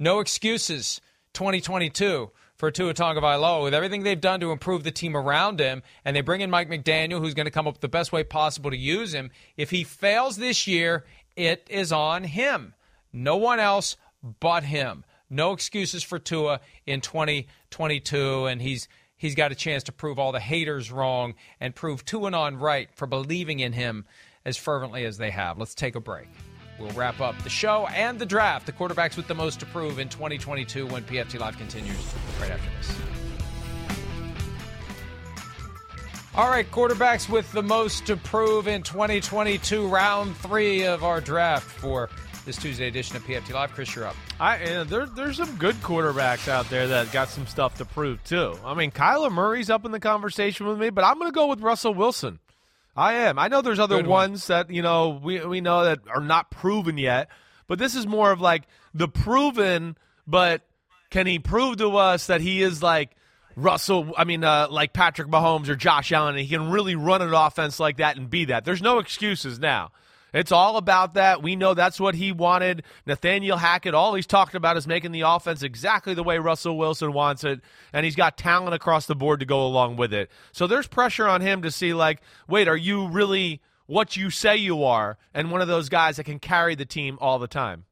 No 0.01 0.19
excuses 0.19 1.01
2022 1.35 2.33
for 2.63 2.71
Tua 2.71 2.95
Tagovailoa 2.95 3.65
with 3.65 3.75
everything 3.75 4.05
they've 4.05 4.21
done 4.21 4.39
to 4.39 4.53
improve 4.53 4.85
the 4.85 4.93
team 4.93 5.17
around 5.17 5.59
him, 5.59 5.83
and 6.05 6.15
they 6.15 6.21
bring 6.21 6.43
in 6.43 6.49
Mike 6.49 6.71
McDaniel, 6.71 7.19
who's 7.19 7.35
going 7.35 7.47
to 7.47 7.51
come 7.51 7.67
up 7.67 7.75
with 7.75 7.81
the 7.81 7.89
best 7.89 8.13
way 8.13 8.23
possible 8.23 8.71
to 8.71 8.77
use 8.77 9.13
him. 9.13 9.33
If 9.57 9.71
he 9.71 9.83
fails 9.83 10.37
this 10.37 10.69
year, 10.69 11.05
it 11.35 11.67
is 11.69 11.91
on 11.91 12.23
him. 12.23 12.75
No 13.13 13.35
one 13.35 13.59
else 13.59 13.97
but 14.39 14.63
him. 14.63 15.03
No 15.29 15.51
excuses 15.51 16.05
for 16.05 16.21
Tua 16.21 16.61
in 16.87 17.01
2022, 17.01 18.47
and 18.47 18.63
he's 18.63 18.87
he's 19.17 19.35
got 19.35 19.51
a 19.51 19.57
chance 19.57 19.83
to 19.83 19.93
prove 19.93 20.21
all 20.21 20.31
the 20.31 20.39
haters 20.39 20.93
wrong 20.93 21.35
and 21.59 21.75
prove 21.75 22.05
Tuanon 22.05 22.61
right 22.61 22.89
for 22.95 23.09
believing 23.09 23.59
in 23.59 23.73
him 23.73 24.07
as 24.45 24.57
fervently 24.57 25.05
as 25.05 25.19
they 25.19 25.33
have. 25.33 25.59
Let's 25.59 25.75
take 25.75 25.97
a 25.97 26.01
break. 26.01 26.29
We'll 26.83 26.91
wrap 26.93 27.21
up 27.21 27.41
the 27.45 27.51
show 27.51 27.87
and 27.95 28.19
the 28.19 28.27
draft, 28.27 28.67
the 28.67 28.73
quarterbacks 28.73 29.17
with 29.17 29.29
the 29.29 29.37
most 29.37 29.61
to 29.61 29.67
prove 29.67 30.01
in 30.01 30.09
2022 30.09 30.89
when 30.89 31.05
PFT 31.05 31.39
Live 31.39 31.57
continues 31.57 31.97
right 32.41 32.51
after 32.51 32.69
this. 32.77 32.99
All 36.35 36.49
right, 36.49 36.69
quarterbacks 36.69 37.29
with 37.29 37.53
the 37.53 37.63
most 37.63 38.07
to 38.07 38.17
prove 38.17 38.67
in 38.67 38.83
2022, 38.83 39.87
round 39.87 40.37
three 40.39 40.85
of 40.85 41.05
our 41.05 41.21
draft 41.21 41.71
for 41.71 42.09
this 42.45 42.57
Tuesday 42.57 42.89
edition 42.89 43.15
of 43.15 43.23
PFT 43.23 43.53
Live. 43.53 43.71
Chris, 43.71 43.95
you're 43.95 44.07
up. 44.07 44.17
I 44.41 44.61
uh, 44.65 44.85
there, 44.85 45.07
there's 45.07 45.37
some 45.37 45.55
good 45.57 45.77
quarterbacks 45.77 46.49
out 46.49 46.69
there 46.69 46.89
that 46.89 47.13
got 47.13 47.29
some 47.29 47.47
stuff 47.47 47.77
to 47.79 47.85
prove 47.85 48.25
too. 48.25 48.59
I 48.65 48.75
mean, 48.75 48.91
Kyler 48.91 49.31
Murray's 49.31 49.71
up 49.71 49.85
in 49.85 49.93
the 49.93 50.01
conversation 50.01 50.67
with 50.67 50.81
me, 50.81 50.91
but 50.91 51.05
I'm 51.05 51.19
going 51.19 51.31
to 51.31 51.35
go 51.35 51.47
with 51.47 51.61
Russell 51.61 51.95
Wilson. 51.95 52.41
I 52.97 53.15
am. 53.15 53.39
I 53.39 53.49
know 53.49 53.63
there's 53.63 53.79
other 53.79 53.97
Good 53.97 54.07
one. 54.07 54.31
ones 54.33 54.47
that 54.49 54.71
you 54.71 54.83
know 54.83 55.21
we 55.23 55.45
we 55.45 55.61
know 55.61 55.85
that 55.85 56.01
are 56.13 56.21
not 56.21 56.51
proven 56.51 56.99
yet, 56.99 57.29
but 57.67 57.79
this 57.79 57.95
is 57.95 58.07
more 58.07 58.31
of 58.31 58.41
like 58.41 58.65
the 58.93 59.09
proven. 59.09 59.97
But 60.27 60.63
can 61.11 61.27
he 61.27 61.39
prove 61.39 61.79
to 61.79 61.97
us 61.97 62.27
that 62.27 62.41
he 62.41 62.63
is 62.63 62.83
like 62.83 63.17
Russell? 63.57 64.13
I 64.17 64.25
mean, 64.25 64.45
uh, 64.45 64.69
like 64.71 64.93
Patrick 64.93 65.29
Mahomes 65.29 65.69
or 65.69 65.77
Josh 65.77 66.13
Allen, 66.13 66.37
and 66.37 66.45
he 66.45 66.49
can 66.49 66.71
really 66.71 66.95
run 66.95 67.23
an 67.23 67.33
offense 67.33 67.81
like 67.81 67.97
that 67.97 68.17
and 68.17 68.29
be 68.29 68.47
that. 68.47 68.65
There's 68.65 68.83
no 68.83 68.99
excuses 68.99 69.59
now. 69.59 69.93
It's 70.33 70.53
all 70.53 70.77
about 70.77 71.15
that. 71.15 71.43
We 71.43 71.57
know 71.57 71.75
that's 71.75 72.01
what 72.01 72.15
he 72.15 72.33
wanted. 72.33 72.85
Nathaniel 73.07 73.59
Hackett, 73.59 73.95
all 73.95 74.15
he's 74.15 74.27
talked 74.27 74.55
about 74.55 74.77
is 74.77 74.87
making 74.87 75.13
the 75.13 75.23
offense 75.23 75.63
exactly 75.63 76.15
the 76.15 76.23
way 76.23 76.39
Russell 76.39 76.79
Wilson 76.79 77.13
wants 77.13 77.45
it, 77.45 77.61
and 77.93 78.05
he's 78.05 78.17
got 78.17 78.37
talent 78.39 78.75
across 78.75 79.07
the 79.07 79.15
board 79.15 79.41
to 79.41 79.47
go 79.47 79.67
along 79.67 79.97
with 79.97 80.15
it. 80.15 80.31
So 80.53 80.67
there's 80.67 80.87
pressure 80.87 81.29
on 81.29 81.41
him 81.41 81.63
to 81.63 81.71
see, 81.71 81.93
like, 81.93 82.23
wait, 82.49 82.69
are 82.69 82.77
you 82.77 83.09
really 83.09 83.61
what 83.87 84.17
you 84.17 84.31
say 84.31 84.57
you 84.57 84.85
are, 84.85 85.19
and 85.35 85.51
one 85.51 85.61
of 85.61 85.69
those 85.69 85.89
guys 85.89 86.17
that 86.17 86.25
can 86.25 86.39
carry 86.39 86.75
the 86.75 86.87
team 86.87 87.19
all 87.21 87.39
the 87.39 87.49
time? 87.49 87.85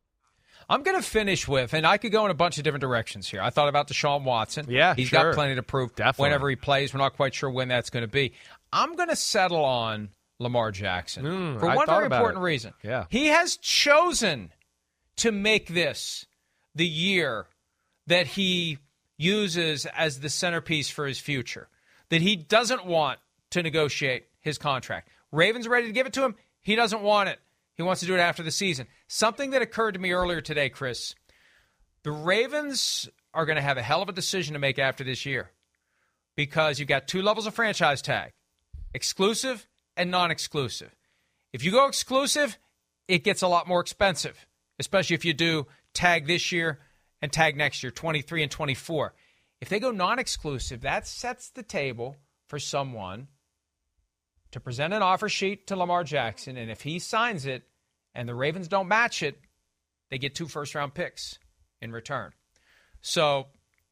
I'm 0.68 0.84
going 0.84 0.96
to 0.96 1.02
finish 1.02 1.48
with, 1.48 1.74
and 1.74 1.84
I 1.84 1.98
could 1.98 2.12
go 2.12 2.24
in 2.24 2.30
a 2.30 2.34
bunch 2.34 2.56
of 2.56 2.64
different 2.64 2.82
directions 2.82 3.28
here. 3.28 3.42
I 3.42 3.50
thought 3.50 3.68
about 3.68 3.88
Deshaun 3.88 4.22
Watson. 4.22 4.66
Yeah, 4.68 4.94
he's 4.94 5.08
sure. 5.08 5.24
got 5.24 5.34
plenty 5.34 5.56
to 5.56 5.64
prove. 5.64 5.96
Definitely. 5.96 6.22
Whenever 6.22 6.48
he 6.48 6.54
plays, 6.54 6.94
we're 6.94 7.00
not 7.00 7.16
quite 7.16 7.34
sure 7.34 7.50
when 7.50 7.66
that's 7.66 7.90
going 7.90 8.04
to 8.04 8.08
be. 8.08 8.32
I'm 8.72 8.94
going 8.94 9.08
to 9.08 9.16
settle 9.16 9.64
on 9.64 10.10
Lamar 10.40 10.72
Jackson 10.72 11.24
Mm, 11.24 11.60
for 11.60 11.68
I 11.68 11.76
one 11.76 11.86
very 11.86 12.06
important 12.06 12.38
it. 12.38 12.44
reason. 12.44 12.72
Yeah. 12.82 13.04
he 13.10 13.26
has 13.28 13.56
chosen 13.58 14.52
to 15.16 15.30
make 15.30 15.68
this 15.68 16.26
the 16.74 16.86
year 16.86 17.46
that 18.06 18.26
he 18.26 18.78
uses 19.18 19.84
as 19.86 20.20
the 20.20 20.30
centerpiece 20.30 20.88
for 20.88 21.06
his 21.06 21.20
future. 21.20 21.68
That 22.08 22.22
he 22.22 22.34
doesn't 22.36 22.86
want 22.86 23.20
to 23.50 23.62
negotiate 23.62 24.24
his 24.40 24.56
contract. 24.58 25.10
Ravens 25.30 25.68
ready 25.68 25.86
to 25.86 25.92
give 25.92 26.06
it 26.06 26.14
to 26.14 26.24
him. 26.24 26.34
He 26.62 26.74
doesn't 26.74 27.02
want 27.02 27.28
it. 27.28 27.38
He 27.76 27.82
wants 27.82 28.00
to 28.00 28.06
do 28.06 28.14
it 28.14 28.18
after 28.20 28.42
the 28.42 28.50
season. 28.50 28.86
Something 29.08 29.50
that 29.50 29.62
occurred 29.62 29.92
to 29.92 29.98
me 30.00 30.12
earlier 30.12 30.40
today, 30.40 30.68
Chris. 30.70 31.14
The 32.02 32.10
Ravens 32.10 33.08
are 33.34 33.44
going 33.46 33.56
to 33.56 33.62
have 33.62 33.76
a 33.76 33.82
hell 33.82 34.02
of 34.02 34.08
a 34.08 34.12
decision 34.12 34.54
to 34.54 34.58
make 34.58 34.78
after 34.78 35.04
this 35.04 35.24
year 35.26 35.50
because 36.34 36.78
you've 36.78 36.88
got 36.88 37.06
two 37.06 37.20
levels 37.22 37.46
of 37.46 37.54
franchise 37.54 38.00
tag 38.02 38.32
exclusive 38.94 39.66
and 39.96 40.10
non 40.10 40.30
exclusive. 40.30 40.94
If 41.52 41.64
you 41.64 41.70
go 41.70 41.86
exclusive, 41.86 42.58
it 43.08 43.24
gets 43.24 43.42
a 43.42 43.48
lot 43.48 43.66
more 43.66 43.80
expensive, 43.80 44.46
especially 44.78 45.14
if 45.14 45.24
you 45.24 45.34
do 45.34 45.66
tag 45.94 46.26
this 46.26 46.52
year 46.52 46.80
and 47.20 47.32
tag 47.32 47.56
next 47.56 47.82
year, 47.82 47.90
23 47.90 48.44
and 48.44 48.50
24. 48.50 49.14
If 49.60 49.68
they 49.68 49.80
go 49.80 49.90
non 49.90 50.18
exclusive, 50.18 50.82
that 50.82 51.06
sets 51.06 51.50
the 51.50 51.62
table 51.62 52.16
for 52.46 52.58
someone 52.58 53.28
to 54.52 54.60
present 54.60 54.94
an 54.94 55.02
offer 55.02 55.28
sheet 55.28 55.66
to 55.68 55.76
Lamar 55.76 56.04
Jackson. 56.04 56.56
And 56.56 56.70
if 56.70 56.82
he 56.82 56.98
signs 56.98 57.46
it 57.46 57.62
and 58.14 58.28
the 58.28 58.34
Ravens 58.34 58.68
don't 58.68 58.88
match 58.88 59.22
it, 59.22 59.38
they 60.10 60.18
get 60.18 60.34
two 60.34 60.48
first 60.48 60.74
round 60.74 60.94
picks 60.94 61.38
in 61.80 61.92
return. 61.92 62.32
So, 63.00 63.46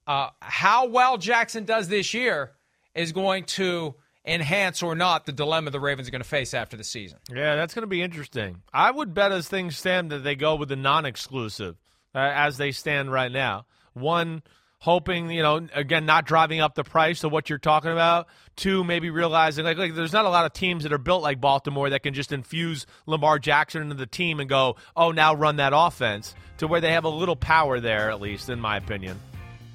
uh, 0.06 0.30
how 0.40 0.88
well 0.88 1.18
Jackson 1.18 1.64
does 1.64 1.88
this 1.88 2.14
year 2.14 2.52
is 2.94 3.12
going 3.12 3.44
to 3.44 3.94
enhance 4.28 4.82
or 4.82 4.94
not 4.94 5.26
the 5.26 5.32
dilemma 5.32 5.70
the 5.70 5.80
Ravens 5.80 6.08
are 6.08 6.10
going 6.10 6.22
to 6.22 6.28
face 6.28 6.54
after 6.54 6.76
the 6.76 6.84
season. 6.84 7.18
Yeah, 7.34 7.56
that's 7.56 7.74
going 7.74 7.82
to 7.82 7.88
be 7.88 8.02
interesting. 8.02 8.62
I 8.72 8.90
would 8.90 9.14
bet 9.14 9.32
as 9.32 9.48
things 9.48 9.76
stand 9.76 10.10
that 10.12 10.24
they 10.24 10.36
go 10.36 10.56
with 10.56 10.68
the 10.68 10.76
non-exclusive 10.76 11.76
uh, 12.14 12.18
as 12.18 12.56
they 12.58 12.72
stand 12.72 13.10
right 13.10 13.32
now. 13.32 13.66
One, 13.94 14.42
hoping 14.80 15.28
you 15.30 15.42
know 15.42 15.66
again 15.74 16.06
not 16.06 16.24
driving 16.24 16.60
up 16.60 16.74
the 16.74 16.84
price 16.84 17.24
of 17.24 17.32
what 17.32 17.48
you're 17.50 17.58
talking 17.58 17.90
about. 17.90 18.28
Two, 18.56 18.84
maybe 18.84 19.10
realizing 19.10 19.64
like, 19.64 19.78
like 19.78 19.94
there's 19.94 20.12
not 20.12 20.24
a 20.24 20.28
lot 20.28 20.46
of 20.46 20.52
teams 20.52 20.84
that 20.84 20.92
are 20.92 20.98
built 20.98 21.22
like 21.22 21.40
Baltimore 21.40 21.90
that 21.90 22.02
can 22.02 22.14
just 22.14 22.32
infuse 22.32 22.86
Lamar 23.06 23.38
Jackson 23.38 23.82
into 23.82 23.94
the 23.94 24.06
team 24.06 24.40
and 24.40 24.48
go, 24.48 24.76
oh, 24.96 25.10
now 25.10 25.34
run 25.34 25.56
that 25.56 25.72
offense 25.74 26.34
to 26.58 26.66
where 26.66 26.80
they 26.80 26.92
have 26.92 27.04
a 27.04 27.08
little 27.08 27.36
power 27.36 27.80
there 27.80 28.10
at 28.10 28.20
least 28.20 28.48
in 28.48 28.60
my 28.60 28.76
opinion. 28.76 29.18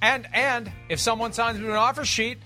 And 0.01 0.28
and 0.34 0.72
if 0.89 0.99
someone 0.99 1.32
signs 1.32 1.60
you 1.60 1.70
an 1.70 1.78
offer 1.78 2.04
sheet, 2.04 2.39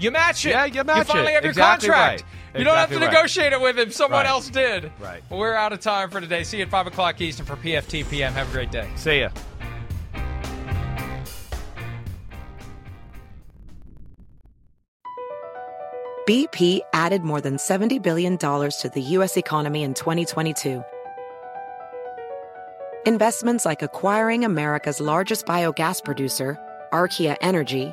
you 0.00 0.10
match 0.10 0.44
it. 0.46 0.50
Yeah, 0.50 0.64
you 0.64 0.82
match 0.84 0.96
it. 0.96 0.98
You 0.98 1.04
finally 1.04 1.32
it. 1.32 1.34
have 1.34 1.44
your 1.44 1.50
Exactly 1.50 1.88
contract. 1.88 2.22
right. 2.22 2.58
You 2.58 2.64
don't 2.64 2.76
have 2.76 2.88
to 2.90 2.98
right. 2.98 3.10
negotiate 3.10 3.52
it 3.52 3.60
with 3.60 3.78
him. 3.78 3.90
Someone 3.92 4.20
Right. 4.24 4.28
else 4.28 4.48
did. 4.50 4.90
Right. 4.98 5.22
Well, 5.30 5.38
we're 5.38 5.54
out 5.54 5.72
of 5.72 5.80
time 5.80 6.10
for 6.10 6.20
today. 6.20 6.42
See 6.42 6.56
you 6.58 6.64
at 6.64 6.70
5 6.70 6.86
o'clock 6.88 7.20
Eastern 7.20 7.46
for 7.46 7.54
PFT 7.56 8.02
PM. 8.08 8.32
Have 8.32 8.48
a 8.48 8.52
great 8.52 8.70
day. 8.72 8.88
See 8.96 9.20
ya. 9.20 9.28
BP 16.26 16.80
added 16.92 17.22
more 17.22 17.40
than 17.40 17.56
$70 17.56 18.02
billion 18.02 18.36
to 18.38 18.90
the 18.94 19.00
U.S. 19.00 19.36
economy 19.36 19.82
in 19.82 19.94
2022. 19.94 20.82
Investments 23.06 23.64
like 23.64 23.82
acquiring 23.82 24.44
America's 24.44 25.00
largest 25.00 25.46
biogas 25.46 26.04
producer, 26.04 26.58
Archaea 26.92 27.36
Energy, 27.40 27.92